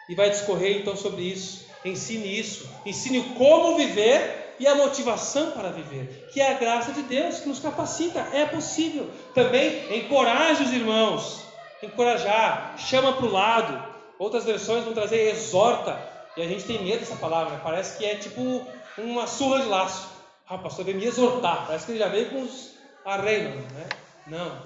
E 0.09 0.15
vai 0.15 0.31
discorrer 0.31 0.79
então 0.79 0.97
sobre 0.97 1.23
isso. 1.23 1.67
Ensine 1.85 2.39
isso. 2.39 2.69
Ensine 2.85 3.23
como 3.37 3.77
viver 3.77 4.55
e 4.59 4.67
a 4.67 4.75
motivação 4.75 5.53
para 5.53 5.71
viver, 5.71 6.29
que 6.33 6.41
é 6.41 6.51
a 6.51 6.59
graça 6.59 6.93
de 6.93 7.03
Deus 7.03 7.41
que 7.41 7.49
nos 7.49 7.61
capacita. 7.61 8.27
É 8.33 8.45
possível. 8.45 9.09
Também 9.35 9.99
encoraje 9.99 10.65
os 10.65 10.73
irmãos. 10.73 11.41
Encorajar, 11.83 12.75
chama 12.79 13.13
para 13.13 13.27
o 13.27 13.31
lado. 13.31 13.99
Outras 14.19 14.45
versões 14.45 14.85
vão 14.85 14.95
trazer 14.95 15.31
exorta. 15.31 16.01
E 16.37 16.43
a 16.43 16.47
gente 16.47 16.65
tem 16.65 16.83
medo 16.83 17.01
dessa 17.01 17.17
palavra. 17.17 17.55
Né? 17.55 17.61
Parece 17.63 17.99
que 17.99 18.05
é 18.05 18.17
tipo 18.17 18.67
uma 18.97 19.27
surra 19.27 19.61
de 19.61 19.69
laço. 19.69 20.09
Ah, 20.49 20.57
o 20.57 20.59
pastor 20.61 20.85
veio 20.85 20.99
me 20.99 21.05
exortar. 21.05 21.67
Parece 21.67 21.87
que 21.87 21.93
ele 21.93 21.99
já 21.99 22.09
veio 22.09 22.31
com 22.31 22.43
os 22.43 22.75
arreios, 23.05 23.55
né? 23.73 23.87
Não. 24.27 24.63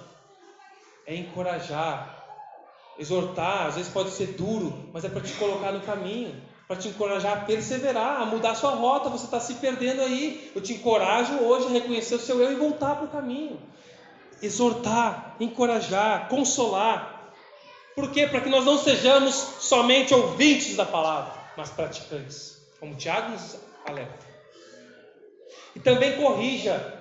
É 1.07 1.15
encorajar. 1.15 2.22
Exortar, 2.99 3.67
às 3.67 3.77
vezes 3.77 3.91
pode 3.91 4.11
ser 4.11 4.29
duro, 4.29 4.91
mas 4.93 5.05
é 5.05 5.09
para 5.09 5.21
te 5.21 5.33
colocar 5.35 5.73
no 5.73 5.81
caminho, 5.81 6.35
para 6.69 6.77
te 6.77 6.89
encorajar 6.89 7.33
a 7.33 7.41
perseverar, 7.41 8.21
a 8.21 8.27
mudar 8.27 8.53
a 8.53 8.55
sua 8.55 8.71
rota. 8.71 9.09
Você 9.09 9.25
está 9.25 9.41
se 9.41 9.55
perdendo 9.55 10.03
aí. 10.03 10.53
Eu 10.55 10.61
te 10.61 10.75
encorajo 10.75 11.35
hoje 11.39 11.67
a 11.67 11.71
reconhecer 11.71 12.15
o 12.15 12.21
seu 12.21 12.41
eu 12.41 12.53
e 12.53 12.57
voltar 12.57 12.97
para 12.97 13.07
o 13.07 13.09
caminho. 13.09 13.61
Exortar, 14.41 15.37
encorajar, 15.41 16.29
consolar. 16.29 17.33
Por 17.95 18.11
quê? 18.11 18.27
Para 18.27 18.41
que 18.41 18.49
nós 18.49 18.65
não 18.65 18.79
sejamos 18.79 19.35
somente 19.35 20.15
ouvintes 20.15 20.77
da 20.77 20.85
palavra, 20.85 21.35
mas 21.57 21.71
praticantes. 21.71 22.61
Como 22.81 22.95
Tiago 22.95 23.33
nos 23.33 23.57
alerta. 23.87 24.27
E 25.75 25.81
também 25.81 26.17
corrija 26.17 27.01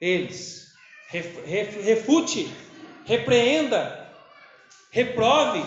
eles, 0.00 0.72
refute, 1.10 2.52
repreenda, 3.04 4.05
reprove. 4.90 5.64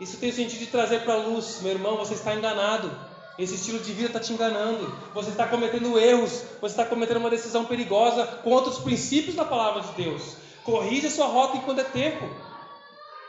Isso 0.00 0.16
tem 0.18 0.30
o 0.30 0.32
sentido 0.32 0.60
de 0.60 0.66
trazer 0.66 1.00
para 1.00 1.14
a 1.14 1.18
luz, 1.18 1.60
meu 1.62 1.72
irmão, 1.72 1.96
você 1.96 2.14
está 2.14 2.34
enganado. 2.34 2.90
Esse 3.38 3.54
estilo 3.54 3.78
de 3.78 3.92
vida 3.92 4.08
está 4.08 4.20
te 4.20 4.32
enganando. 4.32 4.92
Você 5.14 5.30
está 5.30 5.46
cometendo 5.46 5.98
erros. 5.98 6.42
Você 6.60 6.72
está 6.72 6.84
cometendo 6.84 7.18
uma 7.18 7.30
decisão 7.30 7.64
perigosa 7.64 8.26
contra 8.42 8.70
os 8.70 8.78
princípios 8.78 9.36
da 9.36 9.44
palavra 9.44 9.82
de 9.82 9.92
Deus. 9.92 10.36
Corrija 10.64 11.08
sua 11.08 11.26
rota 11.26 11.56
enquanto 11.56 11.80
é 11.80 11.84
tempo. 11.84 12.28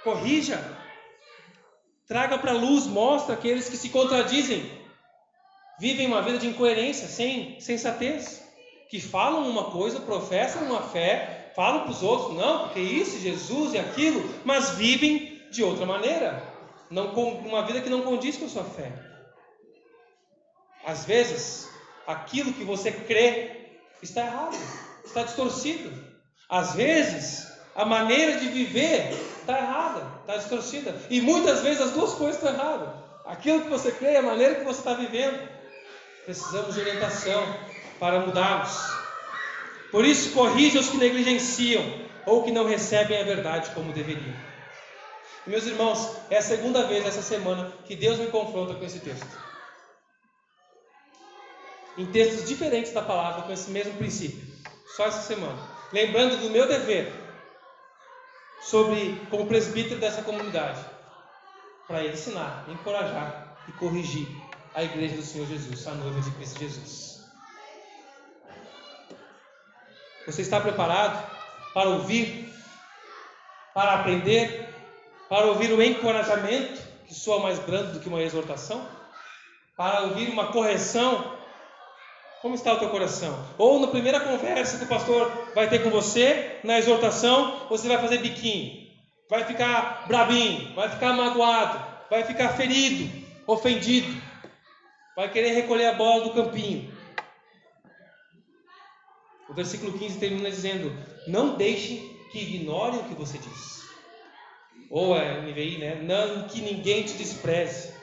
Corrija. 0.04 0.78
Traga 2.08 2.40
para 2.40 2.52
a 2.52 2.56
luz, 2.56 2.88
mostra 2.88 3.36
aqueles 3.36 3.70
que 3.70 3.78
se 3.78 3.90
contradizem 3.90 4.80
vivem 5.80 6.08
uma 6.08 6.22
vida 6.22 6.38
de 6.38 6.48
incoerência, 6.48 7.08
sem 7.08 7.60
sensatez, 7.60 8.44
que 8.90 9.00
falam 9.00 9.50
uma 9.50 9.72
coisa, 9.72 10.02
professam 10.02 10.64
uma 10.64 10.82
fé, 10.82 11.39
falam 11.60 11.82
para 11.82 11.92
os 11.92 12.02
outros, 12.02 12.38
não, 12.38 12.60
porque 12.60 12.80
isso, 12.80 13.20
Jesus 13.20 13.74
e 13.74 13.78
aquilo, 13.78 14.34
mas 14.46 14.70
vivem 14.70 15.46
de 15.52 15.62
outra 15.62 15.86
maneira, 15.86 16.42
não 16.90 17.14
uma 17.14 17.66
vida 17.66 17.82
que 17.82 17.90
não 17.90 18.02
condiz 18.02 18.38
com 18.38 18.46
a 18.46 18.48
sua 18.48 18.64
fé. 18.64 18.94
Às 20.86 21.04
vezes, 21.04 21.70
aquilo 22.08 22.54
que 22.54 22.64
você 22.64 22.94
crê 22.94 23.74
está 24.02 24.22
errado, 24.22 24.58
está 25.04 25.24
distorcido. 25.24 25.92
Às 26.48 26.76
vezes, 26.76 27.52
a 27.76 27.84
maneira 27.84 28.40
de 28.40 28.48
viver 28.48 29.12
está 29.42 29.58
errada, 29.58 30.08
está 30.22 30.38
distorcida. 30.38 30.96
E 31.10 31.20
muitas 31.20 31.60
vezes 31.60 31.82
as 31.82 31.92
duas 31.92 32.14
coisas 32.14 32.38
estão 32.38 32.54
erradas. 32.54 32.88
Aquilo 33.26 33.64
que 33.64 33.70
você 33.70 33.92
crê 33.92 34.14
e 34.14 34.16
a 34.16 34.22
maneira 34.22 34.56
que 34.56 34.64
você 34.64 34.80
está 34.80 34.94
vivendo. 34.94 35.46
Precisamos 36.24 36.74
de 36.74 36.80
orientação 36.80 37.54
para 38.00 38.22
mudarmos. 38.22 38.99
Por 39.92 40.06
isso, 40.06 40.34
corrija 40.34 40.80
os 40.80 40.90
que 40.90 40.98
negligenciam 40.98 41.84
ou 42.26 42.44
que 42.44 42.52
não 42.52 42.66
recebem 42.66 43.20
a 43.20 43.24
verdade 43.24 43.72
como 43.72 43.92
deveriam. 43.92 44.36
meus 45.48 45.66
irmãos, 45.66 46.16
é 46.30 46.38
a 46.38 46.42
segunda 46.42 46.86
vez 46.86 47.06
essa 47.06 47.22
semana 47.22 47.74
que 47.86 47.96
Deus 47.96 48.20
me 48.20 48.28
confronta 48.28 48.76
com 48.76 48.86
esse 48.86 49.00
texto. 49.00 49.28
Em 51.98 52.06
textos 52.06 52.48
diferentes 52.48 52.94
da 52.94 53.02
palavra, 53.02 53.42
com 53.42 53.52
esse 53.52 53.72
mesmo 53.72 53.94
princípio. 53.96 54.48
Só 54.96 55.06
essa 55.06 55.22
semana. 55.22 55.60
Lembrando 55.92 56.38
do 56.38 56.50
meu 56.50 56.68
dever 56.68 57.12
sobre 58.62 59.20
como 59.30 59.48
presbítero 59.48 60.00
dessa 60.00 60.22
comunidade, 60.22 60.80
para 61.88 62.06
ensinar, 62.06 62.66
encorajar 62.70 63.58
e 63.68 63.72
corrigir 63.74 64.28
a 64.76 64.84
igreja 64.84 65.16
do 65.16 65.24
Senhor 65.24 65.48
Jesus, 65.48 65.88
a 65.88 65.96
noiva 65.96 66.22
de 66.22 66.32
Cristo 66.32 66.60
Jesus. 66.60 67.19
Você 70.26 70.42
está 70.42 70.60
preparado 70.60 71.30
para 71.74 71.90
ouvir, 71.90 72.54
para 73.74 73.94
aprender, 73.96 74.70
para 75.28 75.46
ouvir 75.48 75.72
o 75.72 75.82
encorajamento, 75.82 76.82
que 77.08 77.14
soa 77.14 77.40
mais 77.42 77.60
brando 77.60 77.94
do 77.94 78.00
que 78.00 78.10
uma 78.10 78.22
exortação? 78.22 78.88
Para 79.76 80.02
ouvir 80.02 80.30
uma 80.30 80.52
correção? 80.52 81.38
Como 82.42 82.56
está 82.56 82.74
o 82.74 82.80
teu 82.80 82.90
coração? 82.90 83.38
Ou 83.58 83.80
na 83.80 83.88
primeira 83.88 84.20
conversa 84.20 84.78
que 84.78 84.86
o 84.86 84.88
pastor 84.88 85.32
vai 85.54 85.70
ter 85.70 85.84
com 85.84 85.90
você, 85.90 86.60
na 86.64 86.78
exortação, 86.78 87.68
você 87.70 87.88
vai 87.88 87.98
fazer 87.98 88.20
biquinho, 88.20 88.88
vai 89.30 89.44
ficar 89.44 90.06
brabinho, 90.08 90.74
vai 90.74 90.90
ficar 90.90 91.14
magoado, 91.14 91.84
vai 92.10 92.24
ficar 92.24 92.50
ferido, 92.50 93.10
ofendido 93.46 94.30
vai 95.20 95.30
querer 95.30 95.52
recolher 95.52 95.88
a 95.88 95.94
bola 95.96 96.24
do 96.24 96.30
campinho. 96.30 96.90
O 99.50 99.54
versículo 99.54 99.98
15 99.98 100.20
termina 100.20 100.50
dizendo: 100.50 100.96
Não 101.28 101.56
deixe 101.56 101.98
que 102.32 102.40
ignore 102.40 102.98
o 102.98 103.04
que 103.06 103.16
você 103.16 103.38
diz. 103.40 103.84
Ou 104.90 105.16
é 105.16 105.42
NVI, 105.42 105.78
né? 105.80 105.96
Não 105.96 106.48
que 106.48 106.62
ninguém 106.62 107.04
te 107.04 107.14
despreze. 107.14 107.94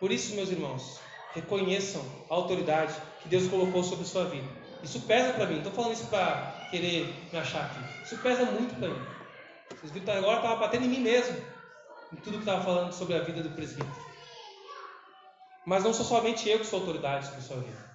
Por 0.00 0.12
isso, 0.12 0.34
meus 0.34 0.50
irmãos, 0.50 1.00
reconheçam 1.32 2.04
a 2.28 2.34
autoridade 2.34 2.94
que 3.22 3.28
Deus 3.28 3.48
colocou 3.48 3.82
sobre 3.82 4.04
sua 4.04 4.24
vida. 4.24 4.46
Isso 4.82 5.00
pesa 5.02 5.32
para 5.32 5.46
mim. 5.46 5.54
Não 5.54 5.58
estou 5.58 5.72
falando 5.72 5.92
isso 5.92 6.06
para 6.06 6.68
querer 6.70 7.12
me 7.32 7.38
achar 7.38 7.66
aqui. 7.66 8.04
Isso 8.04 8.18
pesa 8.18 8.44
muito 8.44 8.74
para 8.74 8.88
mim. 8.88 9.06
Vocês 9.70 9.92
viram 9.92 10.04
que 10.04 10.10
agora 10.10 10.36
estava 10.36 10.56
batendo 10.56 10.84
em 10.84 10.88
mim 10.88 11.00
mesmo. 11.00 11.36
Em 12.12 12.16
tudo 12.16 12.34
que 12.34 12.38
estava 12.40 12.62
falando 12.62 12.92
sobre 12.92 13.14
a 13.14 13.20
vida 13.20 13.42
do 13.42 13.50
presbítero. 13.50 14.06
Mas 15.64 15.82
não 15.82 15.92
sou 15.92 16.04
somente 16.04 16.48
eu 16.48 16.60
que 16.60 16.66
sou 16.66 16.80
autoridade 16.80 17.26
sobre 17.26 17.42
sua 17.42 17.56
vida. 17.56 17.85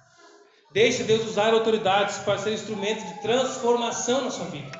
Deixe 0.73 1.03
Deus 1.03 1.27
usar 1.27 1.53
autoridades 1.53 2.19
para 2.19 2.37
ser 2.37 2.53
instrumento 2.53 3.05
de 3.05 3.21
transformação 3.21 4.23
na 4.23 4.31
sua 4.31 4.45
vida. 4.45 4.71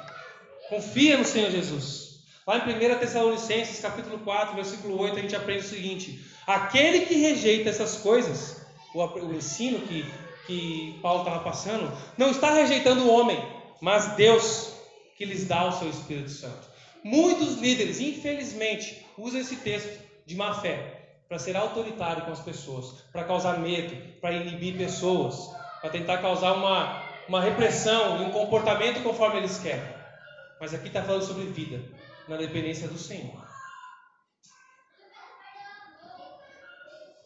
Confia 0.69 1.17
no 1.17 1.25
Senhor 1.25 1.51
Jesus. 1.51 2.21
Lá 2.47 2.57
em 2.57 2.61
1 2.61 2.99
Tessalonicenses, 2.99 3.81
capítulo 3.81 4.19
4, 4.19 4.55
versículo 4.55 4.99
8, 4.99 5.17
a 5.17 5.21
gente 5.21 5.35
aprende 5.35 5.65
o 5.65 5.69
seguinte: 5.69 6.25
Aquele 6.47 7.05
que 7.05 7.15
rejeita 7.15 7.69
essas 7.69 7.97
coisas, 7.97 8.65
o, 8.93 9.33
ensino 9.33 9.79
que, 9.81 10.05
que 10.47 10.97
Paulo 11.01 11.23
estava 11.23 11.43
passando, 11.43 11.91
não 12.17 12.31
está 12.31 12.53
rejeitando 12.53 13.03
o 13.03 13.11
homem, 13.11 13.43
mas 13.81 14.15
Deus 14.15 14.73
que 15.17 15.25
lhes 15.25 15.45
dá 15.45 15.67
o 15.67 15.71
seu 15.73 15.89
Espírito 15.89 16.29
Santo. 16.29 16.69
Muitos 17.03 17.57
líderes, 17.57 17.99
infelizmente, 17.99 19.05
usam 19.17 19.41
esse 19.41 19.57
texto 19.57 19.99
de 20.25 20.35
má 20.35 20.53
fé 20.53 21.01
para 21.27 21.37
ser 21.37 21.55
autoritário 21.55 22.25
com 22.25 22.31
as 22.31 22.39
pessoas, 22.39 23.03
para 23.11 23.23
causar 23.23 23.59
medo, 23.59 23.95
para 24.19 24.33
inibir 24.33 24.77
pessoas, 24.77 25.49
para 25.81 25.89
tentar 25.89 26.19
causar 26.19 26.53
uma, 26.53 27.03
uma 27.27 27.41
repressão 27.41 28.21
e 28.21 28.25
um 28.25 28.31
comportamento 28.31 29.03
conforme 29.03 29.39
eles 29.39 29.57
querem. 29.59 29.83
Mas 30.59 30.73
aqui 30.73 30.87
está 30.87 31.01
falando 31.01 31.23
sobre 31.23 31.45
vida, 31.45 31.83
na 32.27 32.37
dependência 32.37 32.87
do 32.87 32.97
Senhor. 32.97 33.41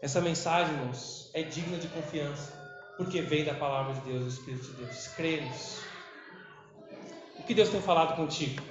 Essa 0.01 0.21
mensagem, 0.21 0.73
irmãos, 0.73 1.29
é 1.33 1.43
digna 1.43 1.77
de 1.77 1.87
confiança, 1.89 2.53
porque 2.97 3.21
vem 3.21 3.43
da 3.43 3.53
palavra 3.53 3.93
de 3.93 4.01
Deus, 4.01 4.23
do 4.23 4.29
Espírito 4.29 4.67
de 4.67 4.85
Deus. 4.85 5.07
Cremos. 5.09 5.81
O 7.37 7.43
que 7.43 7.53
Deus 7.53 7.69
tem 7.69 7.81
falado 7.81 8.15
contigo? 8.15 8.63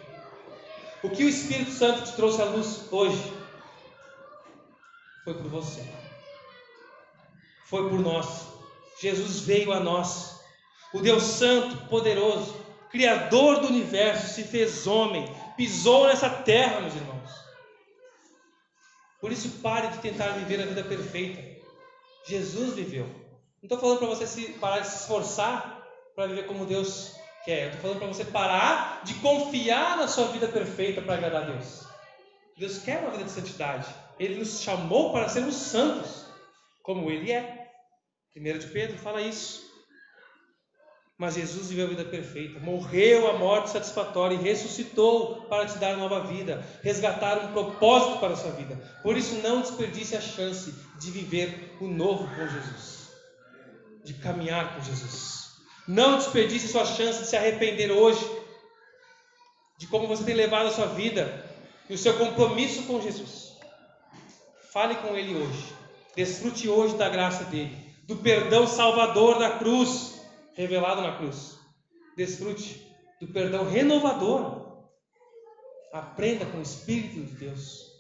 O 1.03 1.11
que 1.11 1.24
o 1.24 1.28
Espírito 1.28 1.70
Santo 1.70 2.05
te 2.05 2.12
trouxe 2.16 2.41
à 2.41 2.47
luz 2.47 2.91
hoje? 2.91 3.45
foi 5.24 5.35
por 5.35 5.49
você. 5.49 5.82
Foi 7.64 7.89
por 7.89 7.99
nós. 7.99 8.54
Jesus 9.01 9.40
veio 9.40 9.72
a 9.72 9.80
nós. 9.80 10.40
O 10.92 11.01
Deus 11.01 11.22
Santo, 11.22 11.88
poderoso, 11.88 12.64
Criador 12.90 13.59
do 13.59 13.66
universo, 13.66 14.32
se 14.32 14.45
fez 14.45 14.86
homem, 14.86 15.28
pisou 15.57 16.07
nessa 16.07 16.30
terra, 16.30 16.80
meus 16.80 16.95
irmãos. 16.95 17.30
Por 19.20 19.32
isso, 19.32 19.49
pare 19.61 19.88
de 19.88 19.99
tentar 19.99 20.28
viver 20.28 20.62
a 20.62 20.66
vida 20.66 20.84
perfeita. 20.84 21.42
Jesus 22.24 22.74
viveu. 22.74 23.05
Não 23.05 23.64
estou 23.64 23.78
falando 23.78 23.99
para 23.99 24.07
você 24.07 24.26
se 24.26 24.53
parar 24.61 24.78
de 24.78 24.86
se 24.86 24.99
esforçar 24.99 25.82
para 26.14 26.28
viver 26.28 26.47
como 26.47 26.66
Deus 26.66 27.16
quer. 27.45 27.66
Estou 27.66 27.80
falando 27.80 27.99
para 27.99 28.09
você 28.09 28.24
parar 28.26 29.01
de 29.03 29.14
confiar 29.14 29.97
na 29.97 30.07
sua 30.07 30.28
vida 30.28 30.47
perfeita 30.47 31.03
para 31.03 31.14
agradar 31.14 31.42
a 31.42 31.47
Deus. 31.47 31.84
Deus 32.57 32.78
quer 32.78 33.01
uma 33.01 33.11
vida 33.11 33.24
de 33.24 33.30
santidade. 33.30 33.88
Ele 34.18 34.36
nos 34.36 34.61
chamou 34.61 35.12
para 35.12 35.28
sermos 35.28 35.57
santos, 35.57 36.26
como 36.82 37.11
Ele 37.11 37.32
é. 37.32 37.64
Primeiro 38.35 38.59
de 38.59 38.66
Pedro 38.66 38.99
fala 38.99 39.22
isso. 39.22 39.72
Mas 41.16 41.35
Jesus 41.35 41.68
viveu 41.68 41.87
a 41.87 41.89
vida 41.89 42.05
perfeita, 42.05 42.59
morreu 42.59 43.30
a 43.30 43.39
morte 43.39 43.70
satisfatória 43.70 44.35
e 44.35 44.43
ressuscitou 44.43 45.43
para 45.43 45.64
te 45.66 45.78
dar 45.78 45.97
nova 45.97 46.24
vida, 46.24 46.66
resgatar 46.82 47.39
um 47.39 47.53
propósito 47.53 48.18
para 48.18 48.32
a 48.32 48.37
sua 48.37 48.51
vida. 48.51 48.74
Por 49.01 49.16
isso, 49.16 49.37
não 49.37 49.61
desperdice 49.61 50.16
a 50.16 50.20
chance 50.20 50.74
de 50.99 51.11
viver 51.12 51.76
o 51.80 51.87
novo 51.87 52.26
com 52.35 52.49
Jesus, 52.49 53.12
de 54.03 54.14
caminhar 54.14 54.74
com 54.74 54.82
Jesus. 54.82 55.53
Não 55.87 56.16
desperdice 56.16 56.66
sua 56.66 56.85
chance 56.85 57.20
de 57.20 57.28
se 57.28 57.37
arrepender 57.37 57.93
hoje, 57.93 58.28
de 59.78 59.87
como 59.87 60.09
você 60.09 60.24
tem 60.24 60.35
levado 60.35 60.66
a 60.66 60.72
sua 60.72 60.87
vida 60.87 61.49
e 61.89 61.95
o 61.95 61.99
seu 61.99 62.14
compromisso 62.18 62.82
com 62.85 63.01
Jesus. 63.01 63.53
Fale 64.72 64.97
com 64.97 65.14
Ele 65.14 65.37
hoje, 65.37 65.72
desfrute 66.16 66.68
hoje 66.68 66.97
da 66.97 67.09
graça 67.09 67.45
dele, 67.45 67.84
do 68.07 68.17
perdão 68.17 68.67
salvador 68.67 69.39
da 69.39 69.59
cruz 69.59 70.21
revelado 70.55 71.01
na 71.01 71.17
cruz. 71.17 71.59
Desfrute 72.17 72.87
do 73.21 73.29
perdão 73.29 73.69
renovador. 73.69 74.63
Aprenda 75.93 76.45
com 76.47 76.59
o 76.59 76.63
Espírito 76.63 77.23
de 77.23 77.33
Deus. 77.33 77.93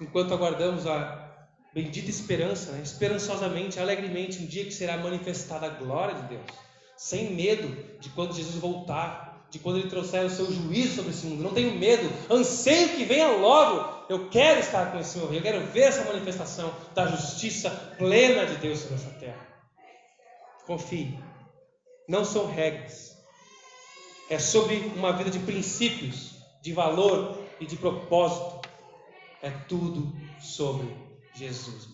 Enquanto 0.00 0.34
aguardamos 0.34 0.86
a 0.86 1.24
bendita 1.72 2.10
esperança, 2.10 2.72
né? 2.72 2.82
esperançosamente, 2.82 3.80
alegremente, 3.80 4.42
um 4.42 4.46
dia 4.46 4.64
que 4.64 4.72
será 4.72 4.96
manifestada 4.96 5.66
a 5.66 5.70
glória 5.70 6.14
de 6.14 6.28
Deus, 6.28 6.46
sem 6.96 7.34
medo 7.34 7.98
de 7.98 8.10
quando 8.10 8.34
Jesus 8.34 8.56
voltar, 8.56 9.23
de 9.54 9.60
quando 9.60 9.78
Ele 9.78 9.88
trouxer 9.88 10.24
o 10.24 10.30
seu 10.30 10.50
juízo 10.50 10.96
sobre 10.96 11.12
esse 11.12 11.26
mundo. 11.26 11.44
Não 11.44 11.54
tenho 11.54 11.78
medo, 11.78 12.10
anseio 12.28 12.88
que 12.88 13.04
venha 13.04 13.28
logo. 13.28 14.04
Eu 14.08 14.28
quero 14.28 14.58
estar 14.58 14.90
com 14.90 14.98
esse 14.98 15.16
meu 15.16 15.28
rei, 15.28 15.38
eu 15.38 15.42
quero 15.44 15.64
ver 15.68 15.82
essa 15.82 16.04
manifestação 16.04 16.74
da 16.92 17.06
justiça 17.06 17.70
plena 17.96 18.46
de 18.46 18.56
Deus 18.56 18.80
sobre 18.80 18.96
essa 18.96 19.10
terra. 19.10 19.46
Confie. 20.66 21.16
Não 22.08 22.24
são 22.24 22.46
regras. 22.46 23.16
É 24.28 24.40
sobre 24.40 24.92
uma 24.96 25.12
vida 25.12 25.30
de 25.30 25.38
princípios, 25.38 26.32
de 26.60 26.72
valor 26.72 27.38
e 27.60 27.64
de 27.64 27.76
propósito. 27.76 28.68
É 29.40 29.50
tudo 29.50 30.12
sobre 30.40 30.88
Jesus, 31.32 31.86